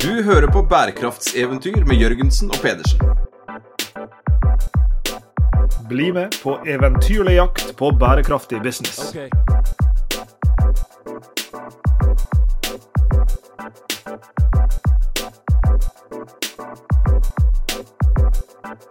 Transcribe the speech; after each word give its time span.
Du 0.00 0.22
hører 0.22 0.46
på 0.46 0.62
bærekraftseventyr 0.62 1.84
med 1.84 1.96
Jørgensen 2.00 2.48
og 2.48 2.56
Pedersen. 2.62 3.00
Bli 5.88 6.06
med 6.12 6.38
på 6.42 6.54
eventyrlig 6.66 7.34
jakt 7.34 7.76
på 7.76 7.90
bærekraftig 8.00 8.62
business. 8.62 9.14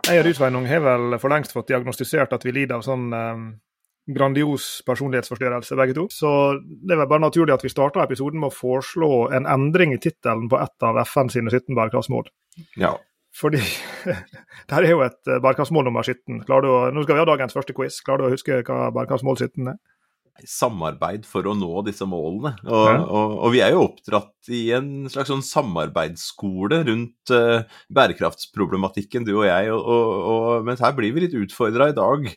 Jeg 0.10 0.20
og 0.20 0.26
du, 0.26 0.34
Sveinung, 0.34 0.68
har 0.68 0.86
vel 0.86 1.18
for 1.18 1.34
lengst 1.34 1.58
fått 1.58 1.74
diagnostisert 1.74 2.38
at 2.38 2.46
vi 2.46 2.54
lider 2.54 2.78
av 2.78 2.86
sånn 2.86 3.10
eh, 3.14 3.44
grandios 4.16 4.80
personlighetsforstyrrelse, 4.88 5.78
begge 5.80 5.96
to. 5.98 6.08
Så 6.14 6.30
det 6.60 6.96
er 6.96 7.02
vel 7.04 7.12
bare 7.12 7.26
naturlig 7.28 7.54
at 7.56 7.66
vi 7.66 7.72
starter 7.72 8.04
episoden 8.04 8.42
med 8.42 8.52
å 8.52 8.56
foreslå 8.56 9.12
en 9.38 9.48
endring 9.50 9.94
i 9.96 10.02
tittelen 10.02 10.50
på 10.52 10.60
ett 10.62 10.88
av 10.88 10.98
FN 11.06 11.30
sine 11.34 11.54
17 11.54 11.78
bærekraftsmål. 11.78 12.32
Ja. 12.82 12.96
Fordi 13.40 13.62
det 14.06 14.74
her 14.74 14.88
er 14.88 14.96
jo 14.96 15.06
et 15.06 15.30
eh, 15.30 15.42
bærekraftsmål 15.44 15.86
nummer 15.90 16.04
17. 16.06 16.42
Klarer 16.48 16.66
du 16.66 16.72
å, 16.74 16.82
nå 16.96 17.06
skal 17.06 17.20
vi 17.20 17.24
ha 17.24 17.30
dagens 17.30 17.56
første 17.56 17.76
quiz. 17.78 18.02
Klarer 18.06 18.26
du 18.26 18.30
å 18.30 18.34
huske 18.34 18.62
hva 18.66 18.90
bærekraftsmål 18.96 19.38
17 19.38 19.74
er? 19.76 19.80
Samarbeid 20.48 21.26
for 21.28 21.44
å 21.52 21.54
nå 21.58 21.82
disse 21.84 22.06
målene. 22.08 22.54
Og, 22.64 22.86
Ja. 22.88 23.00
og, 23.04 23.34
og 23.44 23.52
vi 23.52 23.60
er 23.60 23.74
jo 23.76 23.84
oppdratt 23.90 24.50
i 24.56 24.70
en 24.78 25.10
slags 25.12 25.28
sånn 25.34 25.44
samarbeidsskole 25.44 26.80
rundt 26.88 27.34
uh, 27.36 27.66
bærekraftsproblematikken, 27.92 29.28
du 29.28 29.34
og 29.36 29.50
jeg. 29.50 29.74
Og, 29.76 30.64
mens 30.64 30.80
her 30.84 30.96
blir 30.96 31.12
vi 31.12 31.26
litt 31.26 31.36
utfordra 31.36 31.90
i 31.92 31.98
dag 31.98 32.32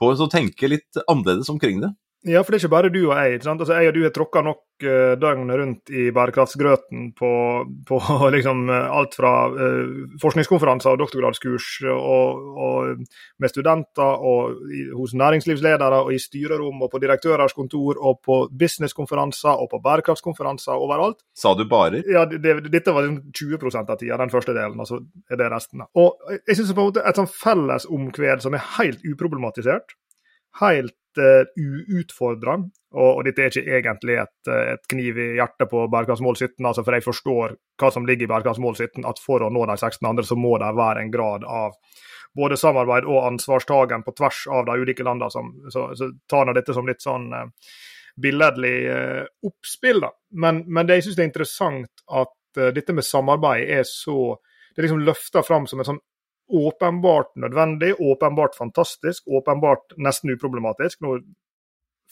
på 0.00 0.10
å 0.12 0.28
tenke 0.32 0.68
litt 0.70 1.00
annerledes 1.06 1.50
omkring 1.52 1.80
det. 1.84 1.92
Ja, 2.26 2.42
for 2.42 2.50
det 2.50 2.58
er 2.58 2.64
ikke 2.64 2.74
bare 2.74 2.90
du 2.90 3.02
og 3.04 3.14
jeg. 3.14 3.36
ikke 3.36 3.46
sant? 3.46 3.60
Altså, 3.62 3.76
Jeg 3.78 3.88
og 3.88 3.94
du 3.94 4.02
har 4.02 4.12
tråkka 4.14 4.42
nok 4.42 4.62
uh, 4.82 5.14
døgn 5.20 5.50
rundt 5.60 5.90
i 5.94 6.08
bærekraftsgrøten 6.10 7.12
på, 7.14 7.30
på 7.86 7.98
liksom 8.34 8.64
eh, 8.72 8.88
alt 8.98 9.14
fra 9.14 9.32
uh, 9.52 10.06
forskningskonferanser 10.22 10.90
og 10.90 10.98
doktorgradskurs 11.04 11.68
og, 11.92 12.48
og 12.66 13.04
med 13.38 13.52
studenter 13.52 14.24
og 14.30 14.58
i, 14.74 14.88
hos 14.90 15.14
næringslivsledere 15.14 16.00
og 16.02 16.10
i 16.16 16.18
styrerom 16.18 16.82
og 16.82 16.90
på 16.90 17.00
direktørers 17.04 17.54
kontor 17.54 18.00
og 18.02 18.18
på 18.26 18.40
businesskonferanser 18.58 19.54
og 19.54 19.70
på 19.70 19.80
bærekraftskonferanser 19.84 20.74
overalt. 20.74 21.22
Sa 21.36 21.54
du 21.54 21.62
bare? 21.70 22.02
Ja, 22.10 22.24
det, 22.26 22.42
det, 22.42 22.72
Dette 22.74 22.94
var 22.94 23.06
liksom 23.06 23.30
20 23.30 23.84
av 23.84 23.94
tida, 24.00 24.18
den 24.18 24.34
første 24.34 24.56
delen. 24.56 24.80
altså 24.80 24.98
er 25.30 25.38
det 25.38 25.52
resten. 25.52 25.86
Og 25.94 26.18
jeg 26.48 26.66
måte 26.74 27.06
et 27.06 27.18
sånn 27.18 27.30
felles 27.30 27.86
omkved 27.86 28.42
som 28.42 28.56
er 28.56 28.66
helt 28.80 29.06
uproblematisert, 29.06 29.94
helt 30.60 31.20
uh, 31.20 31.44
uutfordrende, 31.56 32.72
og, 32.96 33.10
og 33.18 33.24
dette 33.26 33.44
er 33.44 33.52
ikke 33.52 33.76
egentlig 33.78 34.14
et, 34.22 34.48
eh, 34.48 34.72
et 34.72 34.86
kniv 34.88 35.18
i 35.20 35.26
hjertet 35.36 35.68
på 35.68 35.82
bærekraftsmål 35.92 36.36
17, 36.38 36.64
altså 36.64 36.84
for 36.84 36.96
jeg 36.96 37.04
forstår 37.04 37.56
hva 37.82 37.90
som 37.92 38.06
ligger 38.08 38.24
i 38.24 38.30
bærekraftsmål 38.30 38.76
17, 38.78 39.04
at 39.10 39.20
for 39.20 39.44
å 39.44 39.50
nå 39.52 39.66
de 39.68 39.76
16 39.76 40.06
andre, 40.08 40.24
så 40.24 40.38
må 40.40 40.54
det 40.62 40.70
være 40.78 41.02
en 41.02 41.12
grad 41.12 41.44
av 41.44 41.74
både 42.36 42.56
samarbeid 42.60 43.04
og 43.08 43.26
ansvarstagen 43.30 44.04
på 44.06 44.14
tvers 44.16 44.46
av 44.52 44.64
de 44.68 44.78
ulike 44.80 45.04
landene. 45.04 45.30
Som, 45.32 45.52
så, 45.72 45.90
så 45.96 46.10
tar 46.28 46.52
dette 46.56 46.74
som 46.76 46.88
litt 46.88 47.04
sånn 47.04 47.30
uh, 47.32 47.46
billedlig 48.22 48.74
uh, 48.88 49.22
oppspill, 49.48 50.02
da. 50.04 50.12
Men, 50.40 50.64
men 50.68 50.88
det 50.88 51.00
jeg 51.00 51.08
syns 51.08 51.20
er 51.20 51.30
interessant 51.30 52.04
at 52.12 52.60
uh, 52.60 52.72
dette 52.76 52.96
med 52.96 53.06
samarbeid 53.06 53.72
er 53.78 53.88
så 53.88 54.36
Det 54.72 54.82
er 54.82 54.88
liksom 54.90 55.06
løfta 55.06 55.40
fram 55.40 55.64
som 55.66 55.80
en 55.80 55.88
sånn 55.88 56.02
åpenbart 56.48 57.32
nødvendig, 57.42 57.94
åpenbart 57.98 58.54
fantastisk, 58.54 59.26
åpenbart 59.26 59.96
nesten 59.98 60.30
uproblematisk. 60.34 61.00
Nå 61.02 61.18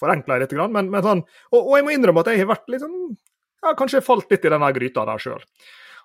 forenkler 0.01 0.41
jeg 0.41 0.49
litt, 0.49 0.59
men, 0.75 0.91
men 0.91 1.05
sånn, 1.05 1.23
og, 1.53 1.61
og 1.61 1.77
jeg 1.79 1.87
må 1.87 1.95
innrømme 1.95 2.25
at 2.25 2.33
jeg 2.33 2.43
har 2.43 2.51
vært 2.51 2.69
litt 2.73 2.85
sånn 2.85 3.17
Kanskje 3.65 4.03
falt 4.05 4.29
litt 4.29 4.43
i 4.45 4.51
denne 4.53 4.69
gryta 4.77 5.07
der 5.09 5.23
sjøl. 5.25 5.41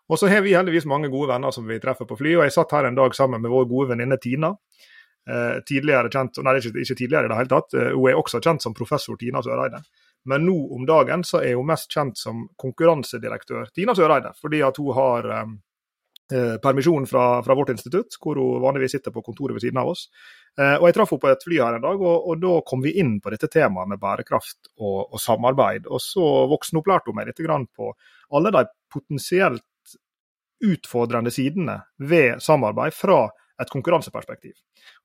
Og 0.07 0.15
så 0.15 0.29
har 0.31 0.45
vi 0.45 0.53
heldigvis 0.55 0.85
mange 0.87 1.09
gode 1.11 1.33
venner 1.33 1.51
som 1.51 1.65
vi 1.67 1.75
treffer 1.83 2.07
på 2.07 2.15
fly, 2.15 2.37
og 2.37 2.45
jeg 2.45 2.53
satt 2.55 2.71
her 2.71 2.87
en 2.87 2.95
dag 2.95 3.11
sammen 3.17 3.43
med 3.43 3.51
vår 3.51 3.65
gode 3.67 3.89
venninne 3.91 4.15
Tina. 4.21 4.53
Eh, 5.29 5.57
tidligere 5.67 6.09
kjent, 6.09 6.39
nei, 6.41 6.55
ikke, 6.57 6.71
ikke 6.81 6.95
tidligere 6.97 7.27
i 7.27 7.29
det 7.29 7.37
hele 7.37 7.51
tatt, 7.51 7.75
eh, 7.77 7.91
hun 7.93 8.07
er 8.09 8.17
også 8.17 8.39
kjent 8.41 8.63
som 8.63 8.73
professor 8.73 9.19
Tina 9.19 9.43
Søreide. 9.45 9.83
Men 10.31 10.47
nå 10.47 10.55
om 10.75 10.87
dagen 10.89 11.23
så 11.27 11.43
er 11.43 11.59
hun 11.59 11.67
mest 11.69 11.91
kjent 11.93 12.17
som 12.17 12.47
konkurransedirektør 12.59 13.69
Tina 13.75 13.93
Søreide, 13.95 14.31
fordi 14.39 14.63
at 14.65 14.79
hun 14.81 14.95
har 14.97 15.29
eh, 15.35 15.51
permisjon 16.61 17.07
fra, 17.09 17.23
fra 17.43 17.55
vårt 17.57 17.71
institutt, 17.73 18.17
hvor 18.21 18.37
hun 18.37 18.61
vanligvis 18.61 18.97
sitter 18.97 19.13
på 19.15 19.23
kontoret 19.25 19.57
ved 19.57 19.65
siden 19.65 19.81
av 19.81 19.91
oss. 19.93 20.07
Eh, 20.59 20.75
og 20.75 20.87
Jeg 20.89 20.97
traff 20.97 21.13
henne 21.13 21.23
på 21.23 21.31
et 21.31 21.47
fly 21.47 21.57
her 21.63 21.79
en 21.79 21.87
dag, 21.87 22.01
og, 22.01 22.29
og 22.29 22.43
da 22.43 22.53
kom 22.69 22.83
vi 22.85 22.95
inn 23.01 23.17
på 23.23 23.33
dette 23.33 23.49
temaet 23.51 23.89
med 23.89 24.01
bærekraft 24.01 24.71
og, 24.77 25.09
og 25.09 25.23
samarbeid. 25.23 25.89
Og 25.89 26.03
så 26.03 26.29
voksenopplærte 26.51 27.11
hun 27.11 27.19
meg 27.19 27.31
litt 27.31 27.41
på 27.75 27.91
alle 28.35 28.53
de 28.53 28.65
potensielt 28.93 29.65
utfordrende 30.65 31.31
sidene 31.31 31.79
ved 31.97 32.41
samarbeid 32.43 32.93
fra 32.93 33.27
et 33.59 33.69
konkurranseperspektiv. 33.69 34.53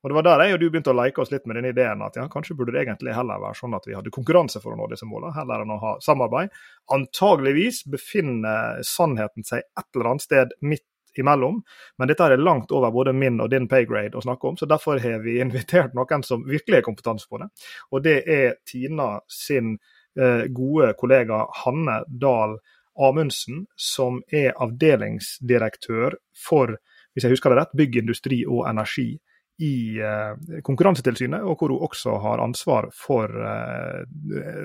Og 0.03 0.09
Det 0.09 0.15
var 0.15 0.23
der 0.23 0.43
jeg 0.45 0.55
og 0.55 0.59
du 0.61 0.69
begynte 0.69 0.93
å 0.93 0.97
leke 0.97 1.21
oss 1.21 1.31
litt 1.31 1.45
med 1.45 1.57
den 1.59 1.69
ideen 1.71 2.03
at 2.05 2.15
ja, 2.15 2.27
kanskje 2.31 2.55
burde 2.55 2.71
det 2.75 2.85
egentlig 2.85 3.15
heller 3.15 3.41
være 3.41 3.59
sånn 3.59 3.75
at 3.75 3.87
vi 3.87 3.95
hadde 3.97 4.13
konkurranse 4.15 4.61
for 4.63 4.71
å 4.73 4.79
nå 4.79 4.87
disse 4.91 5.07
målene, 5.07 5.35
heller 5.35 5.63
enn 5.63 5.73
å 5.75 5.79
ha 5.81 5.93
samarbeid. 6.03 6.53
Antageligvis 6.95 7.83
befinner 7.91 8.79
sannheten 8.87 9.47
seg 9.47 9.65
et 9.65 9.87
eller 9.91 10.13
annet 10.13 10.27
sted 10.27 10.55
midt 10.63 10.85
imellom, 11.21 11.61
men 11.97 12.09
dette 12.11 12.27
er 12.27 12.41
langt 12.41 12.71
over 12.75 12.93
både 12.93 13.13
min 13.15 13.41
og 13.43 13.51
din 13.53 13.67
paygrade 13.71 14.17
å 14.17 14.23
snakke 14.23 14.51
om, 14.51 14.57
så 14.59 14.67
derfor 14.69 15.01
har 15.03 15.21
vi 15.25 15.39
invitert 15.45 15.95
noen 15.97 16.23
som 16.25 16.45
virkelig 16.47 16.81
har 16.81 16.87
kompetanse 16.87 17.29
på 17.29 17.41
det. 17.41 17.51
Og 17.91 18.05
det 18.05 18.17
er 18.25 18.57
Tina 18.67 19.15
sin 19.31 19.75
eh, 20.19 20.47
gode 20.49 20.93
kollega 20.99 21.45
Hanne 21.63 22.01
Dahl 22.07 22.57
Amundsen, 22.95 23.65
som 23.75 24.21
er 24.31 24.53
avdelingsdirektør 24.63 26.15
for 26.45 26.77
hvis 27.15 27.23
jeg 27.23 27.31
husker 27.31 27.53
det 27.53 27.61
rett, 27.61 27.77
bygg, 27.79 28.01
industri 28.03 28.41
og 28.43 28.65
energi 28.67 29.13
i 29.63 29.99
eh, 30.03 30.59
Konkurransetilsynet, 30.67 31.45
og 31.47 31.59
hvor 31.59 31.71
hun 31.71 31.85
også 31.87 32.17
har 32.23 32.43
ansvar 32.43 32.89
for 32.95 33.31
eh, 33.31 34.01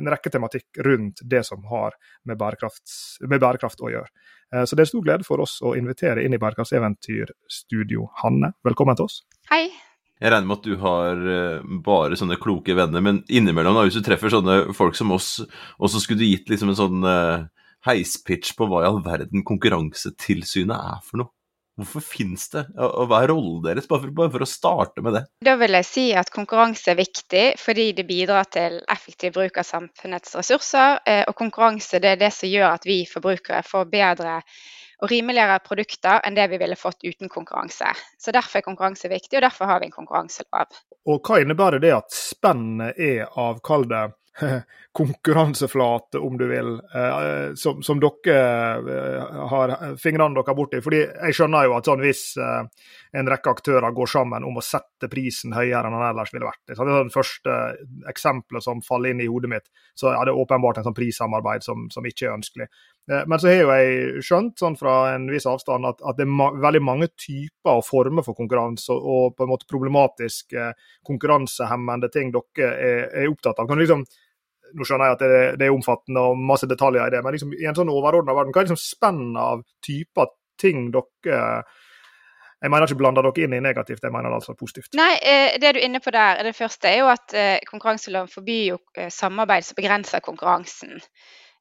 en 0.00 0.10
rekke 0.10 0.32
tematikk 0.34 0.80
rundt 0.86 1.22
det 1.22 1.44
som 1.46 1.62
har 1.70 1.94
med 2.26 2.34
med 2.34 3.40
bærekraft 3.40 3.84
å 3.84 3.92
gjøre. 3.92 4.10
Eh, 4.54 4.64
så 4.64 4.76
det 4.76 4.84
er 4.84 4.90
stor 4.90 5.04
glede 5.06 5.26
for 5.26 5.42
oss 5.44 5.58
å 5.62 5.76
invitere 5.78 6.24
inn 6.24 6.34
i 6.34 6.40
Bærekraftseventyrstudio 6.42 8.08
Hanne. 8.22 8.52
Velkommen 8.66 8.98
til 8.98 9.08
oss. 9.08 9.22
Hei. 9.52 9.68
Jeg 10.20 10.34
regner 10.34 10.50
med 10.50 10.58
at 10.58 10.66
du 10.68 10.76
har 10.82 11.22
eh, 11.32 11.68
bare 11.84 12.18
sånne 12.18 12.36
kloke 12.40 12.76
venner, 12.76 13.04
men 13.04 13.22
innimellom 13.32 13.78
da, 13.78 13.86
hvis 13.86 13.96
du 13.96 14.04
treffer 14.04 14.32
sånne 14.32 14.74
folk 14.76 14.98
som 14.98 15.14
oss, 15.16 15.38
og 15.78 15.92
så 15.92 16.02
skulle 16.02 16.20
du 16.20 16.28
gitt 16.28 16.50
liksom 16.52 16.74
en 16.74 16.80
sånn 16.80 17.06
eh, 17.08 17.46
heispitch 17.88 18.52
på 18.58 18.68
hva 18.68 18.82
i 18.84 18.90
all 18.90 19.00
verden 19.04 19.46
Konkurransetilsynet 19.48 20.76
er 20.76 21.00
for 21.06 21.22
noe. 21.22 21.32
Hvorfor 21.78 22.02
finnes 22.04 22.48
det, 22.52 22.64
og 22.76 23.06
hva 23.08 23.22
er 23.22 23.30
rollen 23.30 23.62
deres, 23.64 23.86
bare 23.88 24.02
for, 24.02 24.14
bare 24.16 24.32
for 24.34 24.44
å 24.44 24.48
starte 24.48 25.04
med 25.04 25.14
det? 25.16 25.22
Da 25.46 25.54
vil 25.60 25.76
jeg 25.78 25.86
si 25.88 26.04
at 26.18 26.32
konkurranse 26.34 26.92
er 26.92 26.98
viktig 26.98 27.44
fordi 27.60 27.86
det 27.96 28.04
bidrar 28.08 28.50
til 28.52 28.80
effektiv 28.90 29.38
bruk 29.38 29.62
av 29.62 29.68
samfunnets 29.68 30.34
ressurser. 30.36 30.98
eh, 31.06 31.22
Og 31.28 31.36
konkurranse 31.38 32.02
det 32.02 32.16
er 32.16 32.20
det 32.20 32.32
som 32.36 32.50
gjør 32.50 32.74
at 32.74 32.84
vi 32.84 33.04
forbrukere 33.08 33.62
får 33.64 33.88
bedre 33.92 34.40
og 35.00 35.08
rimeligere 35.08 35.58
produkter 35.64 36.20
enn 36.26 36.36
det 36.36 36.50
vi 36.52 36.58
ville 36.60 36.76
fått 36.76 37.04
uten 37.06 37.30
konkurranse. 37.32 37.94
Så 38.20 38.34
Derfor 38.36 38.60
er 38.60 38.66
konkurranse 38.66 39.08
viktig, 39.08 39.38
og 39.38 39.46
derfor 39.46 39.70
har 39.70 39.80
vi 39.80 39.88
en 39.88 39.94
konkurranselov. 39.96 40.76
Og 41.08 41.24
hva 41.24 41.40
innebærer 41.40 41.80
det 41.80 41.94
at 41.96 42.12
spennet 42.12 42.98
er 43.00 43.24
av, 43.40 43.62
kall 43.64 43.86
det, 43.88 44.10
konkurranseflate, 44.92 46.18
om 46.18 46.38
du 46.38 46.46
vil, 46.48 46.72
eh, 46.94 47.54
som, 47.54 47.82
som 47.82 48.00
dere 48.00 48.36
eh, 48.78 49.38
har 49.52 49.72
fingrene 50.00 50.34
deres 50.38 50.56
borti. 50.56 50.80
Fordi 50.84 51.00
jeg 51.02 51.36
skjønner 51.36 51.66
jo 51.66 51.76
at 51.76 51.90
sånn 51.90 52.02
hvis 52.04 52.24
eh, 52.40 52.86
en 53.20 53.30
rekke 53.30 53.54
aktører 53.54 53.94
går 53.96 54.10
sammen 54.10 54.46
om 54.46 54.58
å 54.60 54.64
sette 54.64 55.10
prisen 55.12 55.54
høyere 55.56 55.86
enn 55.86 55.96
den 55.96 56.06
ellers 56.10 56.34
ville 56.34 56.48
vært. 56.48 56.62
Det 56.68 56.78
er 56.78 56.92
det 56.92 57.14
første 57.14 57.58
eksempelet 58.10 58.66
som 58.66 58.82
faller 58.86 59.14
inn 59.14 59.24
i 59.24 59.30
hodet 59.30 59.52
mitt. 59.52 59.68
Så 59.98 60.12
ja, 60.14 60.22
det 60.24 60.34
er 60.34 60.42
åpenbart 60.42 60.80
en 60.80 60.88
sånn 60.88 60.98
prissamarbeid 60.98 61.66
som, 61.66 61.88
som 61.92 62.06
ikke 62.06 62.28
er 62.28 62.38
ønskelig. 62.38 62.70
Eh, 63.10 63.22
Men 63.26 63.42
så 63.42 63.50
har 63.50 63.60
jo 63.60 63.74
jeg 63.74 64.24
skjønt 64.24 64.62
sånn 64.62 64.78
fra 64.78 65.14
en 65.16 65.28
viss 65.32 65.48
avstand 65.50 65.88
at, 65.88 66.02
at 66.06 66.18
det 66.18 66.26
er 66.26 66.32
ma 66.32 66.50
veldig 66.54 66.82
mange 66.86 67.10
typer 67.18 67.80
og 67.80 67.86
former 67.86 68.26
for 68.26 68.38
konkurranse, 68.38 68.94
og, 68.94 69.36
på 69.36 69.46
en 69.46 69.52
måte 69.52 69.68
problematiske 69.70 70.70
konkurransehemmende 71.06 72.10
ting 72.14 72.32
dere 72.34 72.72
er, 72.74 73.06
er 73.24 73.30
opptatt 73.32 73.58
av. 73.58 73.68
Kan 73.68 73.80
du 73.80 73.84
liksom 73.84 74.04
nå 74.70 74.86
skjønner 74.86 75.08
jeg 75.10 75.16
at 75.16 75.22
det, 75.24 75.44
det 75.58 75.66
er 75.66 75.74
omfattende 75.74 76.22
og 76.30 76.42
masse 76.46 76.68
detaljer 76.70 77.08
i 77.08 77.10
det, 77.10 77.22
men 77.26 77.34
liksom, 77.34 77.54
i 77.58 77.66
en 77.66 77.74
sånn 77.74 77.90
overordna 77.90 78.36
verden, 78.36 78.54
hva 78.54 78.62
er 78.62 78.68
liksom 78.68 78.78
spennet 78.78 79.40
av 79.42 79.64
typer 79.82 80.30
ting 80.60 80.90
dere 80.94 81.64
Jeg 82.60 82.68
mener 82.68 82.84
ikke 82.84 83.00
blander 83.00 83.24
dere 83.24 83.46
inn 83.46 83.54
i 83.56 83.62
negativt, 83.64 84.02
jeg 84.04 84.12
mener 84.12 84.28
det 84.28 84.36
altså 84.36 84.52
positivt. 84.52 84.92
Nei, 84.98 85.14
eh, 85.24 85.54
det 85.56 85.70
du 85.72 85.78
er 85.80 85.86
inne 85.86 86.02
på 86.04 86.12
der, 86.12 86.42
det 86.44 86.52
første 86.52 86.90
er 86.90 86.98
jo 87.00 87.06
at 87.08 87.32
eh, 87.32 87.56
konkurranseloven 87.70 88.28
forbyr 88.28 88.64
jo 88.66 88.76
eh, 89.00 89.08
samarbeid 89.08 89.64
som 89.64 89.78
begrenser 89.78 90.20
konkurransen. 90.20 91.00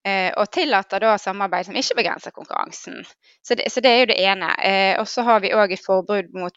Eh, 0.07 0.31
og 0.39 0.47
tillater 0.51 1.01
da 1.03 1.17
samarbeid 1.19 1.67
som 1.67 1.75
ikke 1.75 1.97
begrenser 1.97 2.31
konkurransen. 2.31 3.01
Så 3.43 3.57
det, 3.59 3.67
så 3.71 3.81
det 3.83 3.91
er 3.91 3.97
jo 3.99 4.09
det 4.13 4.19
ene. 4.23 4.51
Eh, 4.63 4.93
og 4.99 5.07
så 5.11 5.25
har 5.27 5.41
vi 5.43 5.51
òg 5.51 5.73
et 5.75 5.83
forbud 5.83 6.29
mot 6.39 6.55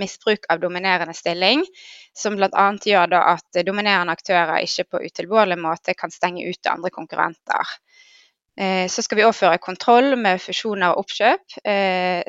misbruk 0.00 0.48
av 0.48 0.62
dominerende 0.62 1.12
stilling, 1.16 1.66
som 2.16 2.38
bl.a. 2.38 2.68
gjør 2.80 3.10
da 3.12 3.24
at 3.34 3.60
eh, 3.60 3.66
dominerende 3.68 4.14
aktører 4.16 4.64
ikke 4.64 4.86
på 4.94 5.02
utilbørlig 5.04 5.58
måte 5.60 5.96
kan 5.98 6.14
stenge 6.14 6.48
ute 6.48 6.72
andre 6.72 6.92
konkurrenter. 6.94 7.76
Så 8.58 9.04
skal 9.04 9.20
vi 9.20 9.22
òg 9.22 9.36
føre 9.38 9.60
kontroll 9.62 10.16
med 10.18 10.40
fusjoner 10.42 10.90
og 10.90 11.04
oppkjøp, 11.04 11.60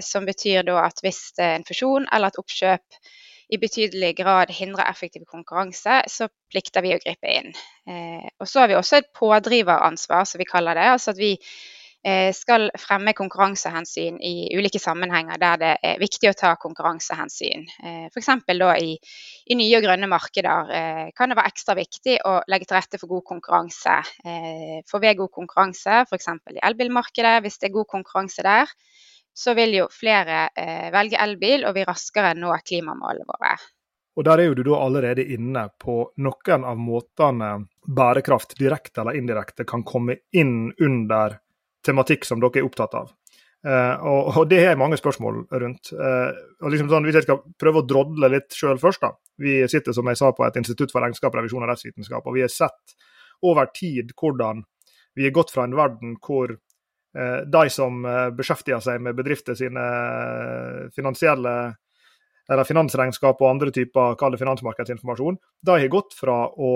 som 0.06 0.28
betyr 0.28 0.62
da 0.68 0.76
at 0.84 1.02
hvis 1.02 1.24
en 1.42 1.66
fusjon 1.66 2.06
eller 2.06 2.30
et 2.30 2.38
oppkjøp 2.38 3.00
i 3.50 3.58
betydelig 3.62 4.14
grad 4.20 4.54
hindrer 4.54 4.90
effektiv 4.92 5.26
konkurranse, 5.30 6.04
så 6.08 6.30
plikter 6.52 6.86
vi 6.86 6.94
å 6.94 7.02
gripe 7.02 7.34
inn. 7.34 7.50
Og 8.38 8.46
så 8.46 8.62
har 8.62 8.70
vi 8.70 8.78
også 8.78 9.00
et 9.00 9.12
pådriveransvar, 9.18 10.28
som 10.30 10.42
vi 10.42 10.48
kaller 10.50 10.78
det. 10.78 10.86
Altså 10.94 11.16
at 11.16 11.22
vi 11.22 11.32
Eh, 12.00 12.32
skal 12.32 12.70
fremme 12.80 13.12
konkurransehensyn 13.12 14.22
i 14.24 14.48
ulike 14.56 14.80
sammenhenger 14.80 15.36
der 15.42 15.58
det 15.60 15.72
er 15.84 15.98
viktig 16.00 16.30
å 16.30 16.38
ta 16.38 16.54
konkurransehensyn. 16.56 17.66
Eh, 17.84 18.06
F.eks. 18.08 18.30
I, 18.80 18.94
i 19.52 19.58
nye 19.60 19.76
og 19.76 19.84
grønne 19.84 20.08
markeder 20.08 20.72
eh, 20.72 21.10
kan 21.18 21.28
det 21.28 21.36
være 21.36 21.52
ekstra 21.52 21.76
viktig 21.76 22.16
å 22.24 22.38
legge 22.48 22.70
til 22.70 22.80
rette 22.80 23.02
for 23.02 23.12
god 23.12 23.26
konkurranse. 23.34 23.98
For 24.88 25.04
ved 25.04 25.20
god 25.20 25.34
konkurranse, 25.36 26.06
f.eks. 26.08 26.32
i 26.56 26.64
elbilmarkedet, 26.70 27.36
hvis 27.44 27.60
det 27.60 27.68
er 27.68 27.76
god 27.76 27.92
konkurranse 27.92 28.48
der, 28.48 28.72
så 29.40 29.56
vil 29.56 29.78
jo 29.78 29.90
flere 29.94 30.50
velge 30.92 31.20
elbil, 31.24 31.64
og 31.70 31.78
vi 31.78 31.86
raskere 31.88 32.34
nå 32.36 32.52
klimamålene 32.68 33.28
våre. 33.30 33.54
Og 34.20 34.26
Der 34.28 34.42
er 34.42 34.50
jo 34.50 34.56
du 34.58 34.66
da 34.68 34.80
allerede 34.84 35.24
inne 35.32 35.70
på 35.80 36.02
noen 36.20 36.66
av 36.68 36.80
måtene 36.80 37.52
bærekraft 37.88 38.58
direkte 38.60 39.00
eller 39.00 39.16
indirekte 39.16 39.64
kan 39.64 39.86
komme 39.88 40.18
inn 40.36 40.74
under 40.76 41.38
tematikk 41.86 42.28
som 42.28 42.42
dere 42.44 42.60
er 42.60 42.68
opptatt 42.68 42.98
av. 43.00 43.14
Uh, 43.60 43.96
og, 44.08 44.20
og, 44.38 44.44
det 44.48 44.62
har 44.62 44.70
jeg 44.72 44.80
mange 44.80 45.00
spørsmål 45.00 45.42
rundt. 45.62 45.92
Uh, 45.92 46.32
og 46.64 46.72
liksom 46.72 46.92
sånn, 46.92 47.08
Hvis 47.08 47.20
jeg 47.20 47.28
skal 47.28 47.42
prøve 47.60 47.82
å 47.82 47.88
drodle 47.88 48.30
litt 48.32 48.56
sjøl 48.56 48.80
først, 48.80 49.04
da. 49.04 49.14
Vi 49.40 49.56
sitter 49.72 49.96
som 49.96 50.08
jeg 50.08 50.20
sa 50.20 50.32
på 50.36 50.46
et 50.48 50.60
institutt 50.60 50.92
for 50.96 51.04
regnskap, 51.04 51.36
revisjon 51.36 51.64
og 51.64 51.72
rettsvitenskap, 51.72 52.28
og 52.28 52.36
vi 52.36 52.44
har 52.44 52.52
sett 52.52 52.96
over 53.44 53.72
tid 53.76 54.12
hvordan 54.20 54.64
vi 55.16 55.28
har 55.28 55.36
gått 55.36 55.52
fra 55.52 55.66
en 55.68 55.76
verden 55.76 56.16
hvor 56.24 56.56
de 57.10 57.62
som 57.74 58.04
beskjeftiger 58.38 58.84
seg 58.86 59.00
med 59.02 59.16
bedrifter 59.18 59.56
sine 59.58 59.82
finansielle 60.94 61.54
eller 62.50 62.66
finansregnskap 62.66 63.42
og 63.42 63.50
andre 63.50 63.72
typer 63.74 64.18
kall 64.20 64.38
finansmarkedsinformasjon, 64.38 65.38
de 65.66 65.74
har 65.74 65.92
gått 65.94 66.14
fra 66.18 66.38
å 66.50 66.74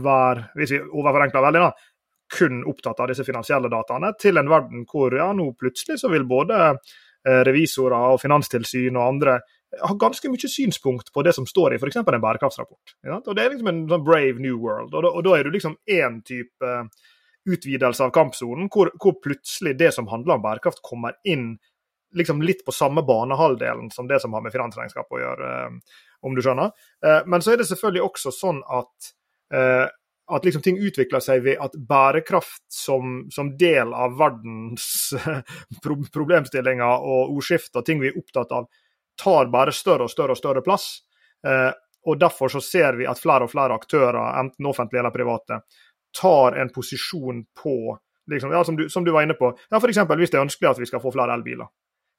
være, 0.00 0.50
hvis 0.56 0.74
vi 0.74 0.80
overforenkler 0.84 1.44
veldig, 1.44 1.62
da, 1.64 1.70
kun 2.30 2.64
opptatt 2.70 3.00
av 3.02 3.10
disse 3.10 3.26
finansielle 3.26 3.70
dataene, 3.72 4.12
til 4.20 4.38
en 4.38 4.50
verden 4.50 4.84
hvor 4.90 5.14
ja, 5.16 5.30
nå 5.36 5.50
plutselig 5.58 5.98
så 6.00 6.10
vil 6.12 6.26
både 6.30 6.60
eh, 6.70 7.40
revisorer 7.46 8.14
og 8.14 8.20
finanstilsyn 8.22 8.96
og 8.96 9.06
andre 9.06 9.40
ha 9.80 9.94
ganske 9.98 10.30
mye 10.30 10.50
synspunkt 10.50 11.12
på 11.14 11.22
det 11.26 11.34
som 11.36 11.46
står 11.46 11.74
i 11.74 11.78
f.eks. 11.78 12.00
en 12.00 12.22
bærekraftsrapport. 12.22 12.96
Ja? 13.06 13.20
Og 13.20 13.34
Det 13.34 13.42
er 13.42 13.52
liksom 13.52 13.70
en 13.70 13.84
sånn 13.90 14.06
brave 14.06 14.42
new 14.42 14.58
world. 14.58 14.94
og 14.94 15.04
Da, 15.04 15.10
og 15.10 15.26
da 15.26 15.36
er 15.36 15.46
du 15.46 15.54
liksom 15.54 15.76
én 15.90 16.20
type 16.26 16.66
eh, 16.66 17.10
utvidelse 17.48 18.04
av 18.04 18.12
kampsonen, 18.14 18.68
hvor, 18.72 18.92
hvor, 19.00 19.16
plutselig 19.22 19.76
det 19.78 19.92
som 19.96 20.08
handler 20.10 20.36
om 20.36 20.44
bærekraft, 20.44 20.82
kommer 20.86 21.16
inn 21.24 21.54
liksom 22.16 22.42
litt 22.42 22.64
på 22.66 22.74
samme 22.74 23.04
banehalvdelen 23.06 23.92
som 23.94 24.08
det 24.10 24.18
som 24.20 24.34
har 24.34 24.42
med 24.42 24.52
finansregnskap 24.52 25.12
å 25.12 25.22
gjøre, 25.22 25.54
eh, 25.56 26.02
om 26.26 26.34
du 26.36 26.42
skjønner. 26.44 26.74
Men 27.24 27.40
så 27.40 27.54
er 27.54 27.62
det 27.62 27.64
selvfølgelig 27.70 28.02
også 28.04 28.32
sånn 28.34 28.58
at 28.68 29.14
at 30.30 30.44
liksom 30.44 30.62
ting 30.62 30.78
utvikler 30.78 31.22
seg 31.22 31.42
ved 31.44 31.60
at 31.62 31.74
bærekraft 31.74 32.62
som, 32.72 33.24
som 33.34 33.52
del 33.58 33.94
av 33.96 34.14
verdens 34.18 35.10
problemstillinger 36.14 37.06
og 37.06 37.34
ordskifte 37.36 37.80
og 37.80 37.86
ting 37.86 38.02
vi 38.02 38.10
er 38.10 38.18
opptatt 38.20 38.52
av, 38.54 38.68
tar 39.20 39.50
bare 39.52 39.74
større 39.74 40.06
og 40.06 40.12
større 40.12 40.36
og 40.36 40.40
større 40.40 40.64
plass. 40.64 40.90
Eh, 41.46 41.70
og 42.08 42.20
Derfor 42.20 42.48
så 42.48 42.62
ser 42.64 42.96
vi 42.96 43.08
at 43.10 43.20
flere 43.20 43.44
og 43.44 43.52
flere 43.52 43.76
aktører, 43.76 44.22
enten 44.40 44.68
offentlige 44.70 45.02
eller 45.02 45.14
private, 45.14 45.60
tar 46.16 46.56
en 46.58 46.72
posisjon 46.74 47.44
på 47.62 47.74
liksom, 48.30 48.52
ja, 48.52 48.64
som, 48.64 48.76
du, 48.76 48.88
som 48.88 49.04
du 49.04 49.12
var 49.12 49.22
inne 49.26 49.34
på, 49.34 49.52
ja, 49.70 49.78
f.eks. 49.78 49.98
hvis 50.16 50.32
det 50.32 50.38
er 50.38 50.46
ønskelig 50.46 50.70
at 50.70 50.80
vi 50.80 50.88
skal 50.88 51.02
få 51.02 51.12
flere 51.14 51.34
elbiler. 51.34 51.70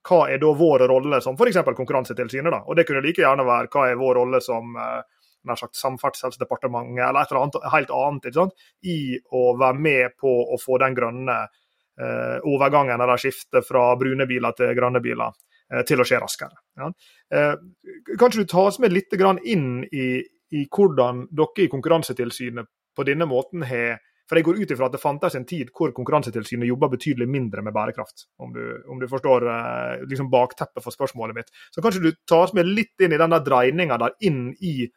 Hva 0.08 0.26
er 0.34 0.42
da 0.42 0.52
vår 0.58 0.88
rolle 0.90 1.22
som 1.22 1.38
f.eks. 1.38 1.62
Konkurransetilsynet? 1.78 2.64
Og 2.66 2.76
Det 2.76 2.88
kunne 2.88 3.04
like 3.06 3.22
gjerne 3.22 3.46
være 3.46 3.70
hva 3.72 3.88
er 3.90 4.00
vår 4.00 4.18
rolle 4.18 4.42
som 4.44 4.76
eh, 4.76 5.02
nær 5.48 5.60
sagt 5.60 5.78
Samferdselsdepartementet 5.78 7.04
eller 7.06 7.22
et 7.22 7.32
eller 7.32 7.46
annet 7.46 7.70
helt 7.74 7.94
annet 7.98 8.66
i 8.90 8.98
å 9.34 9.44
være 9.60 9.78
med 9.78 10.18
på 10.20 10.34
å 10.54 10.60
få 10.62 10.80
den 10.82 10.98
grønne 10.98 11.38
eh, 11.46 12.38
overgangen 12.50 13.02
eller 13.02 13.22
skiftet 13.22 13.68
fra 13.68 13.92
brune 14.00 14.28
biler 14.30 14.58
til 14.58 14.74
grønne 14.78 15.02
biler 15.04 15.34
eh, 15.74 15.86
til 15.88 16.02
å 16.02 16.08
skje 16.08 16.22
raskere. 16.22 16.62
Ja. 16.82 16.92
Eh, 17.34 17.56
kanskje 18.18 18.44
du 18.44 18.52
ta 18.52 18.68
oss 18.70 18.82
med 18.82 18.94
litt 18.94 19.14
inn 19.44 19.84
i, 19.86 20.08
i 20.58 20.66
hvordan 20.66 21.28
dere 21.30 21.66
i 21.66 21.72
Konkurransetilsynet 21.72 22.70
på 22.96 23.06
denne 23.08 23.28
måten 23.30 23.66
har 23.68 24.00
for 24.32 24.40
jeg 24.40 24.46
går 24.48 24.62
ut 24.64 24.70
ifra 24.72 24.88
at 24.88 24.94
det 24.96 25.02
fantes 25.02 25.34
en 25.36 25.44
tid 25.44 25.74
hvor 25.76 25.92
Konkurransetilsynet 25.92 26.70
jobba 26.70 26.88
betydelig 26.94 27.26
mindre 27.28 27.60
med 27.68 27.74
bærekraft, 27.76 28.30
om 28.40 28.54
du, 28.56 28.62
om 28.88 29.02
du 29.02 29.04
forstår 29.12 29.44
eh, 29.52 30.06
liksom 30.08 30.30
bakteppet 30.32 30.86
for 30.86 30.96
spørsmålet 30.96 31.36
mitt. 31.36 31.52
Så 31.76 31.84
kanskje 31.84 32.06
du 32.06 32.14
tar 32.24 32.46
oss 32.46 32.54
med 32.56 32.70
litt 32.70 33.04
inn 33.04 33.12
i 33.12 33.20
den 33.20 33.36
dreininga 33.44 33.98
der 34.00 34.16
inn 34.24 34.54
i 34.64 34.88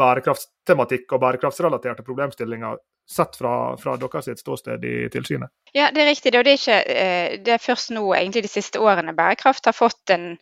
bærekraftstematikk 0.00 1.12
og 1.12 1.20
bærekraftsrelaterte 1.26 2.06
problemstillinger 2.06 2.80
sett 3.10 3.36
fra, 3.36 3.76
fra 3.76 3.98
deres 4.00 4.30
ståsted 4.40 4.84
i 4.86 4.96
tilsynet? 5.12 5.52
Ja, 5.76 5.90
det 5.92 6.06
er 6.06 6.10
riktig. 6.14 6.32
Det 6.32 6.40
er, 6.40 6.50
ikke, 6.54 6.80
eh, 6.80 7.36
det 7.44 7.56
er 7.58 7.60
først 7.60 7.92
nå, 7.92 8.06
egentlig 8.16 8.46
de 8.46 8.54
siste 8.54 8.80
årene, 8.80 9.12
bærekraft 9.18 9.68
har 9.68 9.76
fått 9.76 10.14
en, 10.14 10.38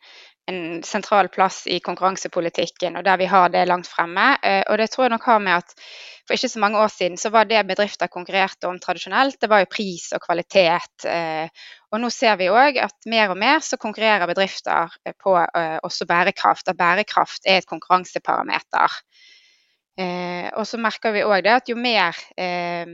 en 0.48 0.82
sentral 0.86 1.28
plass 1.32 1.66
i 1.68 1.78
konkurransepolitikken, 1.84 2.96
og 2.96 3.04
der 3.04 3.18
vi 3.20 3.28
har 3.28 3.50
det 3.52 3.66
langt 3.68 3.88
fremme. 3.90 4.30
Eh, 4.42 4.62
og 4.68 4.78
det 4.80 4.88
tror 4.90 5.06
jeg 5.06 5.14
nok 5.14 5.26
har 5.28 5.42
med 5.44 5.60
at 5.60 5.74
for 6.28 6.36
ikke 6.36 6.50
så 6.52 6.60
mange 6.60 6.80
år 6.80 6.90
siden 6.92 7.16
så 7.16 7.30
var 7.32 7.48
det 7.48 7.62
bedrifter 7.68 8.10
konkurrerte 8.12 8.68
om 8.68 8.76
tradisjonelt, 8.80 9.38
det 9.40 9.48
var 9.48 9.62
jo 9.62 9.70
pris 9.72 10.10
og 10.12 10.20
kvalitet. 10.24 11.06
Eh, 11.08 11.48
og 11.92 12.02
nå 12.02 12.10
ser 12.12 12.36
vi 12.40 12.50
òg 12.52 12.80
at 12.84 13.08
mer 13.08 13.32
og 13.32 13.40
mer 13.40 13.64
så 13.64 13.80
konkurrerer 13.80 14.28
bedrifter 14.28 14.92
på 15.22 15.38
også 15.82 16.04
bærekraft. 16.08 16.68
At 16.68 16.76
bærekraft 16.76 17.48
er 17.48 17.62
et 17.62 17.68
konkurranseparameter. 17.68 19.00
Eh, 19.98 20.46
og 20.54 20.66
så 20.68 20.78
merker 20.78 21.14
vi 21.16 21.24
òg 21.26 21.48
at 21.50 21.70
jo 21.70 21.74
mer 21.78 22.14
eh, 22.38 22.86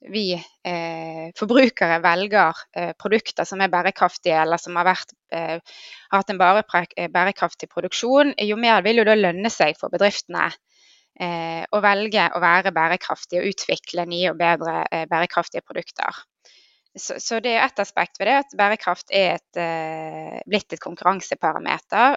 vi 0.00 0.32
eh, 0.34 1.30
forbrukere 1.38 1.98
velger 2.02 2.60
eh, 2.76 2.92
produkter 2.98 3.46
som 3.48 3.60
er 3.60 3.72
bærekraftige, 3.72 4.36
eller 4.44 4.60
som 4.62 4.76
har, 4.78 4.86
vært, 4.86 5.14
eh, 5.34 5.58
hatt 6.14 6.30
en 6.30 6.40
eh, 6.40 7.08
bærekraftig 7.10 7.68
produksjon, 7.68 8.34
jo 8.38 8.56
mer 8.56 8.82
vil 8.86 9.02
jo 9.02 9.08
det 9.08 9.18
lønne 9.18 9.50
seg 9.50 9.78
for 9.80 9.90
bedriftene 9.90 10.50
å 11.18 11.80
velge 11.82 12.28
å 12.30 12.38
være 12.38 12.70
bærekraftige 12.70 13.40
og 13.40 13.48
utvikle 13.50 14.04
nye 14.06 14.28
og 14.30 14.36
bedre 14.38 14.84
bærekraftige 15.10 15.64
produkter. 15.66 16.14
Så, 16.94 17.16
så, 17.18 17.40
det 17.42 17.56
er 17.56 17.64
ett 17.64 17.82
aspekt 17.82 18.20
ved 18.20 18.30
det, 18.30 18.36
at 18.44 18.54
bærekraft 18.54 19.10
er 19.10 19.40
et, 19.40 19.58
blitt 20.46 20.76
et 20.76 20.84
konkurranseparameter. 20.84 22.14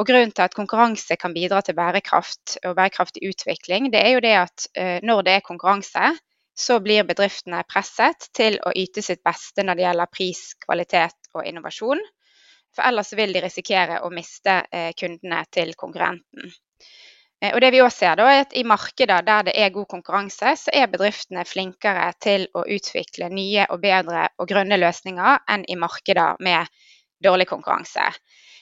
Og 0.00 0.06
Grunnen 0.08 0.30
til 0.32 0.46
at 0.46 0.54
konkurranse 0.56 1.16
kan 1.20 1.34
bidra 1.34 1.60
til 1.66 1.74
bærekraft 1.76 2.56
og 2.64 2.76
bærekraftig 2.78 3.26
utvikling, 3.28 3.90
det 3.92 4.00
er 4.00 4.14
jo 4.14 4.22
det 4.24 4.36
at 4.38 4.66
eh, 4.78 4.98
når 5.04 5.26
det 5.26 5.34
er 5.34 5.44
konkurranse, 5.44 6.12
så 6.54 6.80
blir 6.84 7.06
bedriftene 7.08 7.62
presset 7.68 8.28
til 8.36 8.58
å 8.66 8.72
yte 8.76 9.02
sitt 9.02 9.22
beste 9.24 9.64
når 9.64 9.78
det 9.78 9.86
gjelder 9.86 10.12
pris, 10.12 10.42
kvalitet 10.64 11.30
og 11.34 11.46
innovasjon. 11.46 12.00
For 12.76 12.86
ellers 12.86 13.12
vil 13.18 13.32
de 13.34 13.42
risikere 13.42 14.00
å 14.06 14.10
miste 14.14 14.60
eh, 14.70 14.90
kundene 14.98 15.42
til 15.50 15.72
konkurrenten. 15.78 16.52
Eh, 17.40 17.54
og 17.54 17.60
det 17.64 17.72
vi 17.74 17.80
også 17.82 18.04
ser 18.04 18.20
da, 18.20 18.28
er 18.30 18.44
at 18.44 18.54
I 18.56 18.64
markeder 18.68 19.26
der 19.26 19.48
det 19.48 19.56
er 19.58 19.72
god 19.74 19.88
konkurranse, 19.90 20.54
så 20.60 20.74
er 20.76 20.90
bedriftene 20.92 21.46
flinkere 21.48 22.10
til 22.22 22.46
å 22.54 22.66
utvikle 22.68 23.30
nye 23.32 23.66
og 23.70 23.80
bedre 23.82 24.28
og 24.38 24.50
grønne 24.50 24.78
løsninger 24.80 25.44
enn 25.50 25.66
i 25.66 25.78
markeder 25.80 26.38
med 26.44 26.68
dårlig 27.24 27.48
konkurranse. 27.50 28.06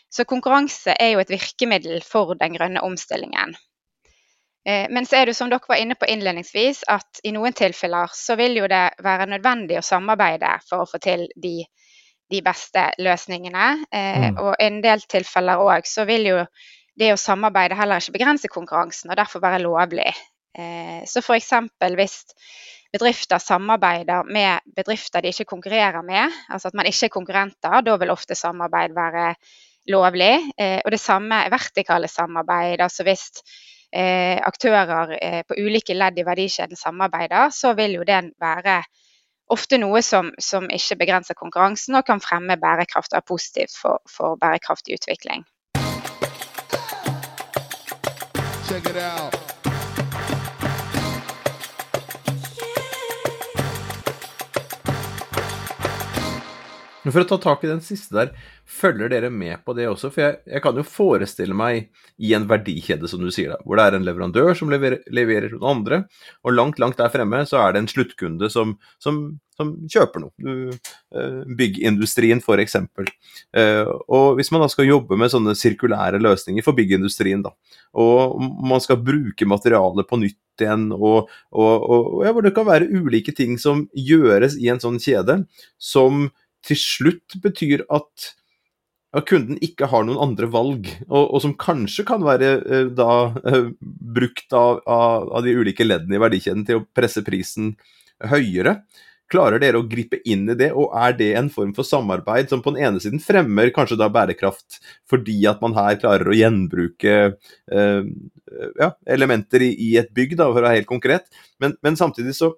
Så 0.09 0.25
konkurranse 0.25 0.95
er 0.97 1.13
jo 1.13 1.21
et 1.21 1.31
virkemiddel 1.33 2.01
for 2.07 2.33
den 2.39 2.55
grønne 2.57 2.81
omstillingen. 2.87 3.59
Eh, 4.69 4.87
men 4.91 5.07
så 5.07 5.17
er 5.17 5.27
det 5.27 5.35
som 5.35 5.49
dere 5.49 5.65
var 5.69 5.81
inne 5.81 5.97
på 5.97 6.07
innledningsvis, 6.13 6.83
at 6.93 7.23
i 7.25 7.33
noen 7.33 7.55
tilfeller 7.57 8.13
så 8.13 8.37
vil 8.37 8.59
jo 8.61 8.69
det 8.69 8.85
være 9.05 9.29
nødvendig 9.31 9.79
å 9.81 9.85
samarbeide 9.87 10.59
for 10.69 10.85
å 10.85 10.89
få 10.89 11.01
til 11.01 11.25
de, 11.41 11.63
de 12.29 12.41
beste 12.45 12.83
løsningene. 13.01 13.69
Eh, 13.89 14.27
mm. 14.27 14.41
Og 14.43 14.51
i 14.53 14.67
en 14.67 14.83
del 14.85 15.05
tilfeller 15.09 15.63
òg 15.65 15.89
så 15.89 16.05
vil 16.09 16.29
jo 16.29 16.43
det 16.99 17.15
å 17.15 17.21
samarbeide 17.21 17.79
heller 17.79 18.03
ikke 18.03 18.19
begrense 18.19 18.51
konkurransen, 18.53 19.09
og 19.09 19.17
derfor 19.17 19.41
være 19.41 19.63
lovlig. 19.63 20.11
Eh, 20.59 21.01
så 21.09 21.23
f.eks. 21.23 21.55
hvis 21.97 22.19
bedrifter 22.93 23.41
samarbeider 23.41 24.29
med 24.29 24.69
bedrifter 24.77 25.25
de 25.25 25.33
ikke 25.33 25.49
konkurrerer 25.49 26.05
med, 26.05 26.35
altså 26.53 26.69
at 26.69 26.77
man 26.77 26.89
ikke 26.91 27.09
er 27.09 27.15
konkurrenter, 27.15 27.81
da 27.87 27.97
vil 28.01 28.13
ofte 28.13 28.37
samarbeid 28.37 28.93
være 28.97 29.31
lovlig. 29.89 30.35
Og 30.59 30.91
det 30.93 31.01
samme 31.01 31.37
vertikale 31.53 32.09
samarbeid. 32.09 32.81
Altså 32.85 33.05
hvis 33.07 33.29
aktører 33.93 35.15
eh, 35.17 35.43
på 35.49 35.57
ulike 35.57 35.97
ledd 35.97 36.19
i 36.19 36.27
verdikjeden 36.27 36.77
samarbeider, 36.77 37.51
så 37.55 37.73
vil 37.79 37.99
jo 37.99 38.07
det 38.09 38.21
være 38.41 38.83
ofte 39.49 39.79
noe 39.81 40.03
som, 40.05 40.33
som 40.39 40.69
ikke 40.69 40.99
begrenser 41.01 41.39
konkurransen 41.39 41.97
og 41.97 42.05
kan 42.07 42.21
fremme 42.21 42.59
bærekraft 42.61 43.15
og 43.15 43.23
er 43.23 43.29
positivt 43.29 43.77
for, 43.77 44.03
for 44.09 44.37
bærekraftig 44.41 45.01
utvikling. 45.01 45.47
Check 48.69 48.85
it 48.91 48.97
out. 48.97 49.49
For 57.09 57.23
å 57.23 57.29
ta 57.31 57.39
tak 57.41 57.63
i 57.65 57.71
den 57.71 57.81
siste 57.81 58.13
der, 58.13 58.33
følger 58.69 59.11
dere 59.11 59.31
med 59.33 59.63
på 59.65 59.75
det 59.77 59.89
også? 59.89 60.11
For 60.13 60.25
jeg, 60.25 60.39
jeg 60.49 60.63
kan 60.65 60.77
jo 60.77 60.85
forestille 60.87 61.57
meg 61.57 61.89
i 62.21 62.35
en 62.37 62.47
verdikjede, 62.51 63.09
som 63.11 63.23
du 63.23 63.31
sier, 63.35 63.55
da, 63.55 63.59
hvor 63.65 63.79
det 63.79 63.87
er 63.87 63.99
en 63.99 64.07
leverandør 64.07 64.55
som 64.59 64.71
leverer, 64.73 65.01
leverer 65.15 65.55
noen 65.55 65.69
andre, 65.73 66.01
og 66.45 66.55
langt, 66.55 66.81
langt 66.83 67.01
der 67.01 67.13
fremme 67.13 67.45
så 67.49 67.61
er 67.63 67.75
det 67.75 67.83
en 67.83 67.91
sluttkunde 67.91 68.51
som, 68.53 68.75
som, 69.03 69.21
som 69.57 69.73
kjøper 69.91 70.25
noe. 70.25 70.33
Du, 70.37 70.75
uh, 71.17 71.45
byggindustrien 71.59 72.43
f.eks. 72.45 72.77
Uh, 73.57 73.95
og 74.07 74.39
hvis 74.39 74.53
man 74.55 74.65
da 74.65 74.69
skal 74.73 74.91
jobbe 74.91 75.19
med 75.21 75.33
sånne 75.33 75.57
sirkulære 75.59 76.21
løsninger 76.23 76.67
for 76.67 76.77
byggindustrien, 76.79 77.47
da, 77.47 77.55
og 77.99 78.37
man 78.69 78.85
skal 78.85 79.01
bruke 79.01 79.49
materialet 79.49 80.09
på 80.09 80.21
nytt 80.21 80.65
igjen, 80.65 80.91
og, 80.93 81.31
og, 81.55 81.89
og 81.89 82.27
ja, 82.27 82.35
hvor 82.35 82.45
det 82.45 82.53
kan 82.57 82.67
være 82.69 82.91
ulike 82.91 83.33
ting 83.37 83.57
som 83.63 83.87
gjøres 83.95 84.59
i 84.59 84.69
en 84.73 84.83
sånn 84.83 84.99
kjede, 85.03 85.45
som 85.79 86.27
til 86.67 86.79
slutt 86.81 87.39
betyr 87.43 87.85
at, 87.95 88.33
at 89.17 89.25
kunden 89.29 89.57
ikke 89.65 89.89
har 89.89 90.05
noen 90.05 90.21
andre 90.21 90.49
valg, 90.53 90.89
og, 91.09 91.23
og 91.23 91.41
som 91.41 91.57
kanskje 91.57 92.05
kan 92.09 92.25
være 92.27 92.51
eh, 92.61 92.89
da 92.93 93.13
eh, 93.49 93.71
brukt 94.19 94.53
av, 94.53 94.83
av, 94.85 95.31
av, 95.33 95.45
de 95.47 95.57
ulike 95.57 95.87
leddene 95.87 96.19
i 96.19 96.23
verdikjeden 96.23 96.67
til 96.69 96.81
å 96.81 96.87
presse 96.97 97.25
prisen 97.25 97.73
høyere. 98.29 98.83
Klarer 99.33 99.61
dere 99.61 99.81
å 99.81 99.87
gripe 99.89 100.21
inn 100.29 100.47
i 100.53 100.57
det, 100.57 100.71
og 100.77 100.93
er 100.97 101.17
det 101.17 101.31
en 101.41 101.49
form 101.53 101.73
for 101.77 101.89
samarbeid 101.89 102.53
som 102.53 102.61
på 102.65 102.73
den 102.75 102.85
ene 102.85 103.01
siden 103.01 103.21
fremmer 103.21 103.73
kanskje 103.77 103.99
da 104.01 104.09
bærekraft 104.13 104.81
fordi 105.09 105.41
at 105.49 105.61
man 105.65 105.77
her 105.77 105.99
klarer 106.01 106.29
å 106.29 106.37
gjenbruke 106.37 107.19
eh, 107.33 108.13
ja, 108.81 108.93
elementer 109.09 109.65
i, 109.65 109.73
i, 109.89 109.91
et 110.01 110.13
bygg, 110.17 110.37
da, 110.37 110.49
for 110.53 110.61
å 110.61 110.69
være 110.69 110.83
helt 110.83 110.91
konkret, 110.91 111.29
men, 111.61 111.77
men 111.85 111.97
samtidig 112.01 112.37
så 112.37 112.55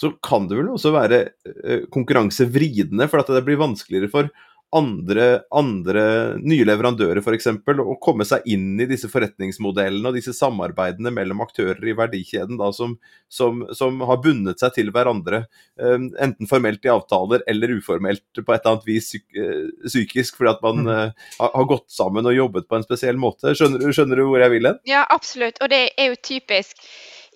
så 0.00 0.08
kan 0.24 0.46
det 0.48 0.56
vel 0.56 0.70
også 0.72 0.94
være 0.94 1.16
eh, 1.44 1.82
konkurransevridende, 1.92 3.04
for 3.10 3.20
at 3.20 3.32
det 3.34 3.42
blir 3.44 3.58
vanskeligere 3.60 4.08
for 4.08 4.30
andre, 4.76 5.42
andre 5.50 6.02
nye 6.38 6.64
leverandører 6.66 7.18
f.eks. 7.24 7.48
å 7.82 7.96
komme 8.02 8.26
seg 8.28 8.46
inn 8.50 8.78
i 8.80 8.86
disse 8.90 9.10
forretningsmodellene 9.10 10.10
og 10.10 10.18
disse 10.18 10.34
samarbeidene 10.36 11.10
mellom 11.14 11.42
aktører 11.42 11.82
i 11.90 11.94
verdikjeden 11.98 12.60
da, 12.60 12.70
som, 12.74 12.94
som, 13.26 13.64
som, 13.76 13.98
har 14.06 14.20
bundet 14.22 14.62
seg 14.62 14.76
til 14.76 14.92
hverandre, 14.94 15.42
eh, 15.80 15.96
enten 16.22 16.50
formelt 16.50 16.86
i 16.86 16.92
avtaler 16.92 17.42
eller 17.50 17.74
uformelt 17.80 18.22
på 18.38 18.46
et 18.46 18.60
eller 18.60 18.76
annet 18.76 18.86
vis 18.86 19.12
eh, 19.18 19.66
psykisk, 19.88 20.38
fordi 20.38 20.54
at 20.54 20.62
man 20.66 20.86
mm. 20.86 21.24
har 21.42 21.70
gått 21.70 21.88
sammen 21.90 22.30
og 22.30 22.36
jobbet 22.36 22.70
på 22.70 22.78
en 22.78 22.86
spesiell 22.86 23.18
måte. 23.20 23.56
Skjønner, 23.58 23.90
skjønner 23.94 24.22
du 24.22 24.28
hvor 24.28 24.44
jeg 24.44 24.54
vil 24.54 24.70
hen? 24.70 24.78
Ja, 24.88 25.02
absolutt. 25.10 25.58
Og 25.64 25.72
det 25.72 25.88
er 25.98 26.12
jo 26.12 26.22
typisk 26.22 26.78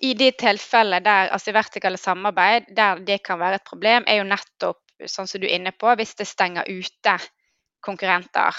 i 0.03 0.13
de 0.15 0.31
tilfellene 0.35 1.03
der 1.03 1.31
altså 1.35 1.53
vertikale 1.55 1.99
samarbeid, 1.99 2.71
der 2.75 3.03
det 3.03 3.21
kan 3.27 3.39
være 3.39 3.59
et 3.59 3.67
problem, 3.67 4.07
er 4.07 4.21
jo 4.21 4.27
nettopp 4.27 4.79
sånn 5.03 5.27
som 5.27 5.41
du 5.41 5.47
er 5.49 5.57
inne 5.57 5.73
på, 5.75 5.91
hvis 5.99 6.15
det 6.15 6.27
stenger 6.29 6.69
ute 6.71 7.17
konkurrenter. 7.85 8.55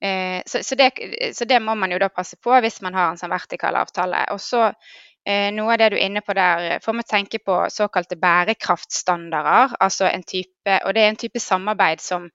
Eh, 0.00 0.42
så, 0.46 0.62
så, 0.62 0.74
det, 0.74 0.90
så, 1.34 1.44
det, 1.44 1.60
må 1.60 1.74
man 1.74 1.92
jo 1.92 1.98
da 1.98 2.08
passe 2.08 2.38
på 2.38 2.54
hvis 2.62 2.80
man 2.86 2.94
har 2.94 3.10
en 3.10 3.20
sånn 3.20 3.34
vertikal 3.34 3.76
avtale. 3.80 4.24
Og 4.34 4.40
så 4.42 4.68
eh, 4.68 5.50
noe 5.54 5.74
av 5.74 5.82
det 5.82 5.92
du 5.92 5.98
er 5.98 6.06
inne 6.06 6.22
på 6.24 6.36
der, 6.38 6.78
får 6.84 6.98
vi 7.00 7.06
tenke 7.10 7.42
på 7.44 7.60
såkalte 7.74 8.18
bærekraftstandarder. 8.20 9.78
Altså 9.82 10.10
en 10.10 10.26
type, 10.26 10.80
og 10.84 10.94
det 10.94 11.04
er 11.04 11.12
en 11.12 11.22
type 11.24 11.42
samarbeid 11.42 12.04
som, 12.04 12.28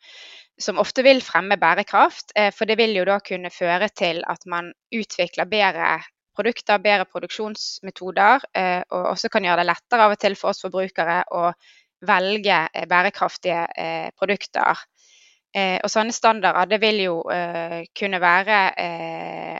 som 0.60 0.82
ofte 0.84 1.06
vil 1.06 1.24
fremme 1.24 1.60
bærekraft. 1.60 2.36
Eh, 2.36 2.52
for 2.56 2.70
det 2.70 2.78
vil 2.82 2.98
jo 3.00 3.08
da 3.08 3.22
kunne 3.24 3.54
føre 3.54 3.90
til 3.96 4.24
at 4.28 4.44
man 4.50 4.74
utvikler 4.94 5.50
bedre 5.50 5.96
produkter, 6.34 6.80
bedre 6.82 7.06
produksjonsmetoder, 7.06 8.46
og 8.90 9.04
også 9.12 9.30
kan 9.30 9.46
gjøre 9.46 9.60
det 9.60 9.68
lettere 9.68 10.08
av 10.08 10.16
og 10.16 10.18
til 10.18 10.34
for 10.34 10.50
oss 10.50 10.64
forbrukere 10.66 11.20
å 11.30 11.52
velge 12.08 12.60
eh, 12.74 12.88
bærekraftige 12.90 13.66
eh, 13.78 14.10
produkter. 14.18 14.88
Og 15.54 15.86
sånne 15.86 16.10
standarder 16.10 16.66
det 16.66 16.80
vil 16.82 16.96
jo 17.04 17.12
kunne 17.94 18.20
være 18.24 18.56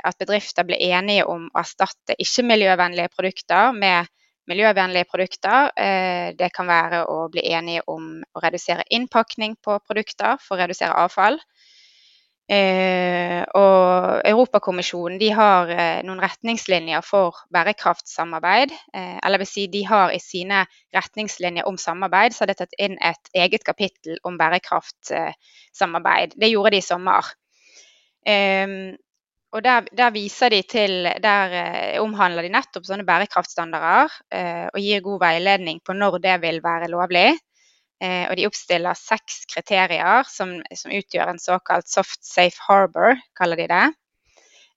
at 0.02 0.16
bedrifter 0.18 0.66
blir 0.66 0.82
enige 0.88 1.28
om 1.30 1.44
å 1.52 1.60
erstatte 1.62 2.16
ikke-miljøvennlige 2.18 3.12
produkter 3.14 3.76
med 3.78 4.10
miljøvennlige 4.50 5.06
produkter. 5.12 5.70
Det 6.34 6.50
kan 6.58 6.66
være 6.66 7.04
å 7.14 7.28
bli 7.30 7.46
enige 7.46 7.86
om 7.94 8.08
å 8.26 8.42
redusere 8.42 8.88
innpakning 8.90 9.54
på 9.62 9.78
produkter 9.86 10.42
for 10.42 10.58
å 10.58 10.64
redusere 10.64 10.98
avfall. 10.98 11.38
Eh, 12.54 13.42
og 13.58 14.20
Europakommisjonen 14.28 15.18
de 15.22 15.30
har 15.34 15.70
eh, 15.74 16.02
noen 16.06 16.22
retningslinjer 16.22 17.02
for 17.06 17.40
bærekraftsamarbeid. 17.56 18.74
Eh, 18.94 19.18
eller 19.24 19.42
vil 19.42 19.50
si, 19.50 19.68
de 19.72 19.84
har 19.88 20.14
i 20.14 20.20
sine 20.22 20.66
retningslinjer 20.94 21.70
om 21.70 21.80
samarbeid 21.82 22.36
så 22.36 22.44
har 22.44 22.52
de 22.52 22.58
tatt 22.62 22.76
inn 22.78 23.00
et 23.00 23.32
eget 23.46 23.64
kapittel 23.66 24.20
om 24.28 24.38
bærekraftsamarbeid. 24.42 26.36
Det 26.38 26.52
gjorde 26.52 26.76
de 26.76 26.84
i 26.84 26.86
sommer. 26.86 27.32
Ehm, 28.28 28.94
og 29.54 29.64
der, 29.64 29.88
der, 29.98 30.14
viser 30.14 30.50
de 30.50 30.62
til, 30.66 31.08
der 31.24 31.58
eh, 31.60 32.02
omhandler 32.02 32.46
de 32.46 32.54
nettopp 32.54 32.88
sånne 32.88 33.06
bærekraftstandarder 33.08 34.14
eh, 34.34 34.68
og 34.68 34.80
gir 34.82 35.04
god 35.06 35.20
veiledning 35.28 35.82
på 35.86 35.94
når 35.98 36.18
det 36.24 36.38
vil 36.42 36.62
være 36.64 36.90
lovlig. 36.92 37.30
Eh, 38.04 38.26
og 38.28 38.36
de 38.36 38.48
oppstiller 38.50 38.98
seks 39.00 39.46
kriterier 39.48 40.28
som, 40.28 40.58
som, 40.76 40.92
utgjør 40.92 41.30
en 41.32 41.40
såkalt 41.40 41.88
soft 41.88 42.24
safe 42.26 42.60
harbor, 42.68 43.16
kaller 43.38 43.62
de 43.62 43.68
det. 43.72 43.84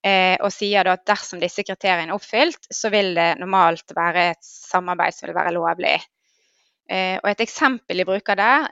Eh, 0.07 0.35
og 0.39 0.53
sier 0.53 0.87
at 0.87 1.03
dersom 1.09 1.41
disse 1.41 1.65
kriteriene 1.67 2.13
er 2.13 2.15
oppfylt, 2.15 2.69
så 2.71 2.91
vil 2.93 3.11
det 3.17 3.33
normalt 3.41 3.91
være 3.95 4.29
et 4.35 4.45
samarbeid 4.47 5.17
som 5.17 5.27
vil 5.27 5.35
være 5.35 5.55
lovlig. 5.57 5.97
Eh, 6.87 7.17
og 7.19 7.27
Et 7.33 7.43
eksempel 7.43 7.99
de 7.99 8.05
bruker 8.07 8.39
der, 8.39 8.69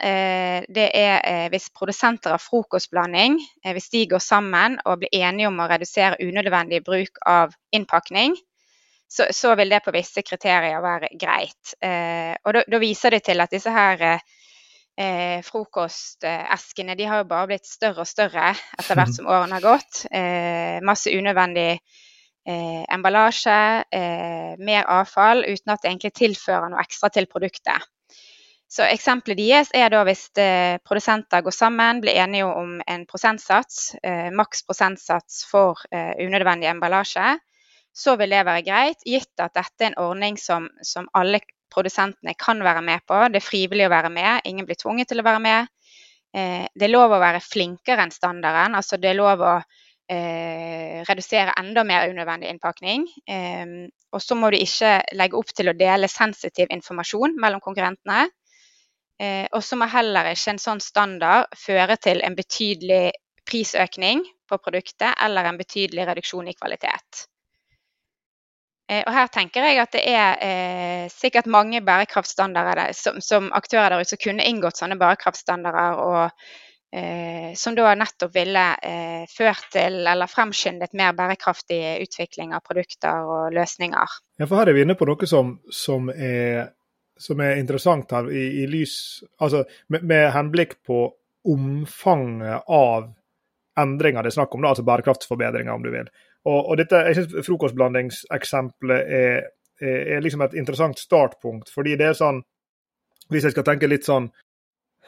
det 0.72 0.86
er 0.96 1.50
hvis 1.52 1.68
produsenter 1.76 2.32
av 2.32 2.40
frokostblanding 2.40 3.36
hvis 3.76 3.90
de 3.92 4.06
går 4.08 4.24
sammen 4.24 4.78
og 4.86 5.02
blir 5.02 5.12
enige 5.20 5.50
om 5.50 5.60
å 5.60 5.68
redusere 5.68 6.22
unødvendig 6.24 6.80
bruk 6.86 7.20
av 7.28 7.52
innpakning, 7.76 8.38
så, 9.12 9.28
så 9.36 9.52
vil 9.60 9.76
det 9.76 9.84
på 9.84 9.92
visse 9.92 10.24
kriterier 10.24 10.80
være 10.80 11.12
greit. 11.20 11.76
og 11.84 12.64
Da 12.72 12.80
viser 12.80 13.12
de 13.12 13.20
til 13.20 13.44
at 13.44 13.52
disse 13.52 13.76
her 13.76 14.24
eh, 14.98 15.42
frokosteskene 15.46 16.96
de 16.96 17.08
har 17.10 17.24
jo 17.24 17.30
bare 17.30 17.50
blitt 17.52 17.68
større 17.68 18.04
og 18.04 18.10
større 18.10 18.52
etter 18.80 18.98
hvert 18.98 19.14
som 19.18 19.30
årene 19.30 19.60
har 19.60 19.66
gått. 19.66 20.06
Eh, 20.12 20.82
masse 20.86 21.12
unødvendig 21.12 21.72
eh, 21.74 22.84
emballasje, 22.96 23.58
eh, 23.92 24.54
mer 24.60 24.88
avfall, 25.00 25.46
uten 25.48 25.74
at 25.74 25.84
det 25.84 25.92
egentlig 25.92 26.16
tilfører 26.22 26.72
noe 26.72 26.84
ekstra 26.86 27.12
til 27.14 27.30
produktet. 27.32 27.92
Så 28.76 28.84
Eksempelet 28.90 29.38
deres 29.38 29.70
er 29.78 29.92
da 29.94 30.02
hvis 30.08 30.28
eh, 30.42 30.78
produsenter 30.84 31.44
går 31.46 31.54
sammen, 31.54 32.02
blir 32.04 32.18
enige 32.20 32.48
om 32.50 32.80
en 32.82 33.06
prosentsats, 33.08 33.94
eh, 34.04 34.32
maks 34.34 34.66
prosentsats 34.66 35.44
for 35.52 35.86
unødvendig 35.94 36.72
emballasje 36.72 37.36
så 37.96 38.18
vil 38.20 38.34
det 38.36 38.44
være 38.44 38.64
greit, 38.68 39.04
gitt 39.08 39.40
at 39.40 39.56
dette 39.56 39.86
er 39.86 39.94
en 39.94 40.02
ordning 40.04 40.38
som, 40.40 40.68
som 40.84 41.08
alle 41.16 41.40
produsentene 41.74 42.36
kan 42.40 42.62
være 42.64 42.84
med 42.86 43.06
på. 43.08 43.18
Det 43.32 43.42
er 43.42 43.48
frivillig 43.48 43.88
å 43.88 43.94
være 43.94 44.12
med, 44.14 44.46
ingen 44.46 44.68
blir 44.68 44.80
tvunget 44.80 45.12
til 45.12 45.22
å 45.22 45.28
være 45.28 45.42
med. 45.44 45.72
Eh, 46.36 46.68
det 46.76 46.88
er 46.88 46.94
lov 46.94 47.16
å 47.16 47.22
være 47.22 47.44
flinkere 47.44 48.06
enn 48.06 48.14
standarden. 48.14 48.76
altså 48.76 48.98
Det 48.98 49.12
er 49.12 49.20
lov 49.20 49.44
å 49.44 49.56
eh, 49.58 51.04
redusere 51.08 51.56
enda 51.60 51.84
mer 51.84 52.10
unødvendig 52.10 52.52
innpakning. 52.54 53.08
Eh, 53.28 53.90
og 54.16 54.24
så 54.24 54.38
må 54.40 54.52
du 54.52 54.58
ikke 54.60 54.98
legge 55.18 55.38
opp 55.40 55.52
til 55.56 55.72
å 55.72 55.78
dele 55.78 56.12
sensitiv 56.12 56.72
informasjon 56.72 57.36
mellom 57.42 57.64
konkurrentene. 57.64 58.28
Eh, 59.20 59.46
og 59.56 59.64
så 59.64 59.78
må 59.80 59.88
heller 59.88 60.32
ikke 60.32 60.56
en 60.56 60.62
sånn 60.62 60.82
standard 60.84 61.48
føre 61.56 61.96
til 62.04 62.22
en 62.24 62.36
betydelig 62.36 63.14
prisøkning 63.48 64.26
på 64.50 64.60
produktet 64.60 65.16
eller 65.24 65.48
en 65.48 65.60
betydelig 65.60 66.08
reduksjon 66.10 66.50
i 66.52 66.56
kvalitet. 66.58 67.26
Eh, 68.92 69.02
og 69.02 69.14
her 69.16 69.32
tenker 69.34 69.66
jeg 69.66 69.82
at 69.82 69.96
det 69.96 70.04
er 70.12 70.44
eh, 70.46 71.08
sikkert 71.10 71.50
mange 71.50 71.82
bærekraftstandarder 71.86 72.94
som, 72.94 73.18
som, 73.24 73.50
aktører 73.58 73.96
der 73.96 74.06
ute 74.06 74.14
som 74.14 74.22
kunne 74.22 74.46
inngått 74.46 74.78
sånne 74.78 74.98
bærekraftstandarder, 75.02 76.04
og 76.06 76.22
eh, 76.94 77.50
som 77.58 77.74
da 77.78 77.96
nettopp 77.98 78.36
ville 78.36 78.66
eh, 78.86 79.26
ført 79.32 79.66
til 79.74 80.06
eller 80.06 80.30
fremskyndet 80.30 80.94
mer 80.94 81.18
bærekraftig 81.18 81.82
utvikling 82.06 82.54
av 82.54 82.62
produkter 82.68 83.26
og 83.26 83.58
løsninger. 83.58 84.18
Ja, 84.38 84.46
for 84.46 84.62
Her 84.62 84.70
er 84.70 84.78
vi 84.78 84.86
inne 84.86 84.98
på 85.00 85.10
noe 85.10 85.30
som, 85.30 85.58
som, 85.74 86.14
er, 86.14 86.70
som 87.18 87.42
er, 87.42 87.58
interessant 87.58 88.14
her, 88.14 88.30
i, 88.30 88.48
i 88.62 88.70
lys, 88.70 89.24
altså 89.42 89.66
med, 89.90 90.06
med 90.06 90.30
henblikk 90.38 90.78
på 90.86 91.08
omfanget 91.46 92.70
av 92.70 93.10
endringer 93.82 94.24
det 94.24 94.32
er 94.32 94.38
snakk 94.38 94.54
om, 94.56 94.64
da, 94.64 94.72
altså 94.72 94.86
bærekraftsforbedringer, 94.88 95.74
om 95.74 95.84
du 95.84 95.92
vil. 95.94 96.08
Og, 96.46 96.60
og 96.72 96.78
dette, 96.78 97.02
jeg 97.08 97.18
synes 97.18 97.46
Frokostblandingseksempelet 97.48 99.14
er, 99.20 99.38
er, 99.82 100.02
er, 100.16 100.24
liksom 100.24 100.44
et 100.46 100.54
interessant 100.60 101.00
startpunkt. 101.02 101.72
fordi 101.74 101.96
det 101.98 102.12
er 102.12 102.18
sånn, 102.18 102.44
Hvis 103.34 103.48
jeg 103.48 103.56
skal 103.56 103.66
tenke 103.66 103.88
litt 103.90 104.06
sånn 104.06 104.28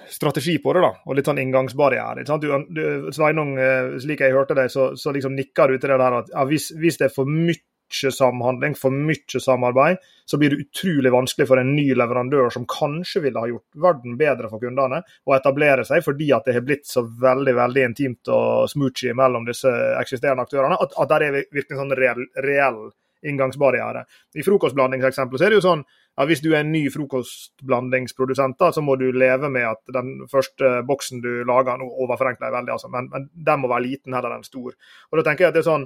strategi 0.09 0.57
på 0.61 0.73
det, 0.73 0.81
da, 0.81 0.91
og 1.05 1.17
litt 1.17 1.27
sånn 1.27 1.41
inngangsbarriere. 1.41 2.23
Du, 2.41 2.47
du, 2.73 3.09
Sveinung, 3.13 3.55
eh, 3.61 3.97
slik 4.01 4.21
jeg 4.23 4.33
hørte 4.33 4.55
deg, 4.57 4.71
så, 4.73 4.91
så 4.97 5.13
liksom 5.13 5.35
nikker 5.37 5.73
du 5.73 5.77
til 5.77 5.93
det 5.93 5.99
der 6.01 6.17
at 6.21 6.31
ja, 6.33 6.45
hvis, 6.49 6.69
hvis, 6.77 6.97
det 6.97 7.09
er 7.09 7.13
for 7.13 7.29
mye 7.29 7.61
mye 7.87 8.11
samhandling, 8.11 8.75
for 8.75 8.91
mye 8.91 9.41
samarbeid, 9.41 9.97
så 10.25 10.37
blir 10.37 10.49
det 10.49 10.65
utrolig 10.65 11.11
vanskelig 11.11 11.47
for 11.47 11.61
en 11.61 11.73
ny 11.75 11.87
leverandør 11.95 12.49
som 12.53 12.67
kanskje 12.67 13.21
ville 13.23 13.39
ha 13.39 13.47
gjort 13.47 13.81
verden 13.87 14.17
bedre 14.19 14.49
for 14.51 14.59
kundene, 14.59 15.01
å 15.25 15.35
etablere 15.37 15.85
seg 15.87 16.03
fordi 16.05 16.31
at 16.35 16.47
det 16.47 16.57
har 16.57 16.65
blitt 16.67 16.87
så 16.87 17.05
veldig 17.07 17.55
veldig 17.55 17.85
intimt 17.87 18.31
og 18.33 18.67
smoochy 18.71 19.13
mellom 19.15 19.47
disse 19.47 19.71
eksisterende 20.01 20.43
aktørene, 20.47 20.79
at, 20.79 20.95
at 20.97 21.11
det 21.11 21.29
er 21.29 21.37
virkelig 21.43 21.77
en 21.77 21.83
sånn 21.85 21.97
reell, 21.97 22.25
reell 22.43 22.81
inngangsbarriere. 23.27 24.03
I 24.37 24.43
frokostblandingseksempelet 24.45 25.45
er 25.45 25.53
det 25.53 25.61
jo 25.61 25.65
sånn 25.65 25.87
at 26.17 26.29
hvis 26.29 26.41
du 26.41 26.49
er 26.51 26.63
en 26.63 26.71
ny 26.73 26.87
frokostblandingsprodusent, 26.89 28.57
da, 28.57 28.71
så 28.73 28.81
må 28.81 28.95
du 28.97 29.07
leve 29.13 29.51
med 29.53 29.67
at 29.69 29.93
den 29.93 30.25
første 30.31 30.79
boksen 30.87 31.21
du 31.21 31.43
lager, 31.45 31.77
nå 31.77 31.87
overforenkler 32.05 32.49
jeg 32.49 32.55
veldig, 32.57 32.73
altså, 32.73 32.89
men, 32.93 33.09
men 33.13 33.27
den 33.31 33.61
må 33.61 33.69
være 33.69 33.85
liten 33.85 34.17
heller 34.17 34.33
enn 34.33 34.45
stor. 34.45 34.73
Og 35.11 35.19
da 35.19 35.25
tenker 35.27 35.45
jeg 35.45 35.53
at 35.53 35.59
det 35.59 35.61
er 35.61 35.69
sånn 35.69 35.85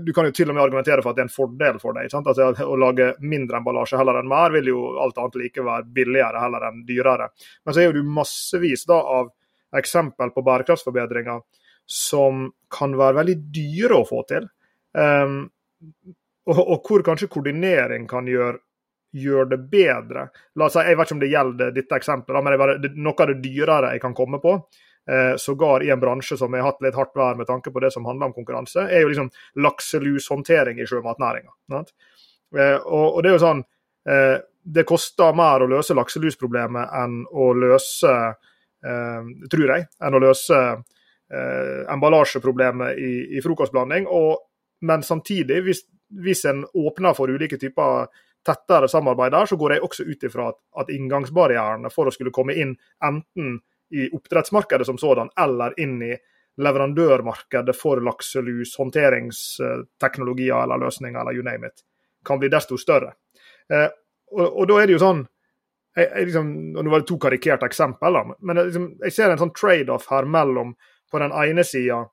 du 0.00 0.12
kan 0.12 0.26
jo 0.26 0.32
til 0.34 0.50
og 0.50 0.56
med 0.56 0.62
argumentere 0.64 1.02
for 1.02 1.12
at 1.12 1.18
det 1.18 1.24
er 1.24 1.28
en 1.28 1.34
fordel 1.34 1.78
for 1.82 1.96
deg. 1.96 2.10
Altså, 2.16 2.50
å 2.64 2.78
lage 2.80 3.12
mindre 3.22 3.60
emballasje 3.60 3.98
heller 4.00 4.20
enn 4.20 4.30
mer 4.30 4.54
vil 4.54 4.70
jo 4.72 4.80
alt 5.02 5.18
annet 5.20 5.38
like 5.40 5.64
være 5.66 5.86
billigere 5.96 6.42
heller 6.42 6.66
enn 6.68 6.82
dyrere. 6.88 7.30
Men 7.64 7.76
så 7.76 7.82
er 7.82 7.90
jo 7.90 8.00
du 8.00 8.14
massevis 8.18 8.86
da, 8.90 8.98
av 8.98 9.30
eksempel 9.78 10.32
på 10.34 10.44
bærekraftsforbedringer 10.46 11.44
som 11.90 12.48
kan 12.70 12.96
være 12.98 13.20
veldig 13.20 13.36
dyre 13.54 14.00
å 14.00 14.08
få 14.08 14.24
til. 14.30 14.48
Um, 14.94 15.44
og, 16.50 16.58
og, 16.58 16.76
hvor 16.86 17.04
kanskje 17.06 17.30
koordinering 17.30 18.08
kan 18.10 18.28
gjøre 18.30 18.58
gjør 19.10 19.48
det 19.50 19.58
bedre. 19.70 20.28
La 20.54 20.68
oss 20.68 20.76
si, 20.76 20.84
Jeg 20.86 20.98
vet 20.98 21.08
ikke 21.08 21.16
om 21.16 21.22
det 21.22 21.30
gjelder 21.32 21.72
dette 21.74 21.96
eksempelet, 21.98 22.44
men 22.46 22.54
det 22.54 22.90
er 22.92 23.00
noe 23.02 23.24
av 23.24 23.32
det 23.32 23.40
dyrere 23.42 23.88
jeg 23.96 24.02
kan 24.04 24.14
komme 24.14 24.38
på, 24.42 24.52
eh, 25.10 25.36
sågar 25.36 25.82
i 25.82 25.90
en 25.90 26.00
bransje 26.00 26.36
som 26.36 26.52
har 26.52 26.62
hatt 26.62 26.82
litt 26.82 26.94
hardt 26.94 27.16
vær 27.16 27.38
med 27.38 27.46
tanke 27.46 27.70
på 27.70 27.80
det 27.80 27.92
som 27.94 28.06
handler 28.06 28.30
om 28.30 28.36
konkurranse, 28.36 28.86
er 28.86 29.02
jo 29.02 29.10
liksom 29.10 29.30
lakselushåndtering 29.64 30.80
i 30.80 30.86
sjømatnæringa. 30.86 31.52
Eh, 31.72 32.78
og, 32.84 33.22
det 33.22 33.30
er 33.30 33.36
jo 33.36 33.42
sånn 33.42 33.60
eh, 34.10 34.38
Det 34.60 34.82
koster 34.86 35.36
mer 35.36 35.62
å 35.62 35.68
løse 35.70 35.94
lakselusproblemet 35.96 36.94
enn 37.00 37.20
å 37.32 37.52
løse, 37.56 38.14
eh, 38.84 39.30
tror 39.50 39.74
jeg, 39.74 39.86
enn 40.04 40.18
å 40.18 40.22
løse 40.22 40.58
eh, 40.60 41.78
emballasjeproblemet 41.90 42.98
i, 43.00 43.12
i 43.38 43.42
frokostblanding. 43.44 44.06
Og, 44.06 44.36
men 44.86 45.02
samtidig, 45.06 45.62
hvis, 45.64 45.84
hvis 46.22 46.44
en 46.50 46.66
åpner 46.76 47.16
for 47.16 47.32
ulike 47.32 47.58
typer 47.58 48.10
tettere 48.46 48.88
samarbeid 48.88 49.32
der, 49.32 49.48
så 49.48 49.56
går 49.60 49.74
jeg 49.74 49.84
også 49.84 50.06
ut 50.08 50.28
ifra 50.28 50.50
at, 50.52 50.60
at 50.84 50.92
inngangsbarrierene 50.92 51.90
for 51.92 52.08
å 52.08 52.14
skulle 52.14 52.32
komme 52.34 52.56
inn 52.56 52.76
enten 53.04 53.58
i 53.90 54.08
oppdrettsmarkedet 54.16 54.86
som 54.86 54.98
sådan, 54.98 55.30
eller 55.40 55.74
inn 55.80 56.02
i 56.02 56.14
leverandørmarkedet 56.60 57.76
for 57.76 58.02
lakselus, 58.04 58.76
håndteringsteknologier 58.78 60.62
eller 60.62 60.84
løsninger, 60.84 61.20
eller 61.20 61.36
you 61.36 61.44
name 61.46 61.66
it, 61.66 61.84
kan 62.26 62.38
bli 62.38 62.50
desto 62.52 62.78
større. 62.78 63.12
Eh, 63.72 63.88
og, 64.32 64.46
og, 64.46 64.64
da 64.68 64.78
er 64.80 64.86
det 64.86 64.96
jo 64.98 65.02
sånn 65.02 65.24
jeg, 65.96 66.06
jeg 66.06 66.28
liksom, 66.28 66.48
og 66.78 66.84
Nå 66.86 66.90
var 66.92 67.02
det 67.02 67.08
to 67.10 67.18
karikerte 67.18 67.66
eksempler, 67.66 68.32
men 68.38 68.60
jeg, 68.60 68.70
liksom, 68.70 68.88
jeg 69.02 69.14
ser 69.14 69.32
en 69.32 69.40
sånn 69.42 69.54
trade-off 69.56 70.06
her 70.10 70.28
mellom 70.30 70.74
på 71.10 71.22
den 71.22 71.34
ene 71.34 71.64
sida 71.66 72.04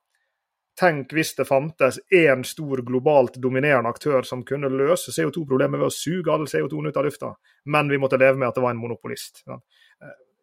Tenk 0.78 1.10
hvis 1.10 1.32
det 1.34 1.48
fantes 1.48 1.96
én 2.14 2.44
stor 2.46 2.84
globalt 2.86 3.40
dominerende 3.42 3.90
aktør 3.90 4.22
som 4.22 4.44
kunne 4.46 4.70
løse 4.70 5.10
CO2-problemet 5.10 5.80
ved 5.80 5.88
å 5.88 5.94
suge 5.94 6.30
all 6.30 6.46
CO2 6.46 6.84
ut 6.86 7.00
av 7.00 7.08
lufta, 7.08 7.32
men 7.74 7.90
vi 7.90 7.98
måtte 7.98 8.20
leve 8.20 8.38
med 8.38 8.46
at 8.46 8.54
det 8.54 8.62
var 8.62 8.76
en 8.76 8.78
monopolist. 8.78 9.42
Ja. 9.50 9.58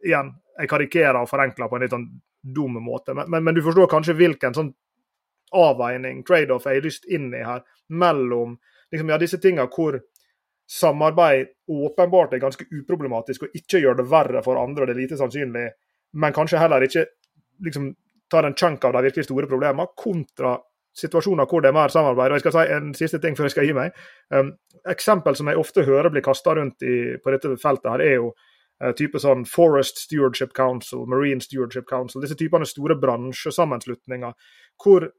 Igjen, 0.06 0.32
jeg 0.60 0.70
karikerer 0.72 1.20
og 1.20 1.30
forenkler 1.30 1.70
på 1.70 1.78
en 1.78 1.86
litt 1.86 1.94
sånn 1.94 2.10
dum 2.56 2.78
måte, 2.84 3.16
men, 3.18 3.30
men, 3.32 3.44
men, 3.44 3.56
du 3.58 3.64
forstår 3.66 3.90
kanskje 3.90 4.14
hvilken 4.20 4.54
sånn 4.54 4.70
avveining, 5.56 6.22
trade-off, 6.28 6.68
jeg 6.70 6.82
har 6.82 6.86
lyst 6.86 7.08
inn 7.10 7.32
i 7.34 7.42
her, 7.46 7.64
mellom 7.90 8.58
liksom, 8.94 9.10
ja, 9.10 9.18
disse 9.22 9.40
tingene 9.42 9.66
hvor 9.72 9.98
samarbeid 10.70 11.52
åpenbart 11.70 12.34
er 12.34 12.42
ganske 12.42 12.66
uproblematisk 12.74 13.46
og 13.46 13.58
ikke 13.58 13.82
gjør 13.82 14.00
det 14.00 14.08
verre 14.10 14.42
for 14.46 14.62
andre, 14.62 14.84
og 14.84 14.90
det 14.90 14.96
er 14.96 15.02
lite 15.04 15.20
sannsynlig, 15.20 15.68
men 16.22 16.34
kanskje 16.34 16.62
heller 16.62 16.86
ikke 16.86 17.06
liksom, 17.66 17.92
tar 18.32 18.48
en 18.48 18.58
chunk 18.58 18.86
av 18.86 18.96
de 18.96 19.04
virkelig 19.06 19.28
store 19.28 19.50
problemene, 19.50 19.90
kontra 19.98 20.56
situasjoner 20.96 21.48
hvor 21.50 21.64
det 21.64 21.70
er 21.70 21.76
mer 21.76 21.92
samarbeid. 21.92 22.32
Og 22.32 22.38
jeg 22.38 22.46
skal 22.46 22.56
si 22.56 22.76
En 22.76 22.94
siste 22.96 23.20
ting 23.20 23.36
før 23.36 23.50
jeg 23.50 23.56
skal 23.56 23.68
gi 23.68 23.76
meg. 23.76 23.96
Um, 24.32 24.54
eksempel 24.88 25.36
som 25.36 25.50
jeg 25.52 25.60
ofte 25.60 25.84
hører 25.84 26.12
blir 26.14 26.24
kasta 26.24 26.56
rundt 26.56 26.86
i, 26.88 27.18
på 27.20 27.34
dette 27.34 27.56
feltet, 27.62 27.92
her 27.92 28.04
er 28.06 28.16
jo 28.16 28.32
type 29.00 29.20
sånn 29.22 29.46
Forest 29.48 30.02
Stewardship 30.04 30.54
Council, 30.58 31.06
Marine 31.08 31.44
Stewardship 31.44 31.88
Council, 31.90 32.22
disse 32.24 32.36
typene 32.40 32.68
store 32.68 32.98
bransjesammenslutninger 33.00 34.34
hvor 34.84 35.10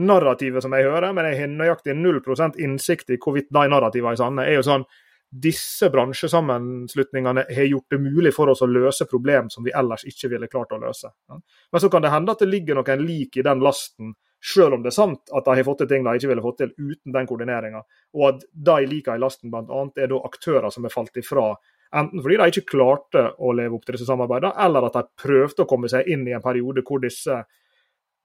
narrativet 0.00 0.64
som 0.64 0.72
jeg 0.72 0.88
hører, 0.88 1.12
men 1.12 1.28
jeg 1.28 1.40
har 1.42 1.50
nøyaktig 1.52 1.96
0 1.98 2.22
innsikt 2.64 3.10
i 3.12 3.18
hvorvidt 3.20 3.50
de 3.52 3.64
narrativene 3.68 4.14
er 4.16 4.22
sanne, 4.22 4.46
er 4.48 4.56
jo 4.56 4.64
sånn 4.64 4.86
disse 5.32 5.88
bransjesammenslutningene 5.90 7.44
har 7.48 7.64
gjort 7.64 7.90
det 7.90 7.98
mulig 8.04 8.34
for 8.36 8.52
oss 8.52 8.60
å 8.62 8.68
løse 8.68 9.06
problem 9.08 9.48
som 9.50 9.64
vi 9.64 9.72
ellers 9.72 10.04
ikke 10.04 10.28
ville 10.28 10.48
klart 10.48 10.74
å 10.76 10.80
løse. 10.80 11.08
Men 11.28 11.80
så 11.80 11.88
kan 11.88 12.04
det 12.04 12.12
hende 12.12 12.34
at 12.34 12.42
det 12.44 12.50
ligger 12.50 12.76
noen 12.76 13.04
lik 13.06 13.38
i 13.40 13.44
den 13.46 13.64
lasten, 13.64 14.12
selv 14.42 14.76
om 14.76 14.82
det 14.84 14.90
er 14.90 14.98
sant 14.98 15.32
at 15.32 15.46
de 15.46 15.54
har 15.56 15.64
fått 15.64 15.84
til 15.84 15.88
ting 15.88 16.04
de 16.04 16.18
ikke 16.18 16.32
ville 16.34 16.44
fått 16.44 16.58
til 16.60 16.74
uten 16.76 17.14
den 17.14 17.28
koordineringa. 17.30 17.80
Og 18.18 18.26
at 18.28 18.44
de 18.52 18.76
liker 18.90 19.16
i 19.16 19.22
lasten 19.22 19.52
bl.a. 19.52 19.84
er 19.96 20.10
da 20.12 20.20
aktører 20.28 20.68
som 20.74 20.84
har 20.84 20.92
falt 20.92 21.16
ifra. 21.16 21.52
Enten 21.92 22.22
fordi 22.24 22.38
de 22.40 22.52
ikke 22.52 22.70
klarte 22.72 23.24
å 23.36 23.52
leve 23.56 23.76
opp 23.76 23.84
til 23.84 23.98
disse 23.98 24.08
samarbeidene, 24.08 24.54
eller 24.64 24.86
at 24.88 24.94
de 24.96 25.24
prøvde 25.24 25.64
å 25.64 25.68
komme 25.68 25.90
seg 25.92 26.08
inn 26.08 26.24
i 26.28 26.32
en 26.36 26.44
periode 26.44 26.84
hvor 26.88 27.02
disse 27.02 27.42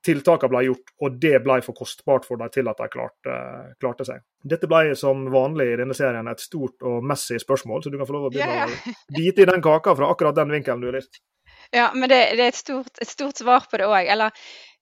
tiltakene 0.07 0.51
ble 0.53 0.63
gjort, 0.67 0.91
og 1.03 1.17
det 1.21 1.35
ble 1.43 1.57
for 1.65 1.75
kostbart 1.75 2.27
for 2.27 2.39
dem 2.39 2.51
til 2.53 2.69
at 2.71 2.79
de 2.79 2.87
klarte, 2.93 3.37
klarte, 3.81 4.05
seg. 4.07 4.23
Dette 4.39 4.69
ble 4.69 4.95
som 4.99 5.25
vanlig 5.33 5.71
i 5.73 5.79
denne 5.81 5.97
serien 5.97 6.29
et 6.31 6.43
stort 6.43 6.85
og 6.87 7.03
messig 7.03 7.41
spørsmål, 7.43 7.83
så 7.83 7.91
du 7.91 7.97
kan 7.99 8.07
få 8.07 8.15
lov 8.15 8.29
å 8.29 8.31
begynne 8.31 8.61
yeah. 8.61 8.93
å 8.93 9.17
bite 9.17 9.43
i 9.43 9.49
den 9.49 9.63
kaka 9.65 9.97
fra 9.97 10.11
akkurat 10.13 10.37
den 10.37 10.53
vinkelen 10.53 10.85
du 10.85 10.91
har 10.91 10.99
lyst. 10.99 11.19
Ja, 11.71 11.91
men 11.93 12.09
det, 12.09 12.19
det 12.37 12.43
er 12.45 12.53
et 12.53 12.59
stort, 12.59 12.93
et 13.01 13.09
stort, 13.09 13.39
svar 13.41 13.67
på 13.69 13.79
det 13.81 13.87
òg. 13.89 14.31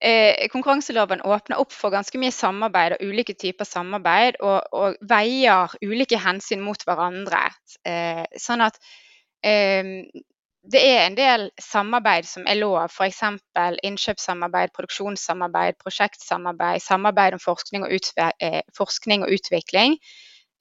Eh, 0.06 0.48
konkurranseloven 0.52 1.24
åpner 1.24 1.62
opp 1.62 1.72
for 1.74 1.94
ganske 1.94 2.20
mye 2.20 2.34
samarbeid 2.36 2.98
og 2.98 3.06
ulike 3.08 3.34
typer 3.40 3.66
samarbeid, 3.66 4.38
og, 4.44 4.68
og 4.76 4.98
veier 5.10 5.72
ulike 5.82 6.20
hensyn 6.22 6.62
mot 6.62 6.84
hverandre. 6.86 7.48
Eh, 7.88 8.26
sånn 8.42 8.66
at 8.66 8.78
eh, 9.46 9.96
det 10.66 10.82
er 10.82 11.04
en 11.06 11.18
del 11.18 11.50
samarbeid 11.62 12.26
som 12.28 12.46
er 12.50 12.58
lov, 12.58 12.90
f.eks. 12.90 13.22
innkjøpssamarbeid, 13.86 14.74
produksjonssamarbeid, 14.76 15.78
prosjektsamarbeid, 15.82 16.82
samarbeid 16.84 17.38
om 17.38 17.44
forskning 17.44 17.86
og, 17.86 17.94
eh, 18.42 18.62
forskning 18.78 19.26
og 19.26 19.36
utvikling, 19.38 19.98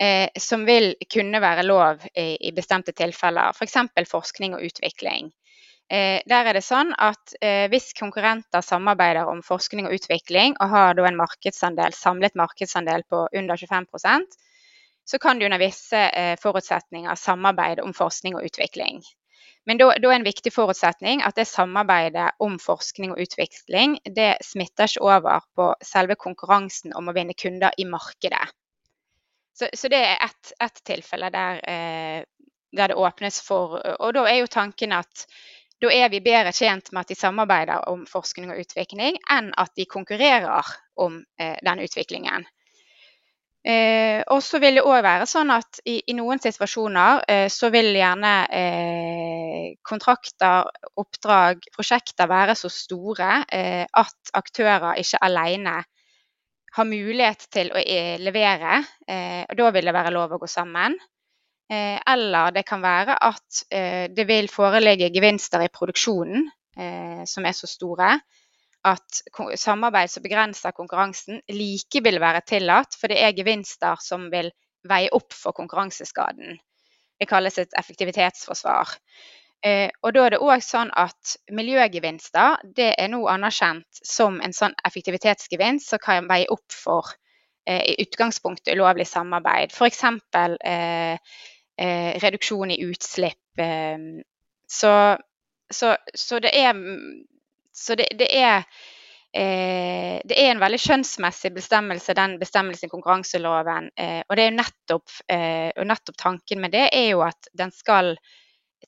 eh, 0.01 0.29
som 0.39 0.67
vil 0.69 0.93
kunne 1.13 1.41
være 1.41 1.65
lov 1.65 2.05
i, 2.15 2.37
i 2.41 2.53
bestemte 2.53 2.93
tilfeller. 2.93 3.57
F.eks. 3.57 3.81
For 3.95 4.13
forskning 4.19 4.55
og 4.59 4.67
utvikling. 4.69 5.33
Eh, 5.93 6.23
der 6.27 6.49
er 6.49 6.57
det 6.57 6.65
sånn 6.65 6.95
at 6.97 7.35
eh, 7.45 7.67
Hvis 7.69 7.93
konkurrenter 7.99 8.65
samarbeider 8.65 9.29
om 9.29 9.43
forskning 9.45 9.89
og 9.89 9.99
utvikling, 9.99 10.57
og 10.61 10.73
har 10.73 11.01
en 11.05 11.19
markedsandel, 11.19 11.93
samlet 11.93 12.35
markedsandel 12.41 13.05
på 13.05 13.27
under 13.33 13.57
25% 13.61 14.41
så 15.05 15.19
kan 15.19 15.39
de 15.39 15.45
under 15.45 15.61
visse 15.61 15.99
eh, 15.99 16.39
forutsetninger 16.41 17.15
samarbeide 17.15 17.85
om 17.85 17.93
forskning 17.95 18.39
og 18.39 18.47
utvikling. 18.49 19.03
Men 19.67 19.81
da, 19.81 19.91
er 19.97 20.13
en 20.13 20.27
viktig 20.27 20.53
forutsetning 20.53 21.23
at 21.25 21.37
det 21.37 21.47
samarbeidet 21.49 22.35
om 22.45 22.59
forskning 22.61 23.15
og 23.15 23.21
utvikling 23.25 23.97
det 24.05 24.35
smitter 24.45 24.89
ikke 24.89 25.05
over 25.05 25.47
på 25.57 25.71
selve 25.85 26.17
konkurransen 26.21 26.93
om 26.97 27.09
å 27.09 27.17
vinne 27.17 27.37
kunder 27.37 27.73
i 27.81 27.87
markedet. 27.89 28.45
Så, 29.55 29.69
så 29.73 29.89
det 29.89 30.01
er 30.03 30.25
ett 30.25 30.53
et 30.61 30.81
tilfelle 30.85 31.31
der, 31.33 31.61
eh, 31.69 32.25
der, 32.75 32.89
det 32.89 32.99
åpnes 32.99 33.41
for 33.41 33.79
Og 34.01 34.15
da 34.17 34.25
er 34.29 34.41
jo 34.43 34.51
tanken 34.51 34.93
at 34.93 35.27
da 35.83 35.91
er 35.93 36.11
vi 36.13 36.23
bedre 36.25 36.53
tjent 36.55 36.91
med 36.93 37.05
at 37.05 37.13
de 37.13 37.19
samarbeider 37.19 37.89
om 37.91 38.05
forskning 38.09 38.53
og 38.55 38.61
utvikling, 38.63 39.19
enn 39.31 39.51
at 39.59 39.73
de 39.77 39.87
konkurrerer 39.91 40.75
om 41.01 41.19
eh, 41.41 41.57
den 41.65 41.83
utviklingen. 41.85 42.47
Eh, 43.65 44.21
og 44.29 44.43
så 44.45 44.59
vil 44.61 44.77
det 44.77 44.85
òg 44.85 44.99
være 45.07 45.25
sånn 45.25 45.49
at 45.55 45.81
i, 45.89 45.97
i 46.13 46.15
noen 46.17 46.41
situasjoner 46.43 47.23
eh, 47.33 47.47
så 47.49 47.71
vil 47.73 47.95
gjerne 47.97 48.33
eh, 48.53 49.71
kontrakter, 49.89 50.69
oppdrag, 51.01 51.65
prosjekter 51.73 52.29
være 52.29 52.59
så 52.61 52.69
store 52.69 53.39
eh, 53.49 53.87
at 53.89 54.35
aktører 54.37 55.01
ikke 55.01 55.23
alene 55.25 55.79
har 56.77 56.91
mulighet 56.91 57.49
til 57.55 57.73
å 57.73 57.81
eh, 57.81 58.21
levere. 58.21 58.83
Og 59.49 59.57
da 59.57 59.69
vil 59.77 59.87
det 59.87 59.95
være 59.95 60.11
lov 60.13 60.33
å 60.35 60.41
gå 60.43 60.49
sammen. 60.51 60.97
Eller 61.71 62.53
det 62.53 62.63
kan 62.69 62.83
være 62.85 63.15
at 63.25 63.63
det 64.15 64.27
vil 64.29 64.51
foreligge 64.53 65.09
gevinster 65.15 65.65
i 65.65 65.71
produksjonen 65.73 66.45
som 67.25 67.47
er 67.49 67.57
så 67.57 67.67
store 67.71 68.11
at 68.85 69.23
samarbeid 69.57 70.11
som 70.13 70.23
begrenser 70.25 70.75
konkurransen, 70.77 71.41
like 71.49 72.03
vil 72.05 72.21
være 72.21 72.45
tillatt, 72.47 72.97
for 73.01 73.09
det 73.09 73.23
er 73.23 73.37
gevinster 73.37 74.01
som 74.05 74.29
vil 74.33 74.51
veie 74.89 75.09
opp 75.17 75.33
for 75.33 75.57
konkurranseskaden. 75.57 76.59
Det 77.21 77.29
kalles 77.31 77.57
et 77.59 77.73
effektivitetsforsvar. 77.79 78.93
Eh, 79.65 79.89
og 80.03 80.13
da 80.13 80.27
er 80.27 80.35
det 80.35 80.43
òg 80.45 80.61
sånn 80.61 80.91
at 81.01 81.37
miljøgevinster 81.57 82.61
det 82.77 82.91
er 83.01 83.09
nå 83.09 83.23
anerkjent 83.33 84.03
som 84.05 84.43
en 84.45 84.53
sånn 84.53 84.75
effektivitetsgevinst 84.85 85.95
som 85.95 86.03
kan 86.03 86.29
veie 86.29 86.51
opp 86.53 86.69
for 86.69 87.15
i 87.65 87.95
utgangspunktet 88.03 88.75
ulovlig 88.77 89.07
samarbeid. 89.09 89.73
F.eks. 89.73 90.03
Eh, 90.69 91.17
eh, 91.79 92.19
reduksjon 92.23 92.71
i 92.71 92.81
utslipp. 92.85 93.41
så, 94.67 94.93
så, 95.71 95.97
så 96.15 96.39
det 96.43 96.51
er, 96.59 96.75
så 97.73 97.95
det, 97.95 98.09
det 98.19 98.29
er 98.37 98.65
Eh, 99.37 100.21
det 100.25 100.37
er 100.39 100.53
en 100.53 100.61
veldig 100.63 100.79
skjønnsmessig 100.79 101.51
bestemmelse, 101.57 102.15
den 102.15 102.37
bestemmelsen 102.39 102.87
i 102.87 102.93
konkurranseloven. 102.93 103.91
Eh, 103.99 104.21
og 104.29 104.39
det 104.39 104.45
er 104.47 104.55
nettopp, 104.55 105.11
eh, 105.27 105.71
og 105.75 105.89
nettopp 105.91 106.21
tanken 106.21 106.63
med 106.63 106.71
det 106.77 106.87
er 106.95 107.09
jo 107.09 107.25
at 107.27 107.51
den 107.59 107.75
skal 107.75 108.15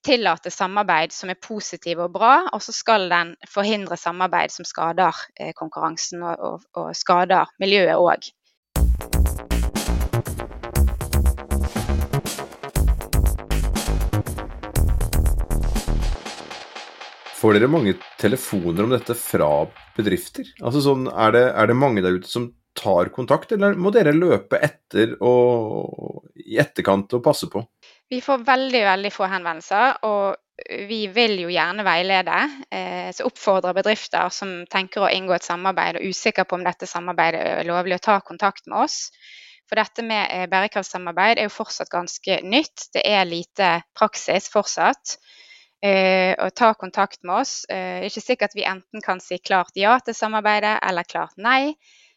tillate 0.07 0.53
samarbeid 0.55 1.11
som 1.11 1.33
er 1.33 1.41
positiv 1.43 2.05
og 2.05 2.13
bra, 2.15 2.35
og 2.55 2.63
så 2.63 2.75
skal 2.77 3.09
den 3.11 3.35
forhindre 3.51 3.99
samarbeid 3.99 4.55
som 4.55 4.69
skader 4.69 5.19
konkurransen 5.59 6.23
og, 6.23 6.37
og, 6.39 6.67
og 6.79 6.95
skader 6.95 7.51
miljøet 7.59 7.97
òg. 7.97 8.29
Får 17.47 17.55
dere 17.55 17.69
mange 17.71 17.93
telefoner 18.19 18.83
om 18.83 18.91
dette 18.91 19.15
fra 19.15 19.49
bedrifter? 19.95 20.49
Altså 20.67 20.81
sånn, 20.83 21.05
er 21.07 21.35
det, 21.37 21.43
er 21.55 21.69
det 21.71 21.77
mange 21.79 22.03
der 22.03 22.17
ute 22.19 22.27
som 22.27 22.49
tar 22.75 23.13
kontakt, 23.15 23.55
eller 23.55 23.79
må 23.79 23.93
dere 23.95 24.11
løpe 24.17 24.59
etter 24.59 25.13
og 25.23 26.25
i 26.43 26.59
etterkant 26.59 27.15
og 27.15 27.23
passe 27.23 27.47
på? 27.53 27.63
Vi 28.11 28.19
får 28.25 28.43
veldig, 28.49 28.81
veldig 28.89 29.15
få 29.15 29.31
henvendelser, 29.31 30.03
og 30.11 30.75
vi 30.91 30.99
vil 31.15 31.37
jo 31.45 31.55
gjerne 31.55 31.87
veilede. 31.87 32.43
Eh, 32.67 33.15
så 33.15 33.31
oppfordrer 33.31 33.79
bedrifter 33.79 34.35
som 34.35 34.59
tenker 34.67 35.07
å 35.07 35.15
inngå 35.15 35.39
et 35.39 35.47
samarbeid 35.47 36.01
og 36.01 36.03
er 36.03 36.11
usikre 36.17 36.49
på 36.51 36.59
om 36.59 36.67
dette 36.67 36.91
samarbeidet 36.91 37.47
er 37.61 37.71
lovlig, 37.71 38.01
å 38.01 38.07
ta 38.11 38.19
kontakt 38.27 38.67
med 38.67 38.89
oss. 38.89 39.05
For 39.71 39.79
dette 39.79 40.03
med 40.03 40.27
bærekraftsamarbeid 40.51 40.51
bærekraftssamarbeid 40.51 41.45
er 41.45 41.47
jo 41.47 41.59
fortsatt 41.63 41.95
ganske 41.95 42.43
nytt. 42.43 42.91
Det 42.91 43.07
er 43.07 43.23
lite 43.31 43.77
praksis 43.95 44.51
fortsatt 44.51 45.15
eh, 45.15 45.37
og 46.41 46.55
ta 46.57 46.73
kontakt 46.75 47.21
med 47.27 47.43
oss. 47.43 47.55
Eh, 47.69 48.01
det 48.01 48.09
er 48.09 48.11
ikke 48.11 48.25
sikkert 48.25 48.57
vi 48.57 48.65
enten 48.67 49.05
kan 49.05 49.21
si 49.21 49.39
klart 49.39 49.77
ja 49.77 49.99
til 50.01 50.17
samarbeidet 50.17 50.79
eller 50.83 51.09
klart 51.09 51.37
nei. 51.37 51.77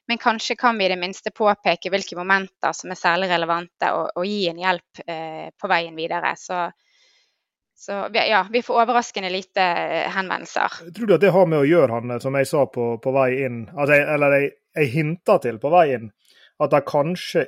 Men 0.10 0.18
kanskje 0.18 0.56
kan 0.56 0.78
vi 0.78 0.86
i 0.86 0.90
det 0.90 0.98
minste 0.98 1.30
påpeke 1.30 1.92
hvilke 1.94 2.16
momenter 2.18 2.74
som 2.74 2.90
er 2.90 2.98
særlig 2.98 3.28
relevante, 3.30 3.92
og, 3.94 4.08
og 4.18 4.26
gi 4.26 4.48
en 4.50 4.58
hjelp 4.58 5.02
eh, 5.06 5.52
på 5.54 5.70
veien 5.70 5.94
videre. 5.94 6.32
Så, 6.34 6.64
så 7.78 8.00
ja, 8.18 8.40
vi 8.50 8.64
får 8.66 8.80
overraskende 8.88 9.30
lite 9.30 9.62
eh, 9.62 10.08
henvendelser. 10.16 10.80
Tror 10.96 11.12
du 11.12 11.14
at 11.14 11.22
det 11.22 11.36
har 11.36 11.46
med 11.46 11.62
å 11.62 11.70
gjøre, 11.70 11.94
han, 11.94 12.16
som 12.24 12.40
jeg 12.40 12.50
sa 12.50 12.66
på, 12.74 12.96
på 13.04 13.14
vei 13.14 13.28
inn, 13.44 13.62
altså, 13.76 14.00
eller 14.16 14.34
jeg, 14.40 14.50
jeg 14.80 14.92
hinta 14.96 15.38
til 15.46 15.62
på 15.62 15.76
vei 15.76 15.86
inn, 16.00 16.10
at 16.58 16.74
det 16.74 16.82
kanskje 16.90 17.46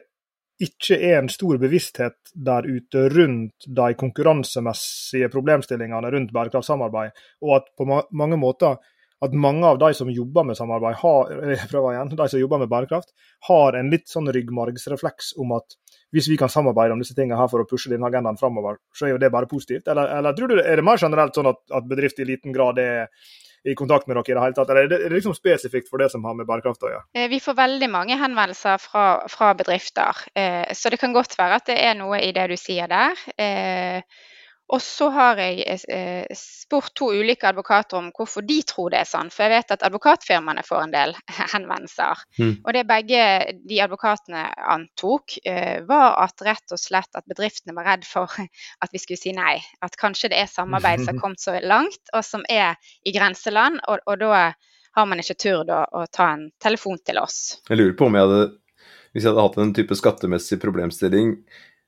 ikke 0.62 0.97
er 0.97 1.19
en 1.19 1.30
stor 1.32 1.58
bevissthet 1.62 2.34
der 2.34 2.67
ute 2.67 3.08
rundt 3.13 3.67
de 3.67 3.91
konkurransemessige 3.97 5.30
problemstillingene 5.34 6.12
rundt 6.13 6.34
bærekraftssamarbeid, 6.36 7.13
og 7.45 7.56
at 7.60 7.69
på 7.78 7.88
mange 7.88 8.39
måter 8.39 8.78
at 9.21 9.34
mange 9.38 9.67
av 9.67 9.78
de 9.78 9.91
som 9.93 10.10
jobber 10.10 10.47
med 10.50 10.58
samarbeid, 10.58 10.95
har, 10.97 11.34
igjen, 11.93 12.13
de 12.17 12.28
som 12.34 12.41
jobber 12.41 12.63
med 12.63 12.71
bærekraft, 12.71 13.12
har 13.50 13.78
en 13.78 13.91
litt 13.93 14.10
sånn 14.10 14.32
ryggmargsrefleks 14.34 15.36
om 15.41 15.54
at 15.60 15.78
hvis 16.12 16.28
vi 16.32 16.38
kan 16.41 16.50
samarbeide 16.52 16.95
om 16.95 17.04
disse 17.04 17.15
tingene 17.15 17.38
her 17.39 17.52
for 17.52 17.63
å 17.63 17.67
pushe 17.69 17.91
denne 17.91 18.10
agendaen 18.10 18.39
framover, 18.39 18.82
så 18.97 19.08
er 19.08 19.13
jo 19.13 19.21
det 19.21 19.30
bare 19.32 19.50
positivt. 19.52 19.88
Eller, 19.93 20.10
eller 20.17 20.36
du 20.36 20.58
er 20.58 20.82
det 20.82 20.86
mer 20.86 21.00
generelt 21.00 21.38
sånn 21.38 21.52
at, 21.54 21.62
at 21.71 21.88
bedrifter 21.88 22.26
i 22.26 22.32
liten 22.34 22.56
grad 22.56 22.82
er 22.82 23.13
i 23.63 23.76
kontakt 23.78 24.08
med 24.10 24.17
dere 24.17 24.32
i 24.32 24.36
det 24.38 24.43
hele 24.45 24.58
tatt, 24.58 24.71
eller 24.74 24.88
er 24.88 25.06
det 25.06 25.13
liksom 25.13 25.36
spesifikt 25.38 25.89
for 25.91 26.02
det 26.02 26.10
som 26.13 26.24
har 26.26 26.38
med 26.38 26.50
bærekraft 26.50 26.86
å 26.88 26.91
gjøre? 26.91 27.06
Eh, 27.17 27.30
vi 27.32 27.41
får 27.43 27.58
veldig 27.60 27.89
mange 27.93 28.17
henvendelser 28.17 28.82
fra, 28.82 29.06
fra 29.30 29.54
bedrifter, 29.58 30.26
eh, 30.36 30.74
så 30.74 30.89
det 30.89 31.02
kan 31.02 31.13
godt 31.13 31.38
være 31.39 31.62
at 31.62 31.69
det 31.69 31.78
er 31.82 31.97
noe 32.00 32.21
i 32.21 32.34
det 32.36 32.50
du 32.52 32.58
sier 32.60 32.89
der. 32.91 33.26
Eh, 34.71 34.75
og 34.75 34.81
så 34.81 35.10
har 35.10 35.39
jeg 35.39 35.65
eh, 35.89 36.25
spurt 36.36 36.93
to 36.95 37.12
ulike 37.12 37.47
advokater 37.47 37.97
om 37.97 38.12
hvorfor 38.15 38.41
de 38.41 38.62
tror 38.63 38.91
det 38.91 39.01
er 39.01 39.10
sånn. 39.10 39.31
For 39.31 39.45
jeg 39.45 39.51
vet 39.51 39.73
at 39.75 39.84
advokatfirmaene 39.84 40.63
får 40.63 40.86
en 40.86 40.93
del 40.93 41.15
henvendelser. 41.53 42.23
Mm. 42.39 42.53
Og 42.63 42.73
det 42.73 42.88
begge 42.89 43.25
de 43.67 43.81
advokatene 43.84 44.45
antok, 44.75 45.38
eh, 45.45 45.81
var 45.88 46.17
at 46.23 46.41
rett 46.45 46.71
og 46.71 46.79
slett 46.79 47.12
at 47.15 47.27
bedriftene 47.27 47.75
var 47.75 47.89
redd 47.91 48.07
for 48.07 48.31
at 48.84 48.91
vi 48.91 49.01
skulle 49.01 49.21
si 49.21 49.36
nei. 49.36 49.60
At 49.81 49.97
kanskje 49.99 50.31
det 50.31 50.41
er 50.41 50.51
samarbeid 50.51 51.03
som 51.03 51.12
har 51.15 51.21
kommet 51.21 51.43
så 51.43 51.57
langt, 51.63 52.03
og 52.13 52.25
som 52.25 52.45
er 52.49 52.79
i 53.03 53.15
grenseland. 53.15 53.81
Og, 53.88 54.03
og 54.07 54.21
da 54.23 54.51
har 54.91 55.07
man 55.07 55.21
ikke 55.23 55.39
turt 55.39 55.71
å, 55.71 55.84
å 55.88 56.07
ta 56.12 56.34
en 56.36 56.49
telefon 56.62 56.99
til 57.05 57.21
oss. 57.21 57.62
Jeg 57.69 57.79
lurer 57.79 57.95
på 57.95 58.10
om 58.10 58.17
jeg 58.17 58.27
hadde, 58.27 58.47
hvis 59.12 59.23
jeg 59.23 59.31
hadde 59.31 59.45
hatt 59.45 59.60
en 59.63 59.75
type 59.75 59.95
skattemessig 59.95 60.60
problemstilling 60.63 61.36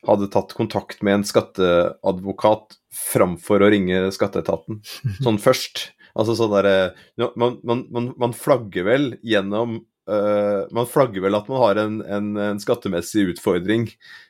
hadde 0.07 0.29
tatt 0.33 0.53
kontakt 0.57 1.01
med 1.05 1.19
en 1.19 1.27
skatteadvokat 1.27 2.77
framfor 2.93 3.63
å 3.63 3.71
ringe 3.73 4.05
skatteetaten. 4.15 4.81
Sånn 5.25 5.41
først. 5.41 5.89
Altså 6.13 6.35
sånn 6.37 6.53
derre 6.53 6.93
man, 7.17 7.57
man, 7.65 8.11
man, 8.21 8.33
flagger 8.37 8.85
vel 8.85 9.07
gjennom 9.25 9.79
uh, 10.05 10.69
Man 10.69 10.85
flagger 10.85 11.23
vel 11.25 11.33
at 11.33 11.47
man 11.49 11.61
har 11.63 11.79
en, 11.81 11.95
en, 12.05 12.27
en 12.37 12.59
skattemessig 12.61 13.31
utfordring 13.31 13.87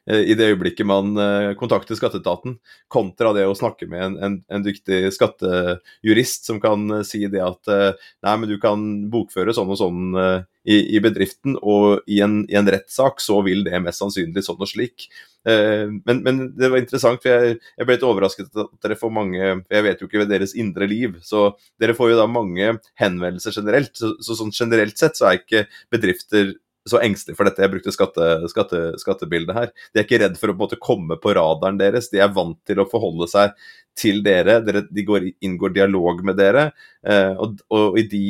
uh, 0.07 0.21
i 0.21 0.37
det 0.39 0.53
øyeblikket 0.53 0.87
man 0.87 1.11
uh, 1.19 1.49
kontakter 1.59 1.99
skatteetaten, 1.99 2.55
kontra 2.87 3.33
det 3.35 3.43
å 3.49 3.57
snakke 3.59 3.89
med 3.91 4.05
en, 4.05 4.15
en, 4.15 4.37
en 4.47 4.63
dyktig 4.63 5.11
skattejurist 5.17 6.47
som 6.47 6.63
kan 6.63 7.01
si 7.03 7.25
det 7.27 7.43
at 7.43 7.67
nei, 7.67 8.37
men 8.37 8.47
du 8.47 8.55
kan 8.63 8.87
bokføre 9.11 9.51
sånn 9.51 9.75
og 9.75 9.81
sånn 9.81 10.15
i, 10.63 10.77
i 10.95 11.03
bedriften, 11.03 11.57
og 11.59 12.07
i 12.07 12.21
en, 12.23 12.45
i 12.47 12.55
en 12.55 12.71
rettssak 12.71 13.19
så 13.19 13.41
vil 13.43 13.65
det 13.67 13.83
mest 13.83 13.99
sannsynlig 13.99 14.45
sånn 14.47 14.63
og 14.63 14.71
slik. 14.71 15.09
Eh, 15.49 15.87
men, 16.05 16.23
men, 16.23 16.41
det 16.55 16.69
var 16.71 16.79
interessant, 16.79 17.21
for 17.23 17.31
jeg, 17.31 17.59
jeg, 17.77 17.87
ble 17.87 17.97
litt 17.97 18.07
overrasket 18.07 18.51
at 18.63 18.69
dere 18.85 18.95
får 18.95 19.11
mange 19.11 19.41
Jeg 19.43 19.83
vet 19.83 19.99
jo 19.99 20.07
ikke 20.07 20.21
ved 20.21 20.31
deres 20.31 20.55
indre 20.55 20.87
liv, 20.87 21.17
så 21.25 21.49
dere 21.81 21.95
får 21.97 22.13
jo 22.13 22.19
da 22.21 22.27
mange 22.31 22.75
henvendelser 23.01 23.55
generelt. 23.59 23.95
Så, 23.99 24.15
så 24.23 24.37
sånn 24.39 24.53
generelt 24.55 24.99
sett 24.99 25.19
så 25.19 25.29
er 25.29 25.41
ikke 25.41 25.65
bedrifter 25.93 26.55
så 26.89 26.99
engstelige 26.99 27.39
for 27.39 27.47
dette. 27.47 27.63
Jeg 27.63 27.71
brukte 27.71 27.93
skatte, 27.95 28.25
skatte, 28.51 28.81
skattebildet 28.99 29.55
her. 29.55 29.69
De 29.93 30.01
er 30.01 30.07
ikke 30.07 30.19
redd 30.23 30.35
for 30.39 30.51
å 30.51 30.57
på 30.59 30.79
komme 30.83 31.17
på 31.21 31.35
radaren 31.37 31.79
deres. 31.79 32.09
De 32.11 32.19
er 32.19 32.33
vant 32.35 32.59
til 32.67 32.81
å 32.83 32.87
forholde 32.89 33.29
seg 33.31 33.53
til 33.99 34.19
dere. 34.25 34.59
dere 34.65 34.83
de 34.89 35.05
går, 35.07 35.29
inngår 35.45 35.75
dialog 35.77 36.23
med 36.27 36.39
dere. 36.39 36.71
Eh, 37.07 37.31
og, 37.39 37.63
og 37.73 37.99
i, 37.99 38.07
de, 38.11 38.25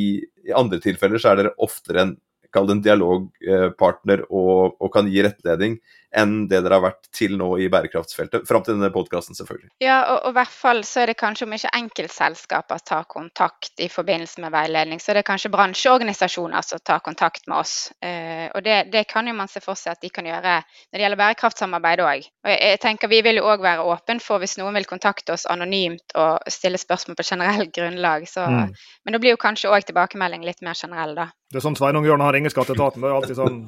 i 0.46 0.54
andre 0.54 0.82
tilfeller 0.84 1.22
så 1.22 1.34
er 1.34 1.42
dere 1.42 1.56
oftere 1.66 2.06
en 2.06 2.14
kall 2.54 2.70
det 2.70 2.78
en 2.78 2.86
dialogpartner 2.86 4.26
og, 4.30 4.78
og, 4.80 4.90
kan 4.94 5.10
gi 5.12 5.24
rettledning 5.26 5.80
enn 6.14 6.44
det 6.50 6.60
dere 6.62 6.78
har 6.78 6.84
vært 6.84 7.08
til 7.16 7.36
nå 7.40 7.48
i 7.62 7.68
bærekraftsfeltet. 7.74 8.46
Fram 8.48 8.64
til 8.66 8.76
denne 8.78 8.92
podkasten, 8.94 9.34
selvfølgelig. 9.38 9.72
Ja, 9.82 9.98
og, 10.14 10.30
i 10.30 10.36
hvert 10.38 10.54
fall 10.54 10.84
så 10.86 11.02
er 11.04 11.12
det 11.12 11.18
kanskje 11.18 11.48
om 11.48 11.56
ikke 11.58 11.72
enkeltselskaper 11.80 12.84
tar 12.86 13.08
kontakt 13.10 13.82
i 13.82 13.90
forbindelse 13.90 14.44
med 14.44 14.54
veiledning, 14.54 15.02
så 15.02 15.12
er 15.12 15.20
det 15.20 15.26
kanskje 15.28 15.52
bransjeorganisasjoner 15.54 16.66
som 16.66 16.84
tar 16.86 17.02
kontakt 17.06 17.48
med 17.50 17.58
oss. 17.64 17.76
Eh, 18.06 18.46
og 18.54 18.62
det, 18.66 18.78
det, 18.94 19.06
kan 19.10 19.28
jo 19.28 19.36
man 19.38 19.50
se 19.50 19.64
for 19.64 19.80
seg 19.80 19.98
at 19.98 20.06
de 20.06 20.14
kan 20.14 20.28
gjøre 20.30 20.60
når 20.62 21.00
det 21.00 21.06
gjelder 21.06 21.24
bærekraftsamarbeid 21.24 22.06
òg. 22.06 22.30
Og 22.46 22.54
jeg, 22.54 22.62
jeg, 22.62 22.82
tenker 22.86 23.12
vi 23.12 23.24
vil 23.26 23.42
jo 23.42 23.50
òg 23.50 23.66
være 23.66 23.88
åpen 23.96 24.22
for 24.24 24.44
hvis 24.44 24.60
noen 24.62 24.78
vil 24.78 24.90
kontakte 24.90 25.34
oss 25.34 25.48
anonymt 25.50 26.14
og 26.20 26.46
stille 26.52 26.82
spørsmål 26.82 27.18
på 27.18 27.30
generelt 27.34 27.74
grunnlag. 27.74 28.30
Så, 28.30 28.46
mm. 28.46 28.76
Men 29.04 29.18
da 29.18 29.22
blir 29.24 29.34
jo 29.34 29.42
kanskje 29.42 29.74
òg 29.74 29.90
tilbakemelding 29.90 30.46
litt 30.46 30.62
mer 30.62 30.78
generell, 30.78 31.18
da. 31.18 31.32
Det 31.54 31.60
er 31.60 31.68
sånn 31.68 31.78
Sveinung 31.78 32.06
Jørn 32.08 32.24
har 32.26 32.34
ringer 32.34 32.50
skatteetaten. 32.50 33.04
Det 33.04 33.10
er 33.10 33.18
alltid 33.20 33.38
sånn 33.38 33.60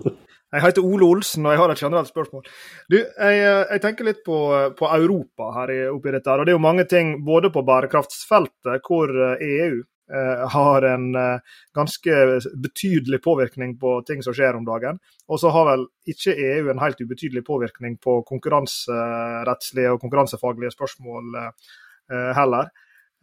Jeg 0.55 0.63
heter 0.63 0.85
Ole 0.87 1.05
Olsen, 1.05 1.45
og 1.45 1.53
jeg 1.53 1.59
har 1.59 1.71
et 1.71 1.81
generelt 1.81 2.09
spørsmål. 2.09 2.45
Du, 2.89 2.95
jeg, 2.97 3.39
jeg 3.41 3.81
tenker 3.83 4.07
litt 4.07 4.21
på, 4.23 4.37
på 4.77 4.87
Europa 4.95 5.49
her 5.57 5.73
oppi 5.91 6.13
dette. 6.13 6.29
her, 6.31 6.41
og 6.41 6.47
Det 6.47 6.53
er 6.53 6.57
jo 6.57 6.63
mange 6.63 6.85
ting 6.89 7.17
både 7.27 7.51
på 7.51 7.63
bærekraftsfeltet, 7.65 8.85
hvor 8.87 9.11
EU 9.35 9.81
eh, 9.81 10.43
har 10.55 10.87
en 10.87 11.07
eh, 11.19 11.57
ganske 11.75 12.19
betydelig 12.63 13.19
påvirkning 13.25 13.75
på 13.81 13.97
ting 14.07 14.23
som 14.23 14.37
skjer 14.37 14.55
om 14.55 14.65
dagen. 14.65 15.01
Og 15.27 15.41
så 15.41 15.51
har 15.53 15.67
vel 15.73 15.87
ikke 16.09 16.37
EU 16.37 16.69
en 16.71 16.83
helt 16.83 17.01
ubetydelig 17.01 17.43
påvirkning 17.45 17.97
på 18.01 18.21
konkurranserettslige 18.29 19.95
og 19.95 20.01
konkurransefaglige 20.05 20.73
spørsmål 20.77 21.41
eh, 21.41 22.29
heller. 22.37 22.71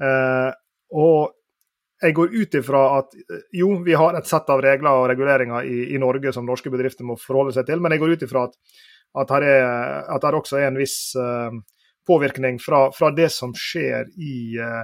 Eh, 0.03 0.51
og 0.93 1.33
jeg 2.03 2.15
går 2.17 2.33
ut 2.35 2.55
ifra 2.59 2.81
at 2.99 3.15
eh, 3.15 3.45
jo, 3.61 3.75
vi 3.87 3.95
har 3.99 4.17
et 4.19 4.29
sett 4.29 4.49
av 4.53 4.63
regler 4.65 5.03
og 5.03 5.09
reguleringer 5.13 5.69
i, 5.69 5.85
i 5.95 6.01
Norge 6.03 6.33
som 6.35 6.47
norske 6.49 6.73
bedrifter 6.73 7.07
må 7.07 7.19
forholde 7.21 7.55
seg 7.57 7.69
til, 7.69 7.83
men 7.83 7.95
jeg 7.95 8.03
går 8.03 8.17
ut 8.17 8.25
ifra 8.27 8.47
at, 8.49 8.59
at, 9.23 9.37
her 9.37 9.47
er, 9.47 9.69
at 10.17 10.25
det 10.25 10.35
også 10.41 10.59
er 10.61 10.71
en 10.71 10.81
viss 10.81 10.97
uh, 11.19 11.55
påvirkning 12.09 12.59
fra, 12.63 12.89
fra, 12.97 13.13
det 13.15 13.29
som 13.35 13.55
skjer 13.55 14.11
i, 14.19 14.37
uh, 14.59 14.83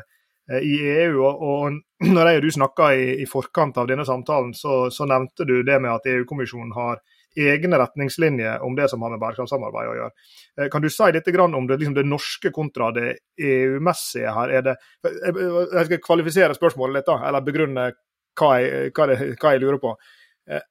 i 0.60 0.74
EU. 0.94 1.22
Og, 1.24 1.42
og, 1.50 1.78
når 2.14 2.30
jeg 2.30 2.40
og 2.40 2.46
du 2.46 2.50
snakka 2.58 2.92
i, 2.94 3.08
i, 3.24 3.28
forkant 3.30 3.80
av 3.80 3.88
denne 3.90 4.06
samtalen, 4.06 4.54
så, 4.54 4.86
så 4.94 5.08
nevnte 5.08 5.48
du 5.48 5.62
det 5.66 5.80
med 5.82 5.96
at 5.96 6.10
EU-kommisjonen 6.12 6.74
har 6.76 7.02
egne 7.38 7.78
retningslinjer 7.78 8.64
om 8.66 8.76
det 8.76 8.88
som 8.90 9.02
har 9.02 9.12
med 9.14 9.20
bærekraftssamarbeid 9.22 9.90
å 9.90 9.96
gjøre. 9.98 10.26
Eh, 10.58 10.68
kan 10.72 10.84
du 10.84 10.90
si 10.90 11.10
litt 11.14 11.30
om 11.44 11.66
det, 11.66 11.78
liksom 11.78 11.94
det 11.94 12.06
norske 12.06 12.50
kontra 12.54 12.90
det 12.92 13.18
EU-messige 13.38 14.34
her? 14.34 14.54
Er 14.58 14.62
det, 14.62 14.76
jeg 15.04 15.88
skal 15.88 16.02
kvalifisere 16.04 16.56
spørsmålet 16.58 17.00
litt, 17.00 17.10
da, 17.10 17.20
eller 17.28 17.46
begrunne 17.46 17.90
hva 18.38 18.50
jeg, 18.62 18.92
hva, 18.94 19.08
jeg, 19.12 19.36
hva 19.38 19.54
jeg 19.54 19.62
lurer 19.64 19.80
på. 19.82 19.94
Eh, 20.48 20.66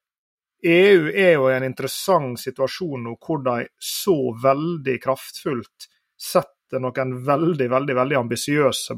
EU 0.67 1.12
er 1.12 1.34
jo 1.36 1.47
i 1.49 1.56
en 1.58 1.67
interessant 1.67 2.39
situasjon 2.41 3.03
nå 3.06 3.17
hvor 3.21 3.43
de 3.45 3.67
så 3.77 4.17
veldig 4.43 4.97
kraftfullt 5.03 5.89
setter 6.17 6.82
noen 6.84 7.13
veldig 7.25 7.69
veldig, 7.71 7.95
veldig 7.95 8.17
ambisiøse 8.23 8.97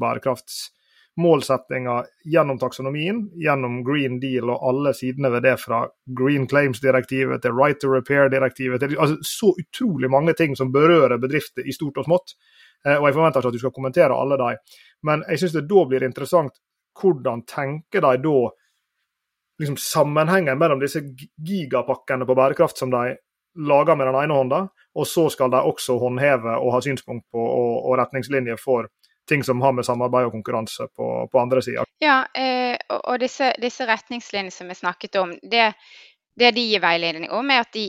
bærekraftsmålsettinger 1.16 2.04
gjennom 2.24 2.58
taksonomien, 2.58 3.30
gjennom 3.34 3.84
Green 3.84 4.20
Deal 4.20 4.50
og 4.50 4.68
alle 4.68 4.94
sidene 4.94 5.30
ved 5.30 5.42
det, 5.42 5.56
fra 5.60 5.88
Green 6.06 6.48
Claims-direktivet 6.48 7.42
til 7.42 7.52
Right 7.52 7.80
to 7.80 7.88
Repair-direktivet. 7.88 8.82
altså 8.82 9.16
Så 9.22 9.54
utrolig 9.58 10.10
mange 10.10 10.34
ting 10.34 10.56
som 10.56 10.72
berører 10.72 11.18
bedrifter 11.18 11.66
i 11.66 11.72
stort 11.72 11.98
og 11.98 12.04
smått. 12.04 12.34
Eh, 12.86 12.96
og 12.96 13.06
Jeg 13.06 13.14
forventer 13.14 13.40
ikke 13.40 13.48
at 13.48 13.52
du 13.52 13.58
skal 13.58 13.72
kommentere 13.72 14.14
alle 14.14 14.36
de, 14.36 14.56
men 15.02 15.24
jeg 15.28 15.38
syns 15.38 15.52
det 15.52 15.68
da 15.68 15.84
blir 15.84 16.02
interessant 16.02 16.52
hvordan 17.00 17.42
tenker 17.46 18.00
de 18.00 18.16
da 18.22 18.50
liksom 19.60 19.76
sammenhengen 19.76 20.58
mellom 20.58 20.80
disse 20.80 21.00
gigapakkene 21.36 22.26
på 22.26 22.34
bærekraft 22.34 22.78
som 22.78 22.90
de 22.90 23.16
lager 23.56 23.96
med 23.96 24.06
den 24.06 24.14
ene 24.14 24.34
hånda, 24.34 24.68
og 24.94 25.06
så 25.06 25.28
skal 25.28 25.50
de 25.50 25.60
også 25.60 25.98
håndheve 25.98 26.56
og 26.56 26.72
ha 26.72 26.80
synspunkt 26.80 27.26
på 27.32 27.38
og, 27.38 27.90
og 27.90 27.98
retningslinjer 27.98 28.56
for 28.56 28.88
ting 29.30 29.44
som 29.46 29.62
har 29.64 29.74
med 29.76 29.86
samarbeid 29.86 30.28
og 30.28 30.36
konkurranse 30.36 30.88
på, 30.96 31.08
på 31.30 31.40
andre 31.40 31.62
sida. 31.64 31.86
Ja, 32.02 32.22
eh, 32.36 32.76
og 33.00 33.20
disse, 33.22 33.52
disse, 33.62 33.86
retningslinjene 33.88 34.54
som 34.54 34.70
vi 34.70 34.78
snakket 34.78 35.18
om, 35.20 35.34
det, 35.42 35.70
det 36.40 36.52
de 36.56 36.66
gir 36.72 36.82
veiledning 36.82 37.30
om, 37.36 37.50
er 37.50 37.64
at 37.64 37.72
de 37.76 37.86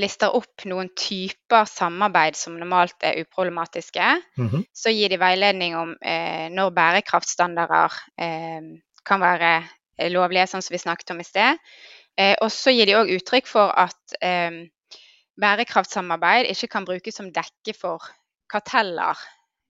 lister 0.00 0.34
opp 0.34 0.66
noen 0.70 0.90
typer 0.96 1.68
samarbeid 1.68 2.38
som 2.40 2.58
normalt 2.58 2.96
er 3.04 3.20
uproblematiske. 3.22 4.10
Mm 4.38 4.48
-hmm. 4.48 4.64
Så 4.72 4.90
gir 4.90 5.08
de 5.08 5.20
veiledning 5.20 5.76
om 5.76 5.96
eh, 6.02 6.48
når 6.50 6.70
bærekraftstandarder 6.70 7.92
eh, 8.20 8.62
kan 9.04 9.20
være 9.20 9.64
Eh, 9.98 10.10
lovlige, 10.14 10.46
sånn 10.46 10.64
som 10.64 10.74
vi 10.74 10.82
snakket 10.82 11.12
om 11.14 11.22
i 11.22 11.26
sted. 11.26 11.58
Eh, 12.18 12.34
og 12.42 12.50
så 12.54 12.74
gir 12.74 12.88
de 12.88 12.96
òg 12.98 13.10
uttrykk 13.18 13.50
for 13.50 13.74
at 13.74 14.18
eh, 14.24 14.64
bærekraftsamarbeid 15.38 16.50
ikke 16.52 16.70
kan 16.74 16.86
brukes 16.88 17.18
som 17.18 17.32
dekke 17.34 17.74
for 17.76 18.06
karteller. 18.50 19.18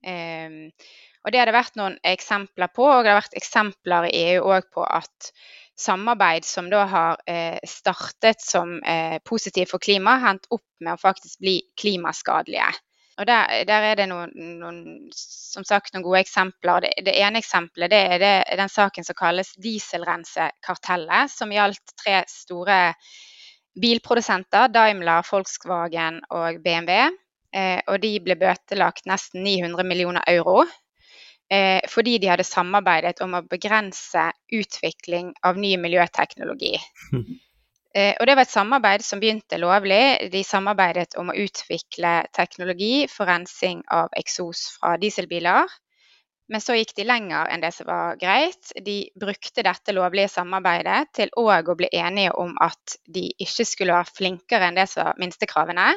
Og 0.07 1.33
det 1.33 1.41
har 1.41 1.49
det 1.51 1.57
vært 1.57 1.79
noen 1.79 1.97
eksempler 2.07 2.71
på, 2.75 2.85
og 2.87 3.05
det 3.05 3.13
har 3.13 3.21
vært 3.21 3.39
eksempler 3.41 4.09
i 4.09 4.21
EU 4.35 4.51
òg 4.55 4.69
på 4.75 4.85
at 4.87 5.33
samarbeid 5.79 6.47
som 6.47 6.71
da 6.71 6.85
har 6.91 7.19
startet 7.67 8.43
som 8.43 8.79
positivt 9.27 9.71
for 9.75 9.83
klimaet, 9.83 10.23
har 10.23 10.37
endt 10.37 10.49
opp 10.55 10.67
med 10.81 10.95
å 10.95 11.03
faktisk 11.03 11.43
bli 11.43 11.61
klimaskadelige. 11.79 12.71
Og 13.19 13.27
der, 13.27 13.65
der 13.67 13.83
er 13.83 13.97
det 13.99 14.07
noen, 14.07 14.31
noen, 14.61 14.83
som 15.15 15.65
sagt, 15.67 15.91
noen 15.95 16.05
gode 16.07 16.21
eksempler. 16.23 16.85
Det, 16.85 16.93
det 17.09 17.17
ene 17.19 17.41
eksempelet 17.43 17.91
det 17.91 18.03
er, 18.13 18.19
det, 18.23 18.35
den 18.61 18.71
saken 18.71 19.07
som 19.07 19.19
kalles 19.19 19.51
dieselrensekartellet, 19.59 21.33
som 21.33 21.55
gjaldt 21.55 21.97
tre 21.99 22.21
store 22.31 22.79
bilprodusenter, 23.79 24.71
Daimler, 24.71 25.27
Volkswagen 25.27 26.21
og 26.35 26.61
BMW. 26.63 27.09
Eh, 27.55 27.81
og 27.89 28.01
de 28.03 28.13
ble 28.21 28.37
bøtelagt 28.39 29.09
nesten 29.09 29.43
900 29.47 29.87
millioner 29.89 30.25
euro. 30.29 30.65
Eh, 31.49 31.81
fordi 31.89 32.19
de 32.21 32.29
hadde 32.29 32.45
samarbeidet 32.45 33.23
om 33.25 33.39
å 33.39 33.45
begrense 33.49 34.27
utvikling 34.53 35.33
av 35.49 35.61
ny 35.61 35.77
miljøteknologi. 35.81 36.77
Eh, 37.97 38.13
og 38.21 38.27
det 38.29 38.35
var 38.37 38.45
et 38.45 38.53
samarbeid 38.53 39.03
som 39.03 39.19
begynte 39.19 39.57
lovlig. 39.59 40.29
De 40.31 40.43
samarbeidet 40.45 41.17
om 41.19 41.31
å 41.33 41.37
utvikle 41.41 42.11
teknologi 42.37 43.07
for 43.11 43.27
rensing 43.27 43.81
av 43.91 44.13
eksos 44.21 44.67
fra 44.77 44.93
dieselbiler. 45.01 45.73
Men 46.53 46.63
så 46.65 46.77
gikk 46.77 46.93
de 46.97 47.07
lenger 47.09 47.49
enn 47.53 47.65
det 47.65 47.73
som 47.77 47.89
var 47.89 48.21
greit. 48.21 48.71
De 48.85 48.99
brukte 49.19 49.65
dette 49.65 49.97
lovlige 49.97 50.31
samarbeidet 50.33 51.11
til 51.17 51.33
òg 51.41 51.73
å 51.73 51.79
bli 51.81 51.89
enige 51.97 52.37
om 52.41 52.55
at 52.65 52.99
de 53.09 53.25
ikke 53.41 53.67
skulle 53.69 53.97
være 53.97 54.17
flinkere 54.21 54.69
enn 54.69 54.79
det 54.79 54.87
som 54.93 55.09
var 55.09 55.21
minstekravene. 55.25 55.91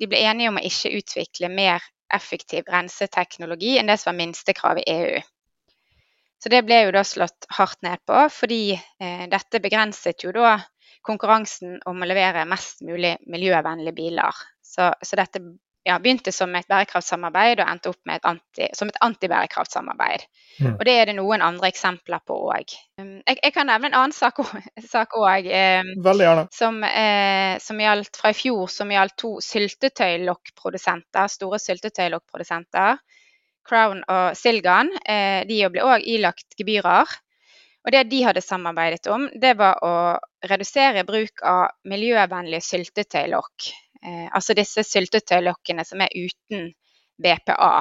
De 0.00 0.08
ble 0.10 0.22
enige 0.24 0.52
om 0.52 0.58
å 0.60 0.64
ikke 0.66 0.94
utvikle 0.98 1.50
mer 1.52 1.84
effektiv 2.12 2.68
renseteknologi 2.68 3.76
enn 3.80 3.88
det 3.88 3.98
som 4.00 4.12
var 4.12 4.18
minstekrav 4.20 4.80
i 4.82 4.88
EU. 4.92 5.20
Så 6.42 6.50
det 6.50 6.64
ble 6.66 6.80
jo 6.82 6.94
da 6.94 7.04
slått 7.06 7.46
hardt 7.54 7.78
ned 7.86 8.02
på, 8.08 8.24
fordi 8.34 8.74
eh, 8.74 9.26
dette 9.30 9.60
begrenset 9.62 10.24
jo 10.24 10.32
da 10.34 10.56
konkurransen 11.06 11.78
om 11.86 12.02
å 12.02 12.08
levere 12.08 12.46
mest 12.50 12.82
mulig 12.86 13.14
miljøvennlige 13.30 13.94
biler. 13.94 14.42
Så, 14.62 14.90
så 15.02 15.18
dette 15.18 15.42
ja, 15.84 15.98
begynte 15.98 16.32
som 16.32 16.52
et 16.54 16.68
bærekraftsamarbeid 16.70 17.60
og 17.60 17.70
endte 17.70 17.90
opp 17.90 18.10
et 18.12 18.26
anti, 18.28 18.68
som 18.76 18.90
et 18.90 18.98
antibærekraftsamarbeid. 19.02 20.24
Mm. 20.60 20.76
Og 20.76 20.84
det 20.86 20.94
er 20.94 21.10
det 21.10 21.16
noen 21.18 21.42
andre 21.42 21.70
eksempler 21.72 22.22
på 22.26 22.36
òg. 22.52 22.74
Um, 23.00 23.16
jeg, 23.26 23.38
jeg, 23.38 23.54
kan 23.54 23.66
nevne 23.70 23.90
en 23.90 23.98
annen 23.98 24.16
sak 24.16 24.38
òg. 24.42 24.52
Um, 25.72 25.88
som, 26.54 26.78
eh, 26.86 27.58
som 27.62 27.80
gjaldt 27.80 28.18
fra 28.18 28.30
i 28.32 28.36
fjor, 28.36 28.68
som 28.70 28.90
gjaldt 28.92 29.16
to 29.20 29.32
syltetøylokkprodusenter, 29.44 31.30
store 31.32 31.58
syltetøylokkprodusenter. 31.62 33.02
Crown 33.66 34.02
og 34.10 34.36
Silgan. 34.38 34.90
Eh, 35.06 35.42
de 35.48 35.60
ble 35.72 35.84
òg 35.86 36.06
ilagt 36.14 36.56
gebyrer. 36.58 37.10
Og 37.82 37.94
det 37.94 38.04
de 38.12 38.20
hadde 38.22 38.42
samarbeidet 38.44 39.08
om, 39.10 39.26
det 39.42 39.56
var 39.58 39.80
å 39.82 39.94
redusere 40.46 41.02
bruk 41.06 41.42
av 41.46 41.72
miljøvennlige 41.90 42.62
syltetøylokk. 42.62 43.72
Eh, 44.02 44.28
altså 44.34 44.56
disse 44.58 44.84
syltetøylokkene 44.86 45.84
som 45.86 46.02
er 46.02 46.14
uten 46.14 46.70
BPA. 47.22 47.74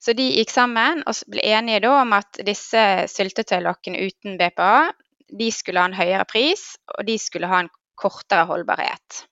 Så 0.00 0.14
de 0.16 0.26
gikk 0.38 0.52
sammen 0.52 1.02
og 1.08 1.16
ble 1.28 1.44
enige 1.44 1.88
om 1.92 2.14
at 2.16 2.40
disse 2.44 2.84
syltetøylokkene 3.12 4.00
uten 4.08 4.38
BPA 4.40 4.90
de 5.30 5.50
skulle 5.54 5.82
ha 5.82 5.88
en 5.90 5.94
høyere 5.94 6.26
pris, 6.26 6.62
og 6.96 7.04
de 7.06 7.16
skulle 7.20 7.48
ha 7.50 7.62
en 7.62 7.70
kortere 8.00 8.46
holdbarhet. 8.48 9.24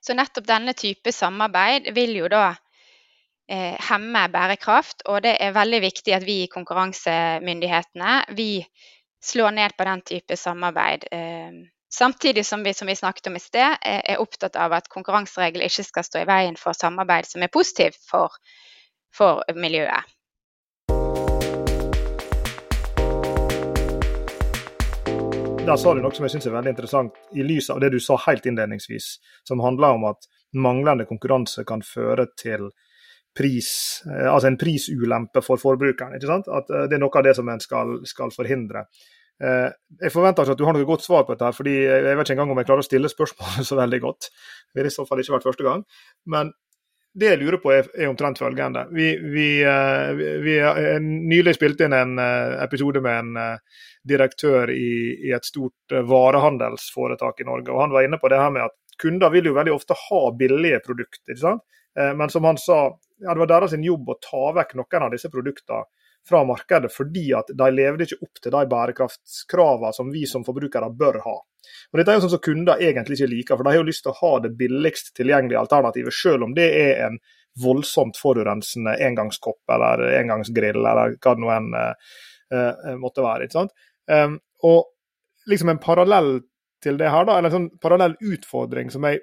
Så 0.00 0.14
nettopp 0.14 0.46
denne 0.46 0.76
type 0.78 1.10
samarbeid 1.12 1.88
vil 1.96 2.12
jo 2.20 2.28
da 2.30 2.52
eh, 3.50 3.74
hemme 3.88 4.26
bærekraft. 4.30 5.02
Og 5.10 5.24
det 5.24 5.34
er 5.42 5.56
veldig 5.56 5.80
viktig 5.82 6.14
at 6.14 6.26
vi 6.26 6.42
i 6.44 6.52
konkurransemyndighetene 6.52 8.20
vi 8.38 8.50
slår 9.24 9.56
ned 9.56 9.74
på 9.74 9.88
den 9.88 10.04
type 10.06 10.38
samarbeid. 10.38 11.08
Eh, 11.10 11.64
samtidig 11.96 12.46
som 12.46 12.62
vi, 12.62 12.74
som 12.74 12.86
vi 12.86 12.96
snakket 12.96 13.26
om 13.26 13.36
i 13.36 13.40
sted, 13.40 13.78
er, 13.82 14.18
opptatt 14.20 14.56
av 14.56 14.74
at 14.76 14.88
konkurranseregler 14.92 15.68
ikke 15.70 15.86
skal 15.86 16.04
stå 16.04 16.22
i 16.22 16.28
veien 16.28 16.58
for 16.60 16.76
samarbeid 16.76 17.28
som 17.28 17.44
er 17.44 17.52
positivt 17.52 17.98
for, 18.10 18.36
for 19.14 19.42
miljøet. 19.56 20.12
Der 25.66 25.78
sa 25.82 25.92
du 25.96 25.98
noe 25.98 26.14
som 26.14 26.22
jeg 26.22 26.36
synes 26.36 26.46
er 26.46 26.54
veldig 26.54 26.76
interessant, 26.76 27.16
i 27.34 27.42
lys 27.42 27.72
av 27.74 27.80
det 27.82 27.90
du 27.90 27.98
sa 27.98 28.14
helt 28.28 28.44
innledningsvis, 28.46 29.16
som 29.48 29.64
handler 29.64 29.96
om 29.96 30.04
at 30.12 30.28
manglende 30.54 31.08
konkurranse 31.08 31.64
kan 31.66 31.82
føre 31.82 32.28
til 32.38 32.68
pris, 33.36 33.70
eh, 34.06 34.28
altså 34.30 34.52
en 34.52 34.60
prisulempe 34.60 35.42
for 35.44 35.60
forbrukeren. 35.60 36.14
ikke 36.16 36.30
sant? 36.30 36.46
At 36.48 36.70
eh, 36.70 36.86
Det 36.88 36.96
er 36.96 37.02
noe 37.02 37.18
av 37.18 37.26
det 37.26 37.34
som 37.36 37.48
en 37.50 37.60
skal, 37.60 37.98
skal 38.06 38.30
forhindre. 38.32 38.86
Eh, 39.36 39.70
jeg 40.00 40.12
forventer 40.14 40.46
ikke 40.46 40.56
at 40.56 40.60
du 40.60 40.64
har 40.64 40.76
noe 40.76 40.88
godt 40.88 41.04
svar 41.04 41.26
på 41.26 41.34
dette, 41.34 41.50
fordi 41.56 41.74
jeg 41.84 42.04
vet 42.06 42.22
ikke 42.22 42.36
engang 42.38 42.54
om 42.54 42.60
jeg 42.60 42.68
klarer 42.68 42.84
å 42.84 42.86
stille 42.86 43.10
spørsmålet 43.12 43.66
så 43.70 43.80
veldig 43.80 44.00
godt. 44.04 44.30
Det 44.72 44.82
har 44.82 44.88
i 44.88 44.94
så 44.94 45.04
fall 45.08 45.20
ikke 45.22 45.36
vært 45.36 45.48
første 45.50 45.66
gang. 45.66 45.82
Men 46.32 46.54
det 47.16 47.30
jeg 47.30 47.40
lurer 47.40 47.60
på, 47.60 47.70
er, 47.72 47.86
omtrent 48.10 48.40
følgende. 48.40 48.82
Vi, 48.92 49.06
vi, 49.32 49.48
vi 50.44 50.56
har 50.60 51.00
nylig 51.00 51.54
spilt 51.56 51.80
inn 51.80 51.94
en 51.96 52.18
episode 52.20 53.00
med 53.00 53.22
en 53.22 53.54
direktør 54.04 54.68
i, 54.68 55.14
i, 55.24 55.30
et 55.32 55.48
stort 55.48 55.94
varehandelsforetak 56.10 57.40
i 57.40 57.46
Norge. 57.48 57.72
og 57.72 57.80
Han 57.86 57.94
var 57.96 58.04
inne 58.04 58.20
på 58.20 58.28
det 58.28 58.42
her 58.42 58.52
med 58.52 58.66
at 58.66 59.00
kunder 59.00 59.32
vil 59.32 59.48
jo 59.48 59.56
veldig 59.56 59.72
ofte 59.72 59.96
ha 59.96 60.20
billige 60.36 60.82
produkter. 60.84 61.40
Men 62.20 62.28
som 62.28 62.44
han 62.44 62.60
sa, 62.60 62.82
ja, 63.24 63.32
det 63.32 63.46
var 63.46 63.52
deres 63.54 63.78
jobb 63.80 64.12
å 64.12 64.20
ta 64.20 64.50
vekk 64.60 64.76
noen 64.76 65.08
av 65.08 65.16
disse 65.16 65.32
produktene 65.32 65.88
fra 66.28 66.42
markedet, 66.44 66.90
fordi 66.92 67.28
at 67.38 67.50
de 67.54 67.68
levde 67.70 68.06
ikke 68.06 68.18
opp 68.22 68.40
til 68.42 68.54
de 68.54 68.62
bærekraftskravene 68.70 69.92
som 69.94 70.10
vi 70.12 70.24
som 70.26 70.44
forbrukere 70.46 70.90
bør 70.98 71.20
ha. 71.24 71.36
Og 71.92 71.98
Dette 71.98 72.12
er 72.12 72.18
jo 72.18 72.24
sånn 72.26 72.34
som 72.36 72.42
kunder 72.42 72.82
egentlig 72.82 73.18
ikke 73.18 73.30
liker, 73.30 73.58
for 73.58 73.66
de 73.66 73.74
har 73.74 73.80
jo 73.80 73.88
lyst 73.88 74.04
til 74.06 74.12
å 74.14 74.18
ha 74.20 74.32
det 74.42 74.54
billigst 74.58 75.12
tilgjengelige 75.18 75.62
alternativet, 75.62 76.14
selv 76.14 76.46
om 76.46 76.54
det 76.56 76.66
er 76.80 77.04
en 77.06 77.20
voldsomt 77.62 78.18
forurensende 78.20 78.96
engangskopp 79.06 79.72
eller 79.72 80.02
engangsgrill 80.18 80.82
eller 80.82 81.16
hva 81.16 81.32
det 81.32 81.42
nå 81.42 81.52
enn 81.54 81.70
uh, 81.78 82.90
måtte 83.00 83.24
være. 83.24 83.46
ikke 83.46 83.58
sant? 83.58 83.72
Um, 84.10 84.36
og 84.68 84.84
liksom 85.50 85.72
en 85.72 85.82
parallell 85.82 86.36
til 86.82 86.98
det 87.00 87.08
her, 87.10 87.24
da, 87.26 87.38
eller 87.38 87.50
en 87.50 87.56
sånn 87.56 87.70
parallell 87.82 88.16
utfordring 88.20 88.92
som 88.92 89.06
jeg 89.08 89.22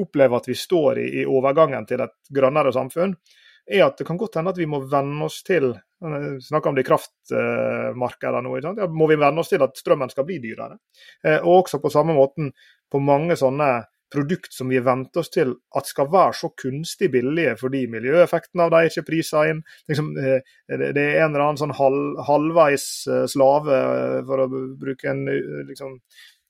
opplever 0.00 0.38
at 0.38 0.48
vi 0.48 0.56
står 0.56 1.00
i 1.02 1.08
i 1.20 1.24
overgangen 1.28 1.84
til 1.88 2.00
et 2.04 2.14
grønnere 2.32 2.72
samfunn, 2.72 3.16
er 3.66 3.86
at 3.86 3.98
det 3.98 4.06
kan 4.08 4.18
godt 4.20 4.38
hende 4.38 4.52
at 4.52 4.60
vi 4.60 4.68
må 4.68 4.82
venne 4.90 5.28
oss 5.28 5.42
til 5.46 5.72
snakker 6.42 6.70
om 6.70 6.74
det 6.74 6.82
i 6.82 6.88
kraftmarkedene 6.88 8.42
nå. 8.42 8.58
Ja, 8.78 8.88
må 8.90 9.06
vi 9.10 9.18
venne 9.20 9.42
oss 9.42 9.52
til 9.52 9.62
at 9.62 9.78
strømmen 9.78 10.10
skal 10.10 10.26
bli 10.26 10.40
dyrere? 10.42 10.78
Eh, 11.24 11.38
og 11.38 11.62
også 11.62 11.82
på 11.82 11.92
samme 11.92 12.16
måten 12.16 12.52
på 12.90 13.00
mange 13.02 13.36
sånne 13.38 13.84
produkt 14.12 14.52
som 14.52 14.68
vi 14.68 14.80
venter 14.84 15.22
oss 15.22 15.30
til 15.32 15.54
at 15.78 15.88
skal 15.88 16.10
være 16.12 16.34
så 16.36 16.50
kunstig 16.58 17.08
billige 17.14 17.54
fordi 17.56 17.86
miljøeffekten 17.88 18.60
av 18.60 18.74
dem 18.74 18.90
ikke 18.90 19.06
priser 19.08 19.52
inn. 19.52 19.62
Liksom, 19.88 20.10
eh, 20.18 20.52
det 20.68 21.06
er 21.06 21.22
en 21.22 21.30
eller 21.30 21.46
annen 21.46 21.62
sånn 21.62 21.78
halv, 21.78 22.20
halvveis 22.28 22.86
eh, 23.08 23.24
slave, 23.30 23.80
for 24.28 24.44
å 24.44 24.50
bruke 24.82 25.10
en 25.12 25.24
liksom, 25.70 25.96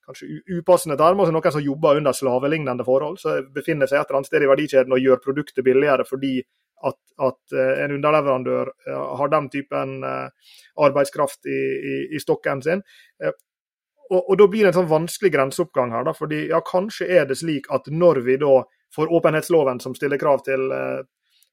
kanskje 0.03 0.41
upassende 0.57 0.97
term, 0.99 1.21
altså 1.21 1.35
noen 1.35 1.55
som 1.55 1.63
jobber 1.63 2.01
under 2.01 2.17
slavelignende 2.17 2.89
forhold, 2.89 3.21
som 3.23 3.47
befinner 3.55 3.87
seg 3.87 4.01
et 4.01 4.09
eller 4.09 4.23
annet 4.23 4.33
sted 4.33 4.43
i 4.43 4.51
verdikjeden 4.51 4.97
og 4.97 5.05
gjør 5.05 5.23
produktet 5.23 5.67
billigere 5.67 6.09
fordi 6.09 6.41
at, 6.89 6.99
at 7.23 7.55
en 7.85 7.95
underleverandør 7.99 8.71
har 9.19 9.31
den 9.31 9.49
typen 9.53 10.01
arbeidskraft 10.03 11.47
i, 11.47 11.61
i, 11.93 11.97
i 12.17 12.21
stokken 12.23 12.63
sin. 12.65 12.83
Og, 14.13 14.31
og, 14.31 14.39
Da 14.39 14.47
blir 14.51 14.67
det 14.67 14.73
en 14.73 14.81
sånn 14.83 14.91
vanskelig 14.91 15.33
grenseoppgang 15.33 15.93
her. 15.95 16.07
Da, 16.09 16.15
fordi 16.17 16.47
ja, 16.51 16.61
Kanskje 16.67 17.09
er 17.09 17.29
det 17.29 17.39
slik 17.41 17.69
at 17.73 17.89
når 17.89 18.23
vi 18.27 18.39
da 18.43 18.61
får 18.95 19.13
åpenhetsloven 19.13 19.81
som 19.81 19.95
stiller 19.97 20.21
krav 20.21 20.43
til 20.47 20.73
eh, 20.77 21.05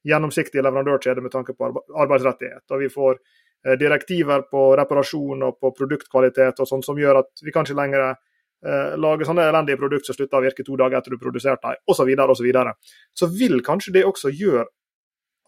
gjennomsiktig 0.08 0.62
leverandørkjede 0.64 1.22
med 1.24 1.32
tanke 1.32 1.54
på 1.56 1.70
arbeidsrettighet, 1.70 2.64
og 2.68 2.82
vi 2.82 2.90
får 2.92 3.14
eh, 3.16 3.76
direktiver 3.80 4.44
på 4.50 4.64
reparasjon 4.80 5.46
og 5.48 5.60
på 5.60 5.72
produktkvalitet 5.78 6.60
og 6.60 6.68
sånn 6.68 6.84
som 6.84 7.00
gjør 7.00 7.22
at 7.22 7.44
vi 7.44 7.54
kanskje 7.54 7.78
lenger 7.78 8.04
eh, 8.10 8.92
lager 9.00 9.28
sånne 9.28 9.48
elendige 9.48 9.80
produkter 9.80 10.12
som 10.12 10.20
slutter 10.20 10.40
å 10.40 10.44
virke 10.44 10.66
to 10.66 10.76
dager 10.80 11.00
etter 11.00 11.16
du 11.16 11.22
produserte 11.22 11.64
dem, 11.64 11.80
osv., 11.86 12.02
så, 12.02 12.08
videre, 12.10 12.28
og 12.28 12.40
så, 12.40 12.44
videre. 12.44 12.76
så 13.16 13.30
vil 13.32 13.64
kanskje 13.64 13.96
det 13.96 14.04
også 14.08 14.34
gjøre 14.36 14.68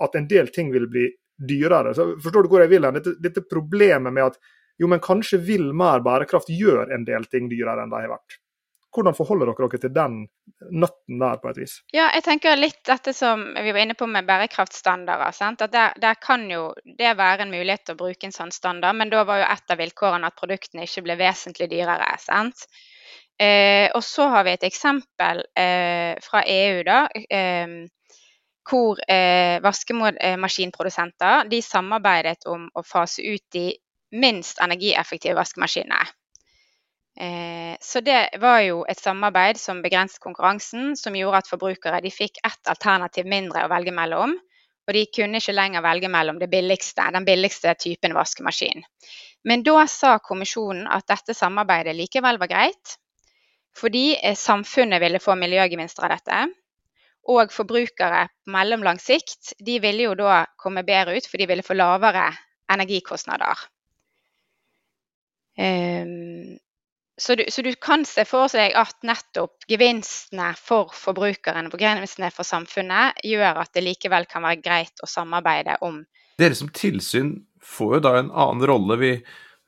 at 0.05 0.19
en 0.19 0.29
del 0.31 0.51
ting 0.55 0.73
vil 0.75 0.89
bli 0.91 1.09
dyrere. 1.49 1.95
Så 1.95 2.13
Forstår 2.23 2.47
du 2.47 2.53
hvor 2.53 2.65
jeg 2.65 2.73
vil 2.73 2.87
hen? 2.87 2.99
Dette, 2.99 3.17
dette 3.23 3.45
problemet 3.49 4.13
med 4.13 4.33
at 4.33 4.39
jo, 4.81 4.89
men 4.89 5.03
kanskje 5.03 5.39
vil 5.47 5.69
mer 5.77 6.03
bærekraft 6.05 6.51
gjøre 6.51 6.89
en 6.95 7.05
del 7.07 7.29
ting 7.31 7.51
dyrere 7.51 7.85
enn 7.85 7.93
de 7.93 8.01
har 8.01 8.15
vært. 8.17 8.39
Hvordan 8.93 9.17
forholder 9.17 9.49
dere 9.49 9.69
dere 9.71 9.81
til 9.81 9.93
den 9.97 10.17
nøtten 10.83 11.21
der, 11.23 11.39
på 11.41 11.49
et 11.49 11.61
vis? 11.63 11.79
Ja, 11.97 12.11
jeg 12.13 12.25
tenker 12.27 12.59
litt 12.59 12.83
dette 12.85 13.15
som 13.17 13.47
vi 13.57 13.73
var 13.73 13.81
inne 13.81 13.97
på 13.97 14.09
med 14.11 14.27
bærekraftstandarder. 14.29 15.33
Sant? 15.37 15.65
At 15.65 15.73
der, 15.73 15.95
der, 16.03 16.19
kan 16.21 16.45
jo 16.51 16.67
det 16.85 17.15
være 17.17 17.47
en 17.47 17.55
mulighet 17.55 17.87
til 17.87 17.97
å 17.97 18.03
bruke 18.03 18.29
en 18.29 18.37
sånn 18.37 18.53
standard, 18.53 18.99
men 18.99 19.13
da 19.13 19.25
var 19.29 19.41
jo 19.41 19.49
et 19.49 19.73
av 19.73 19.81
vilkårene 19.81 20.29
at 20.29 20.37
produktene 20.37 20.85
ikke 20.85 21.07
ble 21.07 21.17
vesentlig 21.23 21.71
dyrere. 21.73 22.11
sant? 22.21 22.67
Eh, 23.41 23.89
og 23.97 24.05
så 24.05 24.29
har 24.29 24.45
vi 24.45 24.53
et 24.59 24.69
eksempel 24.69 25.41
eh, 25.57 26.13
fra 26.23 26.45
EU, 26.45 26.83
da. 26.87 27.07
Eh, 27.33 27.79
hvor 28.69 29.01
eh, 29.11 29.59
vaskemaskinprodusenter 29.63 31.49
de 31.51 31.63
samarbeidet 31.63 32.47
om 32.47 32.69
å 32.75 32.85
fase 32.87 33.23
ut 33.23 33.45
de 33.55 33.71
minst 34.13 34.61
energieffektive 34.63 35.35
vaskemaskinene. 35.39 36.03
Eh, 37.21 37.77
så 37.81 38.01
det 38.01 38.39
var 38.41 38.61
jo 38.65 38.85
et 38.89 39.01
samarbeid 39.01 39.61
som 39.61 39.83
begrenset 39.85 40.23
konkurransen, 40.23 40.97
som 40.97 41.17
gjorde 41.17 41.43
at 41.43 41.51
forbrukere 41.51 42.01
de 42.05 42.13
fikk 42.13 42.41
ett 42.47 42.73
alternativ 42.73 43.29
mindre 43.29 43.67
å 43.67 43.73
velge 43.73 43.93
mellom. 43.93 44.39
Og 44.83 44.97
de 44.97 45.05
kunne 45.15 45.39
ikke 45.39 45.55
lenger 45.55 45.85
velge 45.85 46.09
mellom 46.11 46.41
billigste, 46.51 47.05
den 47.15 47.25
billigste 47.25 47.75
typen 47.79 48.17
vaskemaskin. 48.17 48.83
Men 49.47 49.63
da 49.63 49.87
sa 49.87 50.17
kommisjonen 50.19 50.89
at 50.91 51.07
dette 51.07 51.35
samarbeidet 51.35 51.95
likevel 51.95 52.39
var 52.39 52.51
greit, 52.51 52.97
fordi 53.79 54.17
eh, 54.17 54.37
samfunnet 54.37 55.03
ville 55.03 55.23
få 55.23 55.37
miljøgevinster 55.39 56.09
av 56.09 56.17
dette. 56.17 56.43
Og 57.31 57.53
forbrukere 57.55 58.25
på 58.43 58.51
mellomlang 58.51 58.99
sikt 58.99 59.53
de 59.63 59.79
ville 59.83 60.09
jo 60.09 60.17
da 60.19 60.43
komme 60.59 60.83
bedre 60.87 61.15
ut, 61.15 61.29
for 61.29 61.39
de 61.39 61.47
ville 61.47 61.63
få 61.63 61.77
lavere 61.79 62.31
energikostnader. 62.73 63.61
Um, 65.59 66.59
så, 67.21 67.35
du, 67.35 67.45
så 67.49 67.63
du, 67.63 67.71
kan 67.77 68.07
se 68.09 68.25
for 68.27 68.49
seg 68.51 68.73
at 68.79 68.97
nettopp 69.07 69.67
gevinstene 69.71 70.49
for 70.59 70.91
forbrukeren 70.97 71.69
og 71.69 71.77
gevinstene 71.79 72.33
for 72.33 72.49
samfunnet 72.49 73.21
gjør 73.29 73.61
at 73.63 73.75
det 73.77 73.85
likevel 73.85 74.27
kan 74.31 74.47
være 74.47 74.63
greit 74.65 75.05
å 75.05 75.11
samarbeide 75.11 75.77
om 75.85 76.01
Dere 76.41 76.57
som 76.57 76.71
tilsyn 76.73 77.35
får 77.63 77.99
jo 77.99 78.03
da 78.09 78.15
en 78.19 78.31
annen 78.33 78.65
rolle. 78.67 78.97
Vi, 78.99 79.11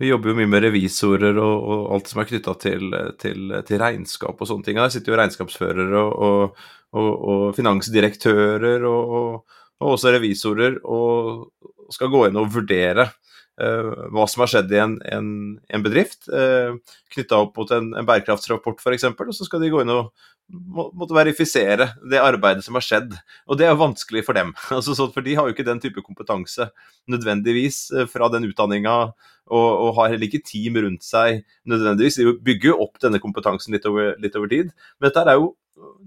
vi 0.00 0.10
jobber 0.10 0.32
jo 0.32 0.36
mye 0.40 0.50
med 0.50 0.64
revisorer 0.66 1.36
og, 1.38 1.66
og 1.70 1.82
alt 1.96 2.10
som 2.10 2.22
er 2.22 2.28
knytta 2.30 2.54
til, 2.62 2.94
til, 3.20 3.52
til, 3.66 3.80
regnskap 3.80 4.40
og 4.40 4.50
sånne 4.50 4.66
ting. 4.66 4.80
Der 4.80 4.90
sitter 4.92 5.14
jo 5.14 5.18
regnskapsførere 5.20 6.00
og, 6.02 6.64
og, 6.94 7.10
og 7.12 7.44
finansdirektører 7.58 8.86
og, 8.90 9.44
også 9.84 10.14
revisorer 10.14 10.78
og 10.86 11.92
skal 11.92 12.08
gå 12.08 12.22
inn 12.28 12.38
og 12.40 12.52
vurdere 12.54 13.08
Eh, 13.54 13.88
hva 14.10 14.24
som 14.26 14.42
har 14.42 14.50
skjedd 14.50 14.72
i 14.74 14.78
en, 14.82 14.94
en, 15.14 15.26
en 15.70 15.82
bedrift, 15.84 16.24
uh, 16.26 16.74
eh, 16.74 16.94
knytta 17.14 17.38
opp 17.44 17.60
mot 17.60 17.70
en, 17.70 17.92
en 17.94 18.06
bærekraftsrapport 18.08 18.80
f.eks., 18.82 19.06
og 19.06 19.30
så 19.36 19.46
skal 19.46 19.62
de 19.62 19.70
gå 19.70 19.84
inn 19.84 19.92
og 19.94 20.08
må, 20.50 20.88
måtte 20.90 21.14
verifisere 21.14 21.86
det 22.10 22.18
arbeidet 22.18 22.66
som 22.66 22.74
har 22.74 22.84
skjedd. 22.84 23.14
Og 23.46 23.60
det 23.60 23.68
er 23.68 23.78
vanskelig 23.78 24.24
for 24.26 24.34
dem, 24.34 24.50
altså, 24.74 24.96
for 25.06 25.22
de 25.22 25.36
har 25.38 25.46
jo 25.46 25.54
ikke 25.54 25.68
den 25.70 25.82
type 25.84 26.02
kompetanse 26.02 26.66
nødvendigvis 27.10 27.84
eh, 27.94 28.10
fra 28.10 28.26
den 28.34 28.50
utdanninga, 28.50 28.98
og, 29.44 29.70
og, 29.70 29.90
har 30.00 30.10
heller 30.10 30.26
ikke 30.26 30.42
team 30.48 30.80
rundt 30.80 31.06
seg 31.06 31.44
nødvendigvis. 31.70 32.18
De 32.18 32.34
bygger 32.42 32.72
jo 32.72 32.78
opp 32.88 32.98
denne 33.02 33.20
kompetansen 33.22 33.76
litt 33.76 33.86
over, 33.86 34.16
litt 34.18 34.34
over 34.40 34.50
tid. 34.50 34.72
Men 34.98 35.12
dette 35.12 35.28
er 35.28 35.38
jo 35.38 35.52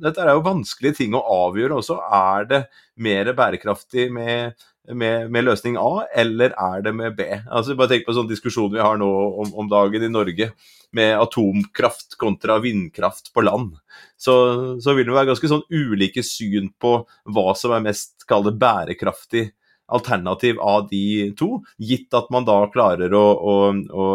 dette 0.02 0.24
er 0.24 0.32
jo 0.32 0.46
vanskelige 0.46 1.00
ting 1.02 1.16
å 1.18 1.24
avgjøre 1.48 1.80
også. 1.82 1.98
Er 2.14 2.48
det 2.50 2.60
mer 3.04 3.30
bærekraftig 3.38 4.08
med 4.16 4.56
med, 4.94 5.32
med, 5.32 5.46
løsning 5.48 5.78
A, 5.80 6.06
eller 6.16 6.54
er 6.56 6.84
det 6.86 6.94
med 6.96 7.16
B? 7.18 7.26
Altså 7.46 7.76
Bare 7.76 7.92
tenk 7.92 8.08
på 8.08 8.16
sånn 8.16 8.30
diskusjon 8.30 8.72
vi 8.74 8.84
har 8.84 9.00
nå 9.00 9.10
om, 9.44 9.52
om, 9.52 9.70
dagen 9.72 10.06
i 10.06 10.12
Norge, 10.12 10.52
med 10.96 11.18
atomkraft 11.20 12.16
kontra 12.20 12.60
vindkraft 12.64 13.34
på 13.36 13.44
land. 13.44 13.76
Så, 14.18 14.34
så 14.84 14.96
vil 14.96 15.10
det 15.10 15.18
være 15.18 15.32
ganske 15.34 15.52
sånn 15.52 15.66
ulike 15.74 16.24
syn 16.26 16.72
på 16.80 17.00
hva 17.36 17.48
som 17.60 17.76
er 17.76 17.84
mest 17.90 18.28
kall 18.30 18.48
bærekraftig 18.56 19.50
alternativ 19.88 20.60
av 20.60 20.88
de 20.90 21.32
to, 21.40 21.62
gitt 21.80 22.14
at 22.18 22.30
man 22.34 22.46
da 22.48 22.60
klarer 22.72 23.14
å, 23.16 23.24
å, 23.24 23.56
å, 23.72 24.08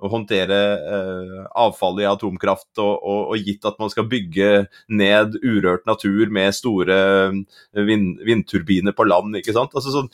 å 0.00 0.10
håndtere 0.12 0.58
eh, 0.78 1.40
avfallet 1.64 2.04
i 2.04 2.10
atomkraft, 2.10 2.70
og, 2.78 2.92
og, 2.94 3.20
og, 3.32 3.48
gitt 3.48 3.66
at 3.68 3.80
man 3.82 3.90
skal 3.92 4.06
bygge 4.10 4.50
ned 4.94 5.36
urørt 5.42 5.88
natur 5.90 6.30
med 6.32 6.54
store 6.56 7.00
eh, 7.26 7.82
vind, 7.90 8.22
vindturbiner 8.26 8.96
på 8.96 9.08
land. 9.08 9.40
ikke 9.40 9.56
sant? 9.56 9.74
Altså, 9.74 9.94
sånn, 9.96 10.10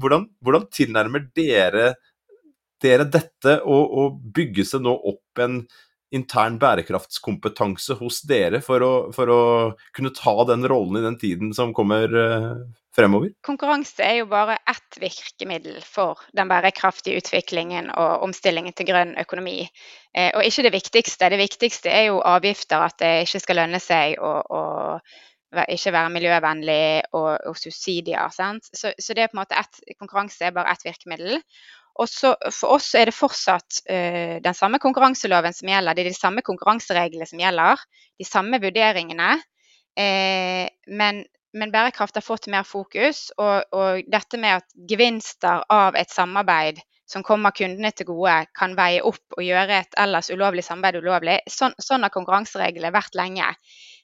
hvordan, 0.00 0.26
hvordan, 0.40 0.66
tilnærmer 0.72 1.28
dere, 1.36 1.94
dere 2.82 3.06
dette, 3.06 3.60
og, 3.68 3.96
og 4.02 4.20
bygges 4.34 4.76
det 4.76 4.84
nå 4.86 4.96
opp 5.12 5.44
en 5.44 5.62
intern 6.12 6.58
bærekraftskompetanse 6.60 7.96
hos 8.00 8.20
dere 8.28 8.60
for 8.64 8.84
å, 8.84 8.92
for 9.16 9.32
å 9.32 9.42
kunne 9.96 10.12
ta 10.16 10.34
den 10.48 10.66
rollen 10.68 11.00
i 11.00 11.04
den 11.06 11.18
tiden 11.20 11.52
som 11.56 11.72
kommer 11.76 12.12
eh, 12.12 12.62
fremover? 12.96 13.32
Konkurranse 13.46 14.04
er 14.04 14.18
jo 14.20 14.28
bare 14.30 14.58
ett 14.68 15.00
virkemiddel 15.00 15.80
for 15.86 16.20
den 16.36 16.50
bærekraftige 16.52 17.22
utviklingen 17.22 17.90
og 17.96 18.26
omstillingen 18.28 18.76
til 18.76 18.90
grønn 18.92 19.16
økonomi. 19.22 19.60
Eh, 20.12 20.30
og 20.36 20.44
ikke 20.44 20.66
det 20.68 20.74
viktigste. 20.76 21.32
Det 21.32 21.40
viktigste 21.40 21.92
er 21.92 22.08
jo 22.10 22.20
avgifter, 22.20 22.84
at 22.84 22.98
det 23.00 23.12
ikke 23.26 23.44
skal 23.46 23.62
lønne 23.64 23.80
seg 23.82 24.20
å, 24.20 24.34
å 24.42 24.62
ikke 25.68 25.92
være 25.92 26.12
miljøvennlig 26.14 26.82
og, 27.12 27.32
og 27.50 27.58
subsidier. 27.60 28.32
Så, 28.32 28.92
så, 28.96 29.14
det 29.14 29.24
er 29.24 29.32
på 29.32 29.36
en 29.36 29.42
måte 29.42 29.58
et, 29.60 29.80
konkurranse 30.00 30.46
er 30.46 30.56
bare 30.56 30.72
ett 30.72 30.84
virkemiddel. 30.86 31.40
Og 32.00 32.08
så 32.08 32.32
For 32.54 32.78
oss 32.78 32.92
er 32.96 33.10
det 33.10 33.16
fortsatt 33.16 33.82
uh, 33.90 34.38
den 34.44 34.56
samme 34.56 34.80
konkurranseloven 34.82 35.56
som 35.56 35.68
gjelder. 35.68 35.96
Det 35.96 36.06
er 36.06 36.12
de 36.12 36.16
samme 36.16 36.44
konkurransereglene 36.46 37.28
som 37.28 37.42
gjelder. 37.42 37.82
De 38.20 38.28
samme 38.28 38.60
vurderingene. 38.62 39.34
Eh, 39.98 40.70
men 40.88 41.24
men 41.52 41.72
bærekraft 41.72 42.16
har 42.16 42.24
fått 42.24 42.48
mer 42.52 42.64
fokus. 42.64 43.26
Og, 43.36 43.74
og, 43.76 44.08
dette 44.10 44.40
med 44.40 44.62
at 44.62 44.68
gevinster 44.88 45.64
av 45.72 45.98
et 46.00 46.12
samarbeid 46.12 46.80
som 47.12 47.24
kommer 47.26 47.52
kundene 47.52 47.90
til 47.92 48.08
gode, 48.08 48.38
kan 48.56 48.76
veie 48.78 49.02
opp 49.04 49.36
og 49.36 49.44
gjøre 49.44 49.82
et 49.82 49.98
ellers 50.00 50.30
ulovlig 50.32 50.64
samarbeid 50.64 51.02
ulovlig. 51.02 51.40
Sånn, 51.50 51.74
sånn 51.76 52.06
har 52.06 52.14
konkurransereglene 52.14 52.92
vært 52.94 53.18
lenge. 53.18 53.50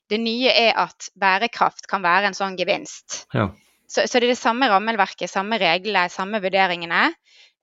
Det 0.09 0.19
nye 0.21 0.53
er 0.53 0.77
at 0.77 1.09
bærekraft 1.21 1.89
kan 1.89 2.05
være 2.05 2.29
en 2.29 2.37
sånn 2.37 2.59
gevinst. 2.61 3.23
Ja. 3.33 3.49
Så, 3.89 4.05
så, 4.05 4.19
det 4.19 4.27
er 4.27 4.35
det 4.35 4.41
samme 4.43 4.69
rammeverket, 4.69 5.31
samme 5.33 5.57
reglene, 5.61 6.11
samme 6.13 6.43
vurderingene. 6.45 7.07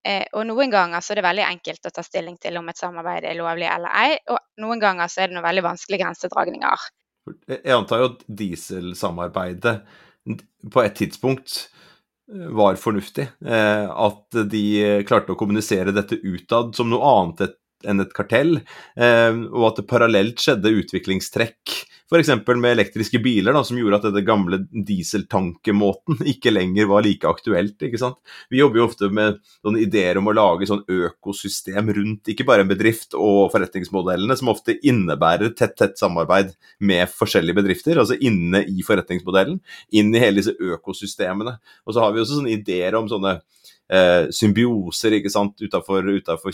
Eh, 0.05 0.27
og 0.37 0.45
noen 0.45 0.69
ganger 0.69 1.01
så 1.01 1.13
er 1.13 1.19
det 1.19 1.25
veldig 1.25 1.45
enkelt 1.47 1.89
å 1.89 1.93
ta 1.95 2.03
stilling 2.05 2.37
til 2.41 2.59
om 2.59 2.67
et 2.69 2.77
samarbeid 2.77 3.25
er 3.25 3.37
lovlig 3.39 3.69
eller 3.71 3.93
ei, 3.97 4.17
og 4.29 4.37
noen 4.61 4.81
ganger 4.83 5.09
så 5.09 5.23
er 5.23 5.31
det 5.31 5.37
noen 5.37 5.47
veldig 5.47 5.65
vanskelige 5.65 6.03
grensedragninger. 6.03 6.89
Jeg 7.49 7.73
antar 7.73 8.03
jo 8.03 8.09
at 8.11 8.25
dieselsamarbeidet 8.41 9.79
på 10.73 10.83
et 10.83 10.97
tidspunkt 10.99 11.57
eh, 12.29 12.47
var 12.53 12.77
fornuftig. 12.81 13.27
Eh, 13.45 13.85
at 13.89 14.41
de 14.51 14.65
klarte 15.09 15.33
å 15.33 15.39
kommunisere 15.39 15.95
dette 15.95 16.21
utad 16.21 16.77
som 16.77 16.91
noe 16.91 17.13
annet 17.15 17.57
enn 17.85 18.01
et 18.01 18.13
kartell, 18.17 18.59
eh, 18.97 19.41
og 19.49 19.69
at 19.71 19.81
det 19.81 19.89
parallelt 19.89 20.41
skjedde 20.41 20.73
utviklingstrekk 20.83 21.75
F.eks. 22.05 22.29
med 22.53 22.69
elektriske 22.69 23.17
biler, 23.23 23.55
da, 23.55 23.63
som 23.65 23.79
gjorde 23.79 23.97
at 23.97 24.03
denne 24.05 24.21
gamle 24.25 24.59
dieseltankemåten 24.69 26.19
ikke 26.33 26.53
lenger 26.53 26.89
var 26.91 27.05
like 27.05 27.25
aktuelt. 27.25 27.81
ikke 27.81 28.01
sant? 28.01 28.19
Vi 28.53 28.59
jobber 28.59 28.81
jo 28.81 28.85
ofte 28.85 29.09
med 29.09 29.39
sånne 29.65 29.81
ideer 29.81 30.19
om 30.21 30.29
å 30.29 30.35
lage 30.35 30.69
sånn 30.69 30.83
økosystem 30.85 31.89
rundt 31.97 32.29
ikke 32.29 32.45
bare 32.45 32.65
en 32.65 32.69
bedrift 32.69 33.17
og 33.17 33.49
forretningsmodellene, 33.55 34.37
som 34.37 34.53
ofte 34.53 34.77
innebærer 34.85 35.55
tett, 35.57 35.73
tett 35.79 35.97
samarbeid 35.97 36.53
med 36.85 37.09
forskjellige 37.09 37.57
bedrifter, 37.57 37.97
altså 38.01 38.19
inne 38.21 38.61
i 38.69 38.85
forretningsmodellen, 38.85 39.57
inn 39.97 40.13
i 40.13 40.21
hele 40.21 40.43
disse 40.43 40.53
økosystemene. 40.53 41.57
Og 41.85 41.97
så 41.97 42.05
har 42.05 42.13
vi 42.13 42.21
også 42.21 42.37
sånne 42.37 42.53
ideer 42.53 42.99
om 42.99 43.09
sånne 43.09 43.39
eh, 43.91 44.27
symbioser 44.33 45.17
ikke 45.17 45.31
sant, 45.33 45.59
utenfor 45.61 46.05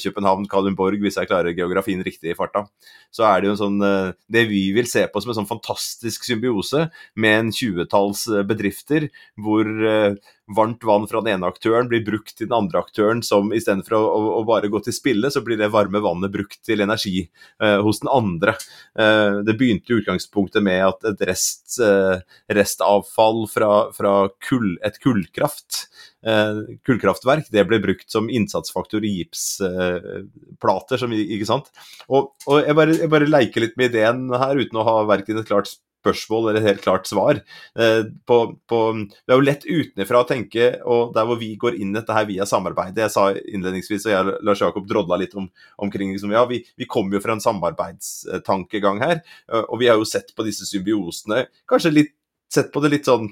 København, 0.02 0.48
Kalundborg, 0.52 1.00
hvis 1.04 1.20
jeg 1.20 1.30
klarer 1.30 1.56
geografien 1.58 2.04
riktig 2.04 2.32
i 2.34 2.38
farta. 2.38 2.66
Så 3.14 3.26
er 3.28 3.42
det 3.42 3.50
jo 3.50 3.56
en 3.56 3.62
sånn 3.62 3.80
eh, 3.86 4.14
Det 4.32 4.46
vi 4.50 4.64
vil 4.76 4.90
se 4.90 5.06
på 5.08 5.22
som 5.22 5.34
en 5.34 5.42
sånn 5.42 5.50
fantastisk 5.50 6.28
symbiose 6.28 6.88
med 7.16 7.38
en 7.40 7.56
tjuetalls 7.56 8.28
eh, 8.32 8.46
bedrifter 8.48 9.10
hvor 9.40 9.68
eh, 9.68 10.16
varmt 10.56 10.84
vann 10.88 11.08
fra 11.10 11.22
den 11.24 11.36
ene 11.36 11.50
aktøren 11.52 11.90
blir 11.92 12.04
brukt 12.06 12.34
til 12.36 12.50
den 12.50 12.58
andre 12.58 12.82
aktøren, 12.84 13.24
som 13.26 13.52
istedenfor 13.56 13.98
å, 13.98 14.02
å, 14.02 14.22
å 14.40 14.44
bare 14.48 14.72
gå 14.72 14.82
til 14.86 14.96
spille, 14.96 15.32
så 15.34 15.44
blir 15.46 15.60
det 15.60 15.72
varme 15.74 16.02
vannet 16.04 16.34
brukt 16.34 16.60
til 16.68 16.84
energi 16.84 17.26
eh, 17.26 17.80
hos 17.84 18.02
den 18.04 18.12
andre. 18.14 18.56
Eh, 19.00 19.42
det 19.48 19.58
begynte 19.60 19.94
i 19.94 20.00
utgangspunktet 20.02 20.66
med 20.66 20.86
at 20.88 21.10
et 21.12 21.26
rest, 21.30 21.78
eh, 21.84 22.22
restavfall 22.52 23.46
fra, 23.52 23.74
fra 23.96 24.16
kull, 24.44 24.76
et 24.86 25.00
kullkraft 25.04 25.86
eh, 26.28 26.62
kullkraftverk 26.88 27.50
det 27.54 27.64
ble 27.68 27.80
brukt 27.84 28.10
som 28.12 28.30
innsatsfaktor 28.30 29.06
i 29.06 29.14
gipsplater. 29.20 31.02
som, 31.02 31.14
ikke 31.14 31.50
sant? 31.50 31.72
Og, 32.08 32.34
og 32.48 32.62
jeg, 32.62 32.78
bare, 32.78 32.98
jeg, 32.98 33.12
bare, 33.12 33.30
leker 33.32 33.66
litt 33.66 33.80
med 33.80 33.92
ideen 33.92 34.28
her, 34.34 34.60
uten 34.60 34.82
å 34.82 34.88
ha 34.88 34.98
verken 35.10 35.42
et 35.42 35.50
klart 35.50 35.74
spørsmål 36.02 36.50
eller 36.50 36.62
et 36.62 36.70
helt 36.72 36.84
klart 36.84 37.10
svar. 37.10 37.42
Eh, 37.80 38.04
på, 38.28 38.38
på, 38.70 38.80
det 38.98 39.34
er 39.34 39.40
jo 39.40 39.48
lett 39.48 39.68
utenfra 39.68 40.24
å 40.24 40.30
tenke, 40.30 40.70
og 40.84 41.14
der 41.16 41.28
hvor 41.30 41.40
vi 41.42 41.54
går 41.62 41.78
inn 41.82 41.94
dette 41.96 42.16
her 42.16 42.28
via 42.30 42.48
samarbeidet 42.50 43.06
Jeg 43.06 43.14
sa 43.14 43.28
innledningsvis, 43.38 44.08
og 44.08 44.16
jeg 44.16 44.38
Lars 44.48 44.64
Jakob 44.64 44.88
drodla 44.90 45.20
litt 45.22 45.36
om, 45.40 45.50
omkring 45.82 46.14
liksom, 46.16 46.34
ja, 46.36 46.46
Vi, 46.50 46.64
vi 46.78 46.90
kommer 46.90 47.18
jo 47.18 47.24
fra 47.24 47.38
en 47.38 47.44
samarbeidstankegang 47.44 49.04
her, 49.04 49.22
eh, 49.52 49.68
og 49.68 49.82
vi 49.82 49.92
har 49.92 50.02
jo 50.02 50.10
sett 50.10 50.34
på 50.36 50.48
disse 50.48 50.68
symbiosene. 50.70 51.46
Kanskje 51.70 51.96
litt, 51.96 52.16
sett 52.52 52.74
på 52.74 52.84
det 52.84 52.96
litt 52.98 53.08
sånn 53.08 53.32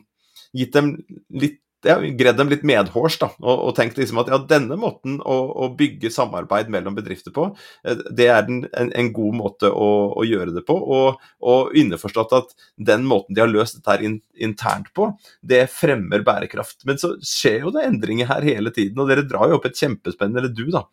Gitt 0.56 0.74
dem 0.74 0.96
litt 1.30 1.60
ja, 1.88 1.96
gredd 2.20 2.38
dem 2.40 2.50
litt 2.52 2.66
medhårs 2.68 3.18
da, 3.22 3.30
og, 3.40 3.64
og 3.70 3.76
tenkt 3.78 4.00
liksom 4.00 4.20
at 4.22 4.32
ja, 4.32 4.40
denne 4.50 4.76
måten 4.80 5.20
å, 5.24 5.38
å, 5.64 5.70
bygge 5.80 6.12
samarbeid 6.12 6.72
mellom 6.74 6.98
bedrifter 6.98 7.34
på, 7.36 7.50
eh, 7.88 8.04
det 8.16 8.30
er 8.34 8.46
den, 8.48 8.62
en, 8.74 8.92
en, 8.98 9.12
god 9.16 9.38
måte 9.40 9.72
å, 9.72 9.90
å, 10.20 10.26
gjøre 10.28 10.54
det 10.58 10.66
på. 10.68 10.76
Og, 10.76 11.24
og 11.40 11.74
innforstått 11.80 12.36
at 12.38 12.54
den 12.92 13.08
måten 13.08 13.38
de 13.38 13.44
har 13.44 13.52
løst 13.52 13.80
dette 13.80 13.96
her 13.96 14.06
in, 14.06 14.20
internt 14.36 14.92
på, 14.98 15.12
det 15.42 15.66
fremmer 15.74 16.26
bærekraft. 16.28 16.84
Men 16.90 17.02
så 17.02 17.16
skjer 17.24 17.66
jo 17.66 17.74
det 17.76 17.88
endringer 17.88 18.30
her 18.32 18.48
hele 18.48 18.74
tiden, 18.76 19.00
og 19.00 19.12
dere 19.12 19.28
drar 19.28 19.52
jo 19.52 19.60
opp 19.60 19.70
et 19.70 19.80
kjempespennende, 19.80 20.44
eller 20.44 20.56
du, 20.56 20.68
da. 20.76 20.86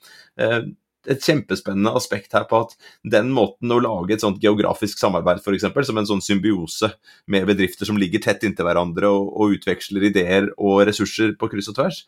Et 1.13 1.23
kjempespennende 1.23 1.93
aspekt 1.97 2.35
her 2.37 2.47
på 2.51 2.65
at 2.65 2.75
den 3.17 3.31
måten 3.35 3.73
å 3.73 3.81
lage 3.83 4.17
et 4.17 4.25
sånt 4.25 4.43
geografisk 4.43 4.99
samarbeid 5.01 5.43
f.eks., 5.43 5.69
som 5.87 6.01
en 6.01 6.09
sånn 6.09 6.25
symbiose 6.25 6.91
med 7.33 7.47
bedrifter 7.49 7.89
som 7.89 7.99
ligger 8.01 8.25
tett 8.25 8.47
inntil 8.47 8.67
hverandre 8.67 9.11
og, 9.13 9.31
og, 9.33 9.57
utveksler 9.59 10.09
ideer 10.11 10.51
og 10.57 10.83
ressurser 10.89 11.37
på 11.39 11.51
kryss 11.53 11.71
og 11.73 11.79
tvers, 11.79 12.03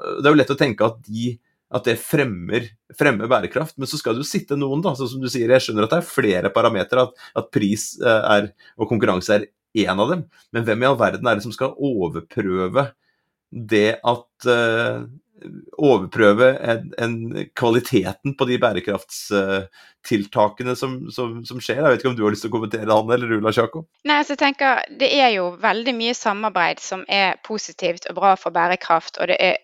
det 0.00 0.26
er 0.26 0.32
jo 0.32 0.38
lett 0.38 0.52
å 0.52 0.58
tenke 0.58 0.86
at, 0.86 1.00
de, 1.06 1.34
at 1.76 1.86
det 1.86 1.96
fremmer, 2.00 2.68
fremmer, 2.96 3.28
bærekraft. 3.30 3.76
Men 3.78 3.90
så 3.90 4.00
skal 4.00 4.16
det 4.16 4.24
jo 4.24 4.30
sitte 4.30 4.58
noen, 4.58 4.82
da. 4.84 4.94
Som 4.98 5.22
du 5.22 5.28
sier, 5.30 5.50
jeg 5.52 5.66
skjønner 5.66 5.86
at 5.86 5.94
det 5.94 6.00
er 6.00 6.08
flere 6.08 6.52
parametere, 6.54 7.06
at, 7.08 7.26
at, 7.36 7.50
pris 7.54 7.92
eh, 8.00 8.22
er, 8.36 8.50
og 8.80 8.90
konkurranse 8.90 9.36
er 9.36 9.48
én 9.84 10.02
av 10.02 10.14
dem. 10.14 10.24
Men 10.54 10.66
hvem 10.66 10.84
i 10.84 10.88
all 10.88 10.98
verden 11.00 11.28
er 11.28 11.38
det 11.38 11.46
som 11.46 11.54
skal 11.54 11.76
overprøve 11.76 12.90
det 13.50 13.98
at 14.06 14.46
uh, 14.46 15.06
overprøve 15.78 16.58
en, 16.58 16.94
en, 17.00 17.46
kvaliteten 17.56 18.34
på 18.38 18.44
de 18.48 18.58
bærekraftstiltakene 18.60 20.76
som, 20.76 21.10
som, 21.14 21.44
som, 21.46 21.60
skjer. 21.62 21.76
Jeg 21.80 21.84
vet 21.84 22.00
ikke 22.02 22.10
om 22.12 22.18
du 22.18 22.24
har 22.26 22.32
lyst 22.34 22.42
til 22.46 22.52
å 22.52 22.56
kommentere 22.56 22.92
han 22.92 23.12
eller 23.14 23.36
Ula 23.38 23.50
Sjako? 23.54 23.80
Nei, 24.08 24.18
altså 24.20 24.32
jeg 24.36 24.44
tenker 24.44 24.70
Det 25.00 25.10
er 25.16 25.30
jo 25.36 25.44
veldig 25.60 25.94
mye 25.96 26.14
samarbeid 26.16 26.78
som 26.82 27.00
er 27.08 27.28
positivt 27.46 28.04
og 28.10 28.14
bra 28.20 28.32
for 28.40 28.50
bærekraft. 28.54 29.14
og 29.20 29.24
det 29.32 29.38
er 29.40 29.54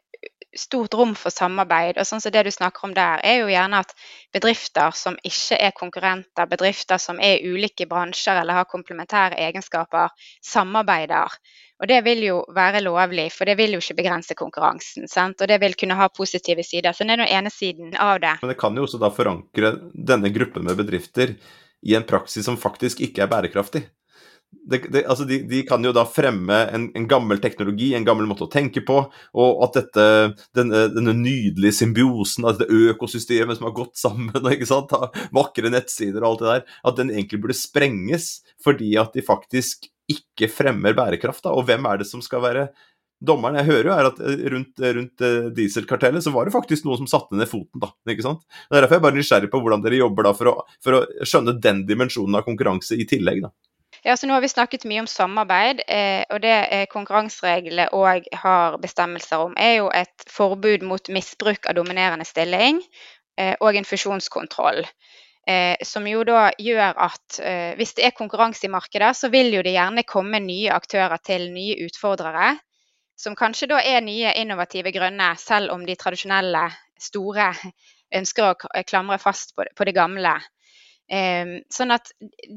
stort 0.58 0.94
rom 0.94 1.14
for 1.18 1.34
samarbeid. 1.34 1.98
og 1.98 2.06
sånn 2.06 2.20
som 2.20 2.32
Det 2.32 2.42
du 2.44 2.50
snakker 2.50 2.84
om 2.84 2.94
der, 2.94 3.20
er 3.24 3.40
jo 3.40 3.52
gjerne 3.52 3.82
at 3.84 3.94
bedrifter 4.32 4.90
som 4.94 5.16
ikke 5.22 5.58
er 5.60 5.72
konkurrenter, 5.76 6.46
bedrifter 6.46 6.98
som 6.98 7.20
er 7.20 7.44
ulike 7.44 7.86
bransjer 7.86 8.40
eller 8.40 8.60
har 8.60 8.64
komplementære 8.64 9.38
egenskaper, 9.48 10.10
samarbeider. 10.42 11.38
Og 11.76 11.88
det 11.88 11.98
vil 12.06 12.22
jo 12.24 12.36
være 12.56 12.80
lovlig, 12.80 13.28
for 13.34 13.44
det 13.44 13.58
vil 13.58 13.76
jo 13.76 13.82
ikke 13.82 13.98
begrense 13.98 14.34
konkurransen. 14.34 15.08
Sant? 15.08 15.40
Og 15.42 15.48
det 15.48 15.60
vil 15.60 15.76
kunne 15.76 15.98
ha 15.98 16.08
positive 16.08 16.64
sider. 16.64 16.96
Så 16.96 17.04
det 17.04 17.18
er 17.18 17.24
den 17.24 17.28
ene 17.28 17.52
siden 17.52 17.92
av 18.00 18.20
det. 18.22 18.38
Men 18.40 18.54
det 18.54 18.60
kan 18.60 18.76
jo 18.76 18.86
også 18.86 19.00
da 19.02 19.12
forankre 19.12 19.74
denne 19.92 20.32
gruppen 20.32 20.64
med 20.64 20.78
bedrifter 20.80 21.36
i 21.86 21.94
en 21.94 22.06
praksis 22.08 22.46
som 22.48 22.56
faktisk 22.56 23.02
ikke 23.04 23.26
er 23.26 23.30
bærekraftig. 23.30 23.84
Det, 24.66 24.80
det, 24.90 25.04
altså 25.06 25.26
de, 25.28 25.40
de, 25.46 25.60
kan 25.68 25.84
jo 25.84 25.92
da 25.94 26.02
fremme 26.08 26.56
en, 26.74 26.88
en, 26.98 27.08
gammel 27.10 27.38
teknologi, 27.42 27.92
en 27.94 28.06
gammel 28.06 28.26
måte 28.26 28.46
å 28.46 28.50
tenke 28.50 28.82
på, 28.86 28.96
og 29.38 29.64
at 29.66 29.76
dette, 29.78 30.06
denne, 30.56 30.86
denne 30.94 31.14
nydelige 31.18 31.76
symbiosen 31.82 32.46
av 32.46 32.56
dette 32.56 32.80
økosystemet 32.94 33.60
som 33.60 33.68
har 33.68 33.76
gått 33.76 33.94
sammen, 34.00 34.34
og 34.42 34.50
ikke 34.54 34.70
sant, 34.70 34.94
vakre 35.36 35.70
nettsider 35.72 36.22
og 36.22 36.32
alt 36.32 36.42
det 36.42 36.50
der, 36.50 36.80
at 36.90 36.98
den 36.98 37.12
egentlig 37.14 37.44
burde 37.44 37.58
sprenges 37.58 38.30
fordi 38.64 38.96
at 39.00 39.14
de 39.14 39.24
faktisk 39.26 39.90
ikke 40.10 40.50
fremmer 40.50 40.94
bærekraft. 40.96 41.44
Da. 41.46 41.54
Og 41.54 41.66
hvem 41.66 41.86
er 41.90 42.00
det 42.00 42.08
som 42.08 42.22
skal 42.24 42.42
være 42.44 42.66
dommeren? 43.22 43.58
Jeg 43.60 43.70
hører 43.70 43.90
jo 43.90 43.94
er 43.96 44.10
at 44.10 44.20
eh, 44.22 44.44
rundt, 44.54 44.80
eh, 44.80 44.94
rundt 44.98 45.24
eh, 45.26 45.48
dieselkartellet 45.56 46.24
så 46.24 46.32
var 46.34 46.46
det 46.46 46.54
faktisk 46.54 46.86
noen 46.86 47.02
som 47.02 47.10
satte 47.10 47.38
ned 47.38 47.50
foten, 47.50 47.82
da. 47.82 47.92
ikke 48.12 48.26
sant? 48.26 48.44
Er 48.70 48.82
derfor 48.82 48.98
jeg 48.98 49.02
er 49.02 49.06
bare 49.08 49.18
nysgjerrig 49.18 49.52
på 49.52 49.62
hvordan 49.62 49.84
dere 49.84 50.02
jobber 50.02 50.28
da 50.28 50.34
for 50.36 50.52
å, 50.52 50.56
for 50.84 51.00
å 51.00 51.26
skjønne 51.26 51.56
den 51.62 51.84
dimensjonen 51.88 52.38
av 52.38 52.46
konkurranse 52.46 52.98
i 52.98 53.08
tillegg, 53.08 53.42
da. 53.46 53.52
Ja, 54.06 54.14
så 54.16 54.28
Nå 54.28 54.36
har 54.36 54.40
vi 54.40 54.48
snakket 54.48 54.84
mye 54.86 55.00
om 55.02 55.06
samarbeid, 55.10 55.80
eh, 55.90 56.22
og 56.30 56.38
det 56.44 56.86
konkurransereglene 56.92 57.88
òg 57.90 58.28
har 58.38 58.76
bestemmelser 58.78 59.42
om, 59.48 59.56
er 59.58 59.80
jo 59.80 59.88
et 59.90 60.26
forbud 60.30 60.84
mot 60.86 61.10
misbruk 61.10 61.66
av 61.66 61.74
dominerende 61.74 62.22
stilling 62.28 62.78
eh, 63.34 63.56
og 63.58 63.74
en 63.74 63.88
fusjonskontroll. 63.88 64.84
Eh, 65.50 65.74
som 65.82 66.06
jo 66.06 66.22
da 66.22 66.52
gjør 66.54 67.02
at 67.08 67.40
eh, 67.42 67.74
hvis 67.80 67.96
det 67.98 68.06
er 68.06 68.14
konkurranse 68.14 68.68
i 68.68 68.70
markedet, 68.70 69.10
så 69.18 69.32
vil 69.34 69.50
jo 69.58 69.66
det 69.66 69.74
gjerne 69.74 70.06
komme 70.06 70.38
nye 70.44 70.70
aktører 70.70 71.18
til, 71.26 71.50
nye 71.50 71.74
utfordrere. 71.88 72.52
Som 73.18 73.34
kanskje 73.34 73.72
da 73.74 73.82
er 73.82 74.06
nye, 74.06 74.36
innovative, 74.38 74.94
grønne, 74.94 75.32
selv 75.42 75.74
om 75.74 75.82
de 75.82 75.98
tradisjonelle, 75.98 76.68
store 77.02 77.50
ønsker 78.14 78.54
å 78.54 78.82
klamre 78.86 79.18
fast 79.18 79.56
på 79.58 79.66
det, 79.66 79.74
på 79.74 79.90
det 79.90 79.98
gamle. 79.98 80.38
Eh, 81.06 81.62
sånn 81.70 81.94
at 81.94 82.08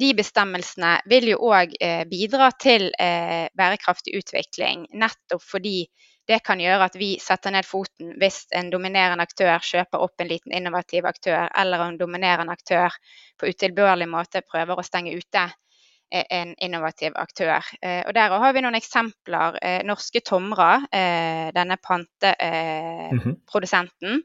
de 0.01 0.07
bestemmelsene 0.17 0.95
vil 1.09 1.27
jo 1.35 1.37
òg 1.51 1.75
eh, 1.77 2.01
bidra 2.09 2.47
til 2.57 2.87
eh, 2.97 3.45
bærekraftig 3.53 4.15
utvikling, 4.17 4.87
nettopp 4.97 5.43
fordi 5.45 5.85
det 6.29 6.39
kan 6.45 6.61
gjøre 6.61 6.85
at 6.89 6.95
vi 6.97 7.19
setter 7.21 7.51
ned 7.53 7.65
foten 7.65 8.13
hvis 8.21 8.47
en 8.57 8.69
dominerende 8.73 9.23
aktør 9.25 9.59
kjøper 9.65 9.97
opp 10.01 10.21
en 10.21 10.27
liten 10.29 10.51
innovativ 10.53 11.05
aktør, 11.09 11.49
eller 11.57 11.79
en 11.85 11.97
dominerende 12.01 12.53
aktør 12.53 12.89
på 13.37 13.47
utilbørlig 13.49 14.07
måte 14.09 14.41
prøver 14.45 14.77
å 14.77 14.83
stenge 14.85 15.13
ute 15.13 15.43
eh, 15.45 16.25
en 16.41 16.55
innovativ 16.57 17.11
aktør. 17.21 17.61
Og 17.81 18.13
Der 18.17 18.29
har 18.33 18.53
vi 18.53 18.61
noen 18.65 18.75
eksempler. 18.77 19.57
Norske 19.85 20.19
Tomra, 20.25 20.81
denne 20.89 21.77
panteprodusenten, 21.85 24.13
mhm. 24.13 24.21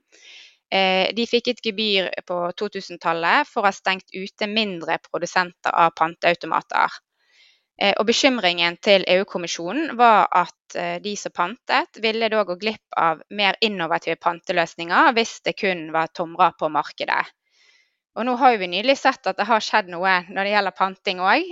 De 0.74 1.26
fikk 1.30 1.52
et 1.52 1.60
gebyr 1.62 2.08
på 2.26 2.38
2000-tallet 2.58 3.46
for 3.46 3.62
å 3.62 3.68
ha 3.68 3.74
stengt 3.74 4.10
ute 4.14 4.48
mindre 4.50 4.96
produsenter 5.06 5.70
av 5.70 5.92
panteautomater. 5.98 6.98
Eh, 7.82 7.94
og 7.98 8.06
Bekymringen 8.06 8.76
til 8.82 9.02
EU-kommisjonen 9.10 9.96
var 9.98 10.28
at 10.30 10.76
eh, 10.78 10.98
de 11.02 11.16
som 11.18 11.34
pantet, 11.34 11.98
ville 12.02 12.28
da 12.30 12.44
gå 12.46 12.54
glipp 12.60 12.98
av 12.98 13.22
mer 13.34 13.58
innovative 13.66 14.14
panteløsninger 14.22 15.10
hvis 15.16 15.40
det 15.46 15.56
kun 15.58 15.88
var 15.94 16.12
tomrer 16.14 16.54
på 16.58 16.70
markedet. 16.70 17.24
Og 18.14 18.28
Nå 18.28 18.36
har 18.38 18.54
vi 18.60 18.70
nylig 18.70 18.94
sett 18.98 19.26
at 19.26 19.40
det 19.40 19.48
har 19.48 19.62
skjedd 19.64 19.90
noe 19.90 20.20
når 20.28 20.46
det 20.46 20.52
gjelder 20.52 20.78
panting 20.78 21.22
òg. 21.24 21.48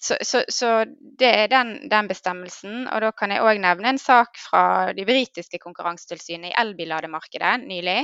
Så, 0.00 0.16
så, 0.24 0.40
så, 0.48 0.84
det 1.20 1.28
er 1.28 1.50
den, 1.52 1.74
den, 1.92 2.08
bestemmelsen. 2.08 2.86
Og 2.88 3.02
da 3.04 3.10
kan 3.12 3.34
jeg 3.34 3.44
òg 3.44 3.60
nevne 3.60 3.92
en 3.92 4.00
sak 4.00 4.38
fra 4.40 4.62
de 4.96 5.04
britiske 5.04 5.60
konkurransetilsynet 5.60 6.52
i 6.52 6.56
elbillademarkedet 6.62 7.58
nylig. 7.66 7.98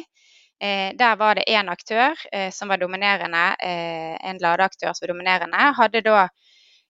Eh, 0.61 0.93
der 0.97 1.17
var 1.17 1.37
det 1.37 1.49
én 1.49 1.73
aktør 1.73 2.17
som 2.53 2.69
var 2.69 2.81
dominerende, 2.81 3.47
en 3.61 4.39
ladeaktør 4.41 4.93
som 4.93 5.07
var 5.07 5.15
dominerende. 5.15 5.73
hadde 5.81 6.05
da 6.05 6.29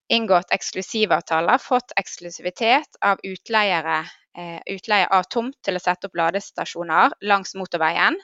inngått 0.09 0.53
eksklusivavtaler, 0.55 1.59
fått 1.59 1.95
eksklusivitet 1.99 2.99
av 3.03 3.21
utleiere, 3.27 4.05
eh, 4.39 4.61
utleie 4.71 5.09
av 5.11 5.27
tomt 5.31 5.57
til 5.65 5.77
å 5.77 5.83
sette 5.83 6.09
opp 6.09 6.19
ladestasjoner 6.19 7.17
langs 7.23 7.55
motorveien, 7.55 8.17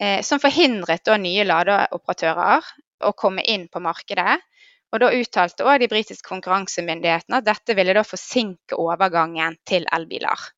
eh, 0.00 0.22
som 0.22 0.40
forhindret 0.40 1.04
da 1.04 1.16
nye 1.16 1.44
ladeoperatører 1.44 2.62
å 3.04 3.12
komme 3.14 3.42
inn 3.42 3.68
på 3.68 3.80
markedet. 3.80 4.40
Og 4.94 5.00
Da 5.02 5.10
uttalte 5.12 5.64
også 5.66 5.82
de 5.82 5.88
britiske 5.90 6.28
konkurransemyndighetene 6.28 7.40
at 7.40 7.48
dette 7.48 7.74
ville 7.76 7.96
da 7.96 8.04
forsinke 8.06 8.78
overgangen 8.78 9.58
til 9.66 9.84
elbiler. 9.92 10.52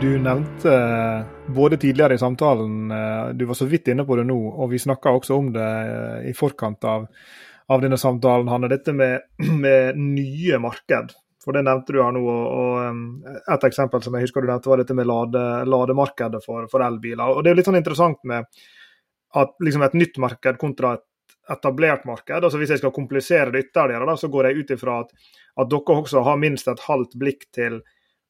Du 0.00 0.08
nevnte 0.16 0.72
eh, 0.72 1.24
både 1.52 1.76
tidligere 1.76 2.14
i 2.14 2.18
samtalen, 2.18 2.90
eh, 2.90 3.28
du 3.36 3.44
var 3.44 3.54
så 3.54 3.66
vidt 3.68 3.90
inne 3.92 4.06
på 4.08 4.16
det 4.16 4.24
nå, 4.30 4.36
og 4.48 4.70
vi 4.72 4.78
snakka 4.80 5.12
også 5.12 5.36
om 5.36 5.50
det 5.52 5.66
eh, 5.66 6.30
i 6.30 6.32
forkant 6.32 6.86
av, 6.88 7.04
av 7.68 7.82
denne 7.84 7.98
samtalen, 8.00 8.48
Hanne. 8.48 8.70
Dette 8.72 8.94
med, 8.96 9.26
med, 9.64 10.00
nye 10.00 10.60
marked. 10.64 11.12
For 11.40 11.56
det 11.56 11.64
nevnte 11.64 11.94
du 11.94 12.02
her 12.02 12.12
nå. 12.12 12.20
og, 12.28 12.46
og 12.60 13.52
Et 13.54 13.68
eksempel 13.70 14.02
som 14.04 14.16
jeg 14.16 14.26
husker 14.26 14.44
du 14.44 14.50
nevnte, 14.50 14.68
var 14.70 14.82
dette 14.82 14.96
med 14.96 15.08
lade, 15.08 15.44
lademarkedet 15.68 16.42
for, 16.44 16.66
for, 16.72 16.84
elbiler. 16.84 17.32
og 17.32 17.44
Det 17.44 17.52
er 17.52 17.60
litt 17.60 17.70
sånn 17.70 17.80
interessant 17.80 18.20
med 18.28 18.44
at 19.40 19.54
liksom 19.62 19.86
et 19.86 19.96
nytt 19.96 20.18
marked 20.20 20.58
kontra 20.60 20.98
et 20.98 21.06
etablert 21.50 22.04
marked. 22.04 22.44
altså 22.44 22.58
Hvis 22.58 22.74
jeg 22.74 22.82
skal 22.82 22.92
komplisere 22.94 23.50
det 23.50 23.64
ytterligere, 23.66 24.06
da, 24.06 24.16
så 24.16 24.28
går 24.28 24.50
jeg 24.50 24.60
ut 24.60 24.74
ifra 24.76 25.00
at, 25.04 25.16
at 25.62 25.70
dere 25.70 25.96
også 26.02 26.22
har 26.26 26.38
minst 26.38 26.68
et 26.68 26.84
halvt 26.86 27.16
blikk 27.18 27.48
til 27.54 27.80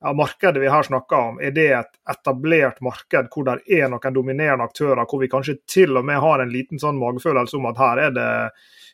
ja, 0.00 0.12
markedet 0.16 0.62
vi 0.62 0.70
her 0.72 0.86
snakker 0.86 1.16
om, 1.16 1.40
er 1.42 1.52
det 1.56 1.66
et 1.76 1.98
etablert 2.08 2.80
marked 2.84 3.28
hvor 3.34 3.48
det 3.48 3.58
er 3.80 3.90
noen 3.92 4.16
dominerende 4.16 4.64
aktører, 4.64 5.04
hvor 5.04 5.20
vi 5.20 5.28
kanskje 5.32 5.58
til 5.68 5.96
og 5.98 6.06
med 6.08 6.22
har 6.22 6.40
en 6.40 6.52
liten 6.52 6.80
sånn 6.80 7.00
magefølelse 7.00 7.58
om 7.58 7.68
at 7.68 7.80
her 7.80 8.04
er 8.06 8.14
det 8.16 8.30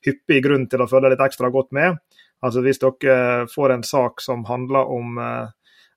hyppig 0.06 0.42
grunn 0.44 0.66
til 0.70 0.82
å 0.82 0.88
følge 0.90 1.12
litt 1.14 1.22
ekstra 1.22 1.50
godt 1.54 1.70
med. 1.76 2.00
Altså 2.44 2.62
Hvis 2.64 2.80
dere 2.82 3.46
får 3.48 3.72
en 3.72 3.86
sak 3.86 4.20
som 4.20 4.44
handler 4.48 4.90
om 4.92 5.20
eh, 5.22 5.54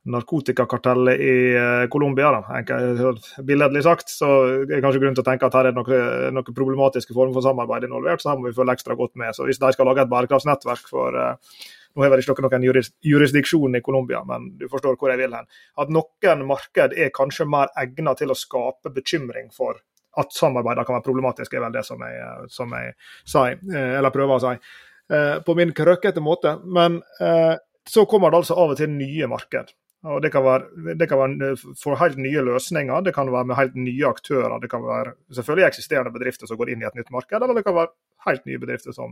narkotikakartellet 0.09 1.19
i 1.19 1.33
eh, 1.55 1.87
Colombia, 1.91 2.31
billedlig 3.45 3.83
sagt, 3.83 4.13
så 4.13 4.29
er 4.47 4.69
det 4.69 4.79
kanskje 4.83 5.01
grunn 5.03 5.17
til 5.17 5.25
å 5.25 5.27
tenke 5.27 5.49
at 5.49 5.57
her 5.57 5.69
er 5.69 5.75
det 5.75 5.81
noen 5.81 6.37
noen 6.37 6.55
problematiske 6.55 7.15
former 7.15 7.35
for 7.35 7.45
samarbeid 7.45 7.89
involvert, 7.89 8.23
så 8.23 8.31
her 8.31 8.39
må 8.39 8.47
vi 8.47 8.55
følge 8.55 8.77
ekstra 8.79 8.95
godt 8.99 9.19
med. 9.19 9.35
Så 9.35 9.49
Hvis 9.49 9.59
de 9.59 9.73
skal 9.75 9.89
lage 9.89 10.05
et 10.05 10.13
bærekraftsnettverk 10.13 10.87
for 10.89 11.17
uh, 11.17 11.35
Nå 11.97 12.03
har 12.05 12.11
vel 12.13 12.21
ikke 12.21 12.43
noen 12.45 12.65
jurisdiksjon 13.01 13.75
i 13.75 13.81
Colombia, 13.81 14.19
men 14.23 14.51
du 14.59 14.67
forstår 14.69 14.93
hvor 14.95 15.09
jeg 15.09 15.19
vil 15.23 15.33
hen. 15.33 15.47
At 15.81 15.89
noen 15.91 16.43
marked 16.47 16.93
er 16.93 17.09
kanskje 17.09 17.47
mer 17.49 17.71
egnet 17.81 18.21
til 18.21 18.29
å 18.29 18.37
skape 18.37 18.93
bekymring 18.93 19.49
for 19.51 19.81
at 20.21 20.35
samarbeidene 20.35 20.85
kan 20.85 20.97
være 20.97 21.05
problematiske, 21.05 21.57
er 21.57 21.65
vel 21.65 21.73
det 21.73 21.83
som 21.87 22.05
jeg, 22.05 22.45
som 22.53 22.77
jeg 22.77 22.93
sier, 23.27 23.57
eh, 23.73 23.97
eller 23.99 24.13
prøver 24.13 24.37
å 24.37 24.43
si. 24.43 24.53
På 25.45 25.55
min 25.57 25.71
krøkete 25.73 26.21
måte. 26.21 26.51
Men 26.61 26.99
så 27.89 28.03
kommer 28.05 28.29
det 28.29 28.43
altså 28.43 28.57
av 28.61 28.75
og 28.75 28.77
til 28.77 28.91
nye 28.93 29.25
marked. 29.31 29.71
Og 30.07 30.21
det 30.23 30.29
kan, 30.31 30.45
være, 30.45 30.93
det 30.95 31.07
kan 31.11 31.19
være 31.19 31.55
for 31.79 31.99
helt 31.99 32.19
nye 32.23 32.43
løsninger, 32.47 33.01
det 33.03 33.11
kan 33.15 33.31
være 33.33 33.49
med 33.49 33.57
helt 33.59 33.73
nye 33.75 34.07
aktører. 34.07 34.55
Det 34.63 34.69
kan 34.71 34.85
være 34.85 35.15
selvfølgelig 35.35 35.65
eksisterende 35.67 36.13
bedrifter 36.15 36.47
som 36.47 36.59
går 36.59 36.71
inn 36.71 36.85
i 36.85 36.87
et 36.87 36.95
nytt 36.95 37.11
marked, 37.11 37.35
eller 37.35 37.57
det 37.57 37.65
kan 37.65 37.75
være 37.75 37.91
helt 38.29 38.45
nye 38.47 38.61
bedrifter 38.61 38.95
som, 38.95 39.11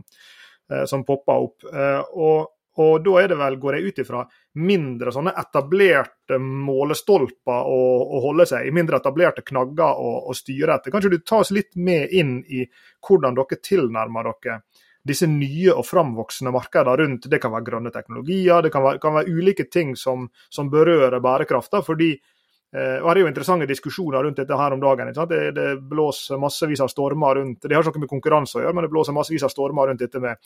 eh, 0.72 0.86
som 0.88 1.04
popper 1.04 1.44
opp. 1.44 1.66
Eh, 1.68 2.00
og, 2.16 2.48
og, 2.80 2.94
da 3.04 3.18
er 3.20 3.28
det 3.28 3.36
vel, 3.36 3.58
går 3.60 3.76
jeg 3.76 3.92
ut 3.92 4.02
ifra, 4.06 4.24
mindre 4.64 5.12
sånne 5.12 5.36
etablerte 5.42 6.40
målestolper 6.40 7.68
å, 7.68 7.78
å 8.16 8.24
holde 8.24 8.48
seg 8.48 8.70
i. 8.70 8.72
Mindre 8.80 9.02
etablerte 9.02 9.44
knagger 9.44 10.00
å, 10.00 10.14
å 10.32 10.36
styre 10.40 10.78
etter. 10.78 10.94
Kanskje 10.94 11.12
du 11.12 11.20
tar 11.20 11.44
oss 11.44 11.52
litt 11.52 11.74
med 11.76 12.16
inn 12.16 12.38
i 12.48 12.64
hvordan 13.04 13.36
dere 13.36 13.60
tilnærmer 13.60 14.32
dere 14.32 14.62
disse 15.06 15.26
nye 15.30 15.72
og 15.72 15.86
framvoksende 15.86 16.52
markedene 16.54 16.96
rundt. 17.00 17.28
Det 17.30 17.40
kan 17.42 17.52
være 17.54 17.66
grønne 17.66 17.92
teknologier, 17.94 18.62
det 18.62 18.72
kan 18.74 18.84
være, 18.84 19.00
kan 19.02 19.16
være 19.18 19.32
ulike 19.32 19.68
ting 19.70 19.94
som, 19.96 20.28
som 20.50 20.70
berører 20.70 21.20
bærekrafta. 21.24 21.82
fordi 21.82 22.10
eh, 22.12 22.98
Det 22.98 23.12
er 23.12 23.22
jo 23.22 23.28
interessante 23.30 23.66
diskusjoner 23.66 24.24
rundt 24.24 24.42
dette 24.42 24.58
her 24.58 24.72
om 24.72 24.80
dagen. 24.80 25.12
Det, 25.14 25.42
det, 25.56 25.68
blåser 25.88 26.38
massevis 26.38 26.80
av 26.80 26.92
stormer 26.92 27.40
rundt 27.40 27.62
Det 27.62 27.74
har 27.74 27.82
ikke 27.82 27.98
noe 27.98 28.06
med 28.06 28.14
konkurranse 28.16 28.58
å 28.58 28.64
gjøre, 28.64 28.74
men 28.74 28.88
det 28.88 28.92
blåser 28.92 29.16
massevis 29.16 29.46
av 29.46 29.54
stormer 29.54 29.88
rundt 29.88 30.04
dette 30.04 30.20
med 30.20 30.36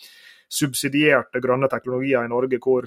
subsidierte 0.52 1.40
grønne 1.40 1.68
teknologier 1.72 2.24
i 2.24 2.30
Norge, 2.30 2.60
hvor 2.60 2.86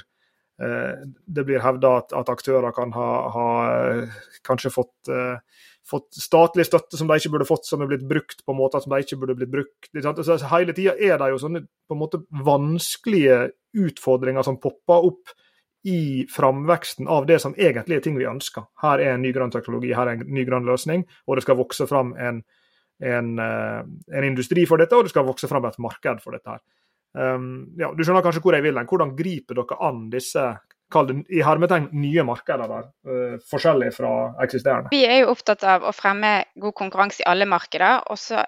eh, 0.62 1.06
det 1.26 1.46
blir 1.48 1.64
hevda 1.64 1.98
at, 2.02 2.14
at, 2.14 2.30
aktører 2.30 2.72
kan 2.78 2.94
ha, 2.94 3.10
ha 3.34 3.48
eh, 3.74 4.20
kanskje 4.46 4.74
fått 4.74 5.10
eh, 5.10 5.40
fått 5.86 6.18
statlig 6.18 6.66
støtte 6.66 6.98
som 6.98 7.10
de 7.10 7.18
ikke 7.20 7.32
burde 7.36 7.48
fått, 7.48 7.68
som 7.70 7.84
er 7.84 7.90
blitt 7.92 8.06
brukt 8.10 8.42
på 8.46 8.56
måter 8.58 8.82
som 8.82 8.94
de 8.94 9.06
ikke 9.06 9.20
burde 9.22 9.38
blitt 9.38 9.54
brukt. 9.54 9.90
Så 9.94 10.38
hele 10.52 10.74
tida 10.74 10.96
er 10.98 11.20
det 11.22 11.32
jo 11.34 11.42
sånne 11.42 11.66
på 11.66 11.98
en 11.98 12.02
måte 12.02 12.22
vanskelige 12.46 13.52
utfordringer 13.78 14.46
som 14.48 14.60
popper 14.62 15.10
opp 15.12 15.36
i 15.86 16.26
framveksten 16.34 17.08
av 17.12 17.28
det 17.30 17.38
som 17.44 17.54
egentlig 17.54 18.00
er 18.00 18.06
ting 18.06 18.16
vi 18.18 18.26
ønsker. 18.26 18.66
Her 18.82 19.04
er 19.04 19.14
en 19.14 19.22
ny 19.22 19.30
grønn 19.36 19.54
teknologi, 19.54 19.92
her 19.94 20.10
er 20.10 20.18
en 20.18 20.32
ny 20.34 20.46
grønn 20.48 20.66
løsning, 20.66 21.04
og 21.30 21.38
det 21.38 21.44
skal 21.46 21.60
vokse 21.60 21.86
fram 21.90 22.16
en, 22.18 22.40
en, 23.06 23.36
eh, 23.44 23.84
en 24.18 24.26
industri 24.26 24.64
for 24.66 24.82
dette, 24.82 24.98
og 24.98 25.06
det 25.06 25.14
skal 25.14 25.28
vokse 25.28 25.50
fram 25.52 25.68
et 25.70 25.78
marked 25.86 26.24
for 26.24 26.34
dette. 26.34 26.58
her. 26.58 26.64
Um, 27.16 27.76
ja, 27.80 27.92
du 27.96 28.02
skjønner 28.04 28.26
kanskje 28.26 28.42
hvor 28.44 28.58
jeg 28.58 28.66
vil 28.66 28.76
hen. 28.76 28.90
Hvordan 28.90 29.14
griper 29.16 29.62
dere 29.62 29.78
an 29.88 30.08
disse 30.12 30.42
kall 30.96 31.12
det 31.12 31.18
i 31.36 31.44
hermetegn 31.46 31.92
nye 32.00 32.26
markeder 32.28 32.72
der, 32.72 32.90
uh, 33.08 33.38
forskjellig 33.52 33.92
fra 33.96 34.12
eksisterende. 34.46 34.92
Vi 34.96 35.04
er 35.06 35.24
jo 35.24 35.32
opptatt 35.36 35.66
av 35.68 35.86
å 35.86 35.94
fremme 35.96 36.38
god 36.62 36.78
konkurranse 36.80 37.24
i 37.24 37.30
alle 37.30 37.48
markeder. 37.50 38.04
og 38.10 38.20
så 38.20 38.44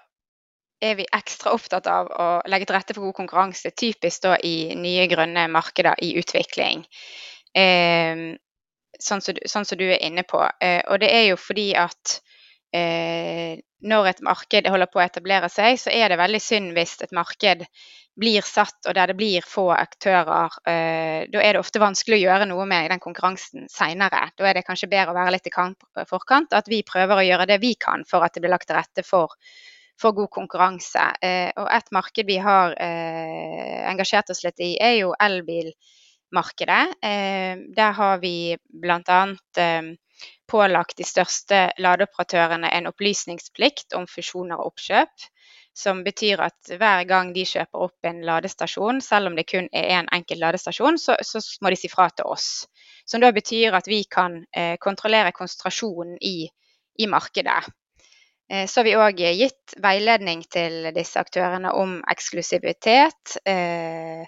er 0.82 0.98
vi 1.00 1.06
ekstra 1.14 1.54
opptatt 1.58 1.88
av 1.90 2.10
å 2.14 2.26
legge 2.50 2.68
til 2.70 2.78
rette 2.78 2.94
for 2.94 3.08
god 3.08 3.18
konkurranse, 3.18 3.72
typisk 3.74 4.28
da 4.28 4.36
i 4.46 4.76
nye 4.78 5.08
grønne 5.10 5.48
markeder 5.50 5.98
i 6.06 6.12
utvikling. 6.20 6.84
Eh, 7.58 8.38
sånn, 9.00 9.24
som, 9.24 9.40
sånn, 9.46 9.66
som, 9.66 9.80
du 9.80 9.88
er 9.88 10.02
inne 10.06 10.26
på. 10.28 10.42
Eh, 10.62 10.82
og 10.86 11.02
det 11.02 11.10
er 11.14 11.26
jo 11.32 11.40
fordi 11.42 11.72
at 11.78 12.20
eh, 12.76 13.58
når 13.88 14.12
et 14.12 14.24
marked 14.26 14.70
holder 14.70 14.92
på 14.92 15.02
å 15.02 15.06
etablere 15.06 15.50
seg, 15.54 15.80
så 15.82 15.94
er 15.94 16.12
det 16.12 16.22
veldig 16.22 16.44
synd 16.44 16.78
hvis 16.78 16.98
et 17.06 17.16
marked 17.16 17.66
blir 18.18 18.42
satt, 18.42 18.80
og 18.88 18.96
der 18.98 19.12
det 19.12 19.16
blir 19.18 19.46
få 19.46 19.68
aktører, 19.76 20.58
eh, 20.66 21.28
da 21.30 21.42
er 21.44 21.54
det 21.54 21.62
ofte 21.62 21.82
vanskelig 21.82 22.18
å 22.18 22.24
gjøre 22.24 22.48
noe 22.50 22.66
med 22.70 22.90
den 22.92 23.02
konkurransen 23.04 23.68
seinere. 23.70 24.32
Da 24.38 24.48
er 24.50 24.58
det 24.58 24.66
kanskje 24.66 24.90
bedre 24.90 25.14
å 25.14 25.18
være 25.18 25.36
litt 25.36 25.50
i 25.50 25.54
forkant, 26.10 26.54
at 26.58 26.70
vi 26.72 26.82
prøver 26.88 27.22
å 27.22 27.28
gjøre 27.28 27.48
det 27.50 27.60
vi 27.62 27.76
kan 27.76 28.06
for 28.10 28.26
at 28.26 28.34
det 28.34 28.42
blir 28.42 28.54
lagt 28.56 28.68
til 28.70 28.80
rette 28.80 29.06
for, 29.06 29.38
for 30.02 30.18
god 30.18 30.32
konkurranse. 30.34 31.06
Eh, 31.22 31.52
og 31.56 31.70
et 31.78 31.94
marked 31.94 32.26
vi 32.26 32.40
har 32.42 32.74
eh, 32.82 33.86
engasjert 33.92 34.34
oss 34.34 34.44
litt 34.48 34.66
i, 34.66 34.74
er 34.82 34.98
jo 35.04 35.14
elbilmarkedet. 35.14 36.82
Eh, 36.98 37.54
der 37.78 37.96
har 38.02 38.20
vi 38.26 38.58
bl.a. 38.66 39.22
Eh, 39.62 39.94
pålagt 40.48 40.98
de 40.98 41.06
største 41.06 41.68
ladeoperatørene 41.78 42.72
en 42.74 42.88
opplysningsplikt 42.90 43.94
om 43.94 44.08
fusjoner 44.10 44.58
og 44.58 44.72
oppkjøp 44.72 45.28
som 45.78 46.02
betyr 46.06 46.42
at 46.42 46.72
hver 46.80 47.04
gang 47.10 47.32
de 47.36 47.44
kjøper 47.46 47.84
opp 47.86 48.08
en 48.10 48.24
ladestasjon, 48.26 49.02
selv 49.06 49.30
om 49.30 49.36
det 49.38 49.46
kun 49.50 49.68
er 49.70 49.92
én 49.94 50.08
en 50.08 50.14
enkelt 50.20 50.42
ladestasjon, 50.42 50.98
så, 51.02 51.18
så, 51.22 51.42
må 51.62 51.70
de 51.70 51.78
si 51.78 51.92
fra 51.92 52.08
til 52.10 52.26
oss. 52.26 52.66
Som 53.06 53.22
da 53.22 53.30
betyr 53.36 53.78
at 53.78 53.88
vi 53.88 54.02
kan 54.10 54.40
eh, 54.52 54.76
kontrollere 54.82 55.36
konsentrasjonen 55.38 56.18
i, 56.22 56.50
i 56.98 57.08
markedet. 57.08 57.62
Eh, 58.50 58.66
så 58.66 58.80
har 58.80 58.88
vi 58.88 58.98
òg 58.98 59.22
gitt 59.38 59.78
veiledning 59.84 60.44
til 60.50 60.90
disse 60.96 61.22
aktørene 61.22 61.74
om 61.78 62.00
eksklusivitet. 62.10 63.38
Eh, 63.46 64.26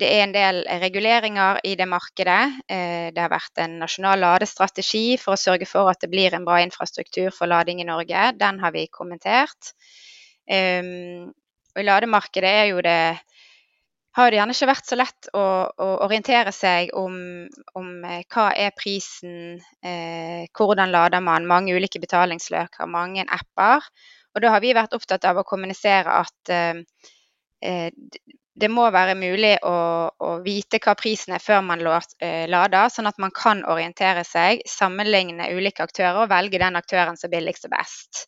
det 0.00 0.08
er 0.08 0.22
en 0.24 0.32
del 0.32 0.62
reguleringer 0.80 1.60
i 1.66 1.74
det 1.76 1.86
markedet. 1.90 2.42
Eh, 2.70 3.08
det 3.12 3.20
har 3.20 3.32
vært 3.32 3.60
en 3.60 3.80
nasjonal 3.82 4.22
ladestrategi 4.22 5.18
for 5.20 5.36
å 5.36 5.40
sørge 5.40 5.68
for 5.68 5.90
at 5.92 6.00
det 6.00 6.08
blir 6.12 6.32
en 6.34 6.46
bra 6.46 6.60
infrastruktur 6.64 7.34
for 7.36 7.50
lading 7.50 7.82
i 7.82 7.88
Norge. 7.88 8.30
Den 8.38 8.62
har 8.64 8.72
vi 8.72 8.86
kommentert. 8.88 9.74
Um, 10.50 11.30
i 11.78 11.84
lademarkedet 11.86 12.50
er 12.50 12.70
jo 12.72 12.80
det 12.82 13.00
har 14.18 14.30
det 14.30 14.40
gjerne 14.40 14.54
ikke 14.56 14.68
vært 14.72 14.88
så 14.90 14.96
lett 14.98 15.28
å, 15.38 15.42
å 15.70 15.88
orientere 16.02 16.50
seg 16.54 16.90
om, 16.98 17.14
om, 17.78 17.90
eh, 18.02 18.24
hva 18.32 18.48
er 18.58 18.74
prisen, 18.74 19.60
eh, 19.86 20.48
hvordan 20.50 20.90
lader 20.90 21.22
man, 21.22 21.46
mange 21.46 21.76
ulike 21.76 22.02
betalingsløker, 22.02 22.90
mange 22.90 23.22
apper. 23.22 23.86
Og 24.34 24.42
da 24.42 24.50
har 24.54 24.62
vi 24.64 24.74
vært 24.74 24.96
opptatt 24.98 25.28
av 25.30 25.38
å 25.38 25.46
kommunisere 25.46 26.18
at 26.24 26.54
eh, 26.54 26.82
eh 27.62 27.88
det 28.60 28.68
må 28.68 28.82
være 28.92 29.14
mulig 29.16 29.54
å, 29.64 29.76
å, 30.10 30.30
vite 30.44 30.80
hva 30.84 30.92
prisen 30.98 31.32
er 31.32 31.40
før 31.40 31.62
man 31.64 31.80
eh, 31.80 32.44
lader, 32.50 32.90
sånn 32.92 33.08
at 33.08 33.16
man 33.22 33.32
kan 33.32 33.62
orientere 33.64 34.24
seg, 34.26 34.60
sammenligne 34.68 35.46
ulike 35.54 35.86
aktører 35.86 36.18
og 36.20 36.28
velge 36.28 36.60
den 36.60 36.76
aktøren 36.76 37.16
som 37.16 37.30
er 37.30 37.38
billigst 37.38 37.64
og 37.70 37.72
best. 37.72 38.26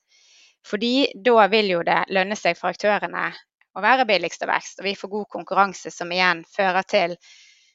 Fordi 0.66 1.10
da 1.14 1.46
vil 1.50 1.72
jo 1.74 1.80
det 1.86 2.04
lønne 2.14 2.38
seg 2.38 2.58
for 2.58 2.70
aktørene 2.70 3.30
å 3.72 3.82
være 3.82 4.06
billigst 4.08 4.44
og 4.44 4.52
vekst, 4.52 4.80
og 4.80 4.86
vi 4.86 4.96
får 4.98 5.10
god 5.12 5.28
konkurranse 5.32 5.90
som 5.90 6.12
igjen 6.12 6.44
fører 6.52 6.86
til 6.88 7.16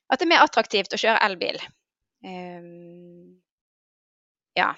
at 0.07 0.19
det 0.19 0.27
er 0.27 0.31
mer 0.31 0.45
attraktivt 0.45 0.93
å 0.95 0.99
kjøre 1.01 1.23
elbil. 1.25 1.57
Um, 2.23 3.39
ja. 4.55 4.71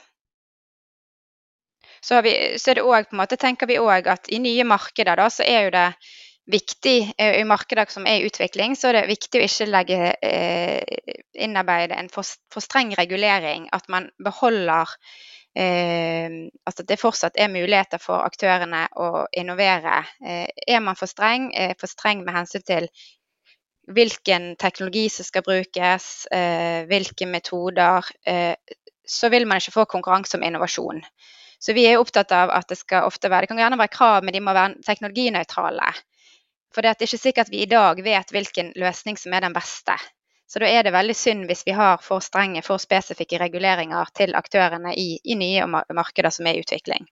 Så, 2.02 2.22
vi, 2.26 2.34
så, 2.58 2.74
det 2.74 2.84
også, 2.84 3.16
måte, 3.16 3.38
tenker 3.38 3.70
vi 3.70 3.78
òg 3.82 4.08
at 4.10 4.32
i 4.32 4.40
nye 4.42 4.66
markeder 4.68 5.20
da, 5.20 5.28
så 5.30 5.46
er 5.46 5.68
jo 5.68 5.76
det 5.76 5.88
viktig 6.50 7.14
eh, 7.22 7.36
I 7.42 7.46
markeder 7.46 7.92
som 7.94 8.08
er 8.10 8.24
i 8.24 8.30
utvikling, 8.30 8.74
så 8.74 8.90
er 8.90 9.00
det 9.00 9.10
viktig 9.12 9.42
å 9.42 9.46
ikke 9.46 9.68
legge, 9.70 10.14
eh, 10.26 11.20
innarbeide 11.38 12.00
en 12.00 12.10
for, 12.10 12.26
for 12.50 12.66
streng 12.66 12.96
regulering. 12.98 13.68
At 13.76 13.86
man 13.92 14.10
beholder 14.24 14.90
at 15.56 16.82
det 16.88 17.00
fortsatt 17.00 17.40
er 17.40 17.50
muligheter 17.52 18.02
for 18.02 18.22
aktørene 18.22 18.86
å 18.96 19.26
innovere. 19.34 20.04
Eh, 20.26 20.48
er 20.68 20.80
man 20.80 20.96
for 20.96 21.10
streng, 21.10 21.50
eh, 21.56 21.74
for 21.80 21.88
streng 21.88 22.24
med 22.24 22.36
hensyn 22.36 22.66
til 22.66 22.90
hvilken 23.90 24.56
teknologi 24.62 25.08
som 25.10 25.26
skal 25.26 25.42
brukes, 25.42 26.28
hvilke 26.86 27.26
metoder, 27.26 28.06
så 29.10 29.30
vil 29.34 29.48
man 29.50 29.58
ikke 29.58 29.74
få 29.74 29.86
konkurranse 29.90 30.38
om 30.38 30.44
innovasjon. 30.46 31.02
Så 31.60 31.74
vi 31.74 31.88
er 31.90 31.98
opptatt 31.98 32.32
av 32.32 32.54
at 32.54 32.70
det 32.70 32.78
skal 32.78 33.08
ofte 33.08 33.32
være 33.32 33.48
Det 33.48 33.52
kan 33.52 33.58
gjerne 33.58 33.80
være 33.80 33.96
krav, 33.96 34.24
men 34.24 34.34
de 34.34 34.44
må 34.46 34.54
være 34.54 34.78
teknologinøytrale. 34.86 35.90
For 36.70 36.86
det 36.86 36.92
er 36.94 37.08
ikke 37.08 37.18
sikkert 37.18 37.50
vi 37.50 37.64
i 37.64 37.70
dag 37.70 38.00
vet 38.06 38.32
hvilken 38.32 38.72
løsning 38.78 39.18
som 39.18 39.34
er 39.34 39.48
den 39.48 39.56
beste. 39.58 39.98
Så 40.50 40.60
da 40.60 40.66
er 40.66 40.84
det 40.84 40.96
veldig 40.96 41.14
synd 41.14 41.46
hvis 41.46 41.62
vi 41.68 41.76
har 41.78 42.00
for 42.02 42.24
strenge, 42.26 42.64
for 42.66 42.82
spesifikke 42.82 43.38
reguleringer 43.38 44.10
til 44.18 44.34
aktørene 44.38 44.96
i, 44.98 45.20
i 45.24 45.38
nye 45.38 45.68
markeder 45.70 46.34
som 46.34 46.50
er 46.50 46.58
i 46.58 46.64
utvikling. 46.64 47.06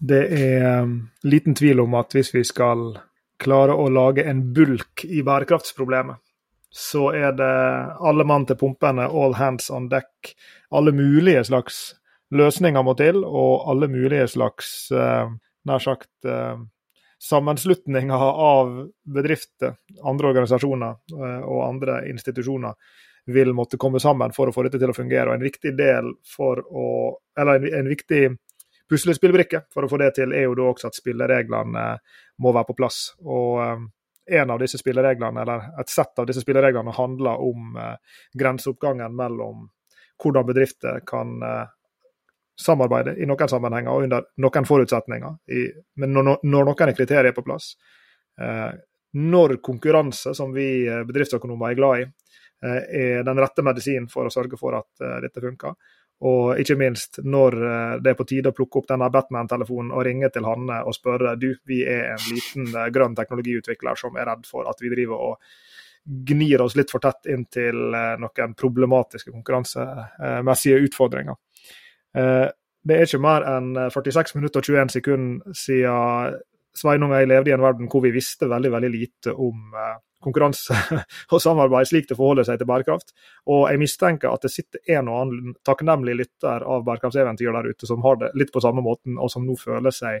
Det 0.00 0.22
er 0.34 0.82
um, 0.82 0.96
liten 1.22 1.54
tvil 1.54 1.84
om 1.84 1.94
at 2.00 2.16
hvis 2.16 2.32
vi 2.34 2.42
skal 2.48 2.96
klare 3.40 3.76
å 3.76 3.86
lage 3.92 4.24
en 4.26 4.42
bulk 4.56 5.04
i 5.04 5.22
bærekraftsproblemet, 5.22 6.18
så 6.70 7.10
er 7.14 7.36
det 7.38 7.54
alle 8.08 8.26
mann 8.26 8.48
til 8.48 8.58
pumpene, 8.58 9.06
all 9.06 9.36
hands 9.38 9.70
on 9.70 9.88
deck. 9.90 10.34
Alle 10.74 10.92
mulige 10.94 11.44
slags 11.46 11.80
løsninger 12.34 12.82
må 12.86 12.94
til, 12.98 13.22
og 13.24 13.70
alle 13.70 13.90
mulige 13.90 14.26
slags, 14.30 14.90
uh, 14.90 15.30
nær 15.66 15.82
sagt, 15.86 16.10
uh, 16.26 16.58
sammenslutninger 17.22 18.16
av 18.16 18.90
bedrifter, 19.04 19.74
andre 20.04 20.32
organisasjoner 20.32 20.96
eh, 21.12 21.42
og 21.44 21.64
andre 21.66 22.00
institusjoner 22.08 22.74
vil 23.30 23.52
måtte 23.52 23.76
komme 23.76 24.00
sammen 24.00 24.32
for 24.32 24.48
å 24.48 24.54
få 24.54 24.64
dette 24.64 24.80
til 24.80 24.90
å 24.90 24.96
fungere. 24.96 25.28
Og 25.28 25.36
En 25.36 25.44
viktig 25.44 25.74
del 25.76 26.14
for 26.26 26.62
å, 26.64 26.86
eller 27.38 27.66
en, 27.76 27.90
viktig 27.92 28.22
puslespillbrikke 28.90 29.66
for 29.74 29.84
å 29.84 29.90
få 29.90 30.00
det 30.00 30.14
til, 30.16 30.32
er 30.32 30.48
jo 30.48 30.56
da 30.58 30.70
også 30.70 30.88
at 30.88 30.96
spillereglene 30.96 31.84
må 32.40 32.54
være 32.56 32.70
på 32.70 32.78
plass. 32.80 33.02
Og 33.20 33.60
eh, 33.66 33.84
en 34.40 34.54
av 34.54 34.62
disse 34.62 34.80
spillereglene, 34.80 35.44
eller 35.44 35.68
Et 35.80 35.92
sett 35.92 36.18
av 36.18 36.26
disse 36.30 36.40
spillereglene 36.40 36.96
handler 36.96 37.44
om 37.44 37.76
eh, 37.76 38.16
grenseoppgangen 38.32 39.12
mellom 39.16 39.68
hvordan 40.20 40.48
bedrifter 40.48 41.04
kan 41.08 41.36
samarbeide 42.60 43.16
i 43.16 43.28
noen 43.28 43.50
sammenhenger 43.50 43.92
og 43.92 44.06
under 44.06 44.28
noen 44.44 44.68
forutsetninger. 44.68 45.36
I, 45.56 45.64
men 46.00 46.14
når, 46.16 46.30
når, 46.42 46.68
noen 46.70 46.94
kriterier 46.96 47.30
er 47.30 47.36
på 47.36 47.44
plass. 47.46 47.72
Eh, 48.40 48.70
når 49.20 49.56
konkurranse, 49.64 50.34
som 50.34 50.52
vi 50.54 50.86
eh, 50.86 51.04
bedriftsøkonomer 51.08 51.72
er 51.72 51.78
glad 51.78 52.02
i, 52.02 52.04
eh, 52.66 52.82
er 53.00 53.24
den 53.26 53.40
rette 53.40 53.64
medisinen 53.66 54.10
for 54.12 54.28
å 54.28 54.34
sørge 54.34 54.60
for 54.60 54.76
at 54.78 55.02
eh, 55.04 55.18
dette 55.24 55.42
funker. 55.42 55.74
Og 56.28 56.60
ikke 56.60 56.76
minst 56.76 57.22
når 57.24 57.56
eh, 57.56 57.96
det 58.04 58.12
er 58.12 58.18
på 58.18 58.28
tide 58.28 58.52
å 58.52 58.56
plukke 58.56 58.82
opp 58.82 58.90
denne 58.90 59.08
Batman-telefonen 59.12 59.94
og 59.96 60.04
ringe 60.06 60.28
til 60.32 60.44
Hanne 60.44 60.82
og 60.84 60.96
spørre 60.96 61.34
du, 61.40 61.54
vi 61.66 61.80
er 61.88 62.12
en 62.12 62.26
liten 62.28 62.70
eh, 62.74 62.90
grønn 62.92 63.16
teknologiutvikler 63.18 63.98
som 63.98 64.18
er 64.20 64.28
redd 64.28 64.44
for 64.48 64.68
at 64.68 64.84
vi 64.84 64.92
driver 64.92 65.30
og 65.30 65.52
gnir 66.04 66.62
oss 66.64 66.76
litt 66.78 66.92
for 66.92 67.02
tett 67.04 67.28
inn 67.28 67.42
til 67.52 67.76
noen 67.92 68.54
problematiske 68.56 69.30
konkurransemessige 69.34 70.78
utfordringer. 70.86 71.36
Eh, 72.16 72.46
det 72.80 72.96
er 72.96 73.06
ikke 73.06 73.22
mer 73.22 73.44
enn 73.46 73.74
46 73.92 74.20
eh, 74.20 74.38
minutter 74.40 74.62
og 74.62 74.70
21 74.70 74.94
sekunder 74.96 75.56
siden 75.56 76.38
Sveinung 76.80 77.10
og 77.12 77.18
jeg 77.18 77.28
levde 77.28 77.50
i 77.50 77.54
en 77.54 77.64
verden 77.64 77.90
hvor 77.90 78.02
vi 78.04 78.12
visste 78.14 78.48
veldig 78.48 78.70
veldig 78.72 78.90
lite 78.92 79.34
om 79.34 79.74
eh, 79.74 79.96
konkurranse 80.22 80.76
og 81.32 81.42
samarbeid, 81.42 81.88
slik 81.88 82.08
det 82.10 82.16
forholder 82.18 82.46
seg 82.46 82.60
til 82.60 82.68
bærekraft. 82.68 83.14
Og 83.50 83.64
jeg 83.70 83.80
mistenker 83.80 84.30
at 84.30 84.44
det 84.44 84.52
sitter 84.52 84.96
en 84.98 85.08
og 85.08 85.22
annen 85.22 85.56
takknemlig 85.66 86.18
lytter 86.18 86.64
av 86.64 86.84
bærekraftseventyr 86.86 87.56
der 87.56 87.70
ute 87.72 87.88
som 87.88 88.04
har 88.04 88.20
det 88.20 88.32
litt 88.38 88.52
på 88.54 88.62
samme 88.62 88.84
måten, 88.84 89.18
og 89.18 89.32
som 89.32 89.46
nå 89.48 89.56
føler 89.60 89.94
seg 89.94 90.20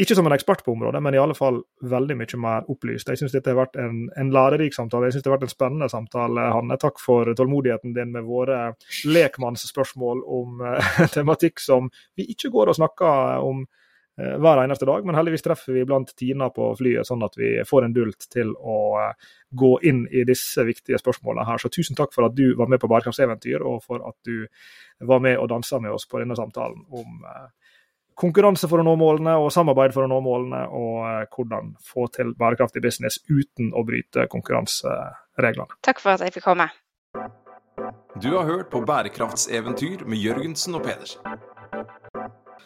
ikke 0.00 0.14
som 0.16 0.26
en 0.26 0.32
ekspert 0.32 0.64
på 0.64 0.72
området, 0.72 1.02
men 1.04 1.14
i 1.14 1.20
alle 1.20 1.34
fall 1.36 1.58
veldig 1.84 2.14
mye 2.16 2.38
mer 2.40 2.70
opplyst. 2.72 3.10
Jeg 3.12 3.20
syns 3.20 3.34
dette 3.34 3.52
har 3.52 3.58
vært 3.58 3.76
en, 3.80 4.06
en 4.16 4.30
lærerik 4.32 4.72
samtale. 4.72 5.10
Jeg 5.10 5.18
synes 5.18 5.26
det 5.26 5.30
har 5.30 5.36
vært 5.36 5.44
en 5.50 5.52
spennende 5.52 5.88
samtale, 5.92 6.46
Hanne. 6.54 6.78
Takk 6.80 7.02
for 7.02 7.28
tålmodigheten 7.36 7.92
din 7.96 8.14
med 8.14 8.24
våre 8.24 8.72
lekmannsspørsmål 9.04 10.24
om 10.24 10.64
uh, 10.64 10.96
tematikk 11.16 11.60
som 11.60 11.92
vi 12.16 12.30
ikke 12.32 12.48
går 12.54 12.72
og 12.72 12.78
snakker 12.80 13.44
om 13.44 13.62
uh, 13.66 14.34
hver 14.40 14.62
eneste 14.64 14.88
dag, 14.88 15.04
men 15.04 15.18
heldigvis 15.18 15.44
treffer 15.44 15.76
vi 15.76 15.84
iblant 15.84 16.16
Tina 16.16 16.48
på 16.56 16.72
flyet, 16.80 17.04
sånn 17.08 17.28
at 17.28 17.36
vi 17.36 17.58
får 17.68 17.84
en 17.84 17.96
dult 18.00 18.30
til 18.32 18.56
å 18.56 18.80
uh, 18.96 19.32
gå 19.52 19.74
inn 19.92 20.06
i 20.08 20.24
disse 20.24 20.64
viktige 20.64 21.02
spørsmålene 21.04 21.44
her. 21.50 21.60
Så 21.60 21.68
tusen 21.68 22.00
takk 22.00 22.16
for 22.16 22.30
at 22.30 22.38
du 22.38 22.54
var 22.56 22.72
med 22.72 22.80
på 22.80 22.88
Bærekraftseventyr, 22.88 23.60
og 23.60 23.84
for 23.84 24.08
at 24.08 24.16
du 24.24 24.46
var 25.04 25.20
med 25.20 25.36
og 25.36 25.52
dansa 25.52 25.84
med 25.84 25.92
oss 25.92 26.08
på 26.08 26.24
denne 26.24 26.38
samtalen 26.38 26.80
om 26.88 27.28
konkurranse 28.18 28.68
for 28.70 28.82
å 28.82 28.86
nå 28.86 28.94
målene 29.00 29.34
og 29.40 29.50
samarbeid 29.54 29.94
for 29.94 30.06
å 30.06 30.10
nå 30.10 30.20
målene, 30.24 30.62
og 30.68 30.98
eh, 31.08 31.24
hvordan 31.32 31.74
få 31.86 32.08
til 32.14 32.34
bærekraftig 32.38 32.82
business 32.84 33.20
uten 33.30 33.72
å 33.74 33.84
bryte 33.86 34.28
konkurransereglene. 34.32 35.80
Takk 35.84 36.02
for 36.02 36.16
at 36.16 36.26
jeg 36.26 36.36
fikk 36.38 36.50
komme. 36.50 36.68
Du 38.22 38.34
har 38.36 38.44
hørt 38.44 38.68
på 38.70 38.82
Bærekraftseventyr 38.84 40.04
med 40.06 40.20
Jørgensen 40.20 40.76
og 40.76 40.84
Pedersen. 40.84 41.24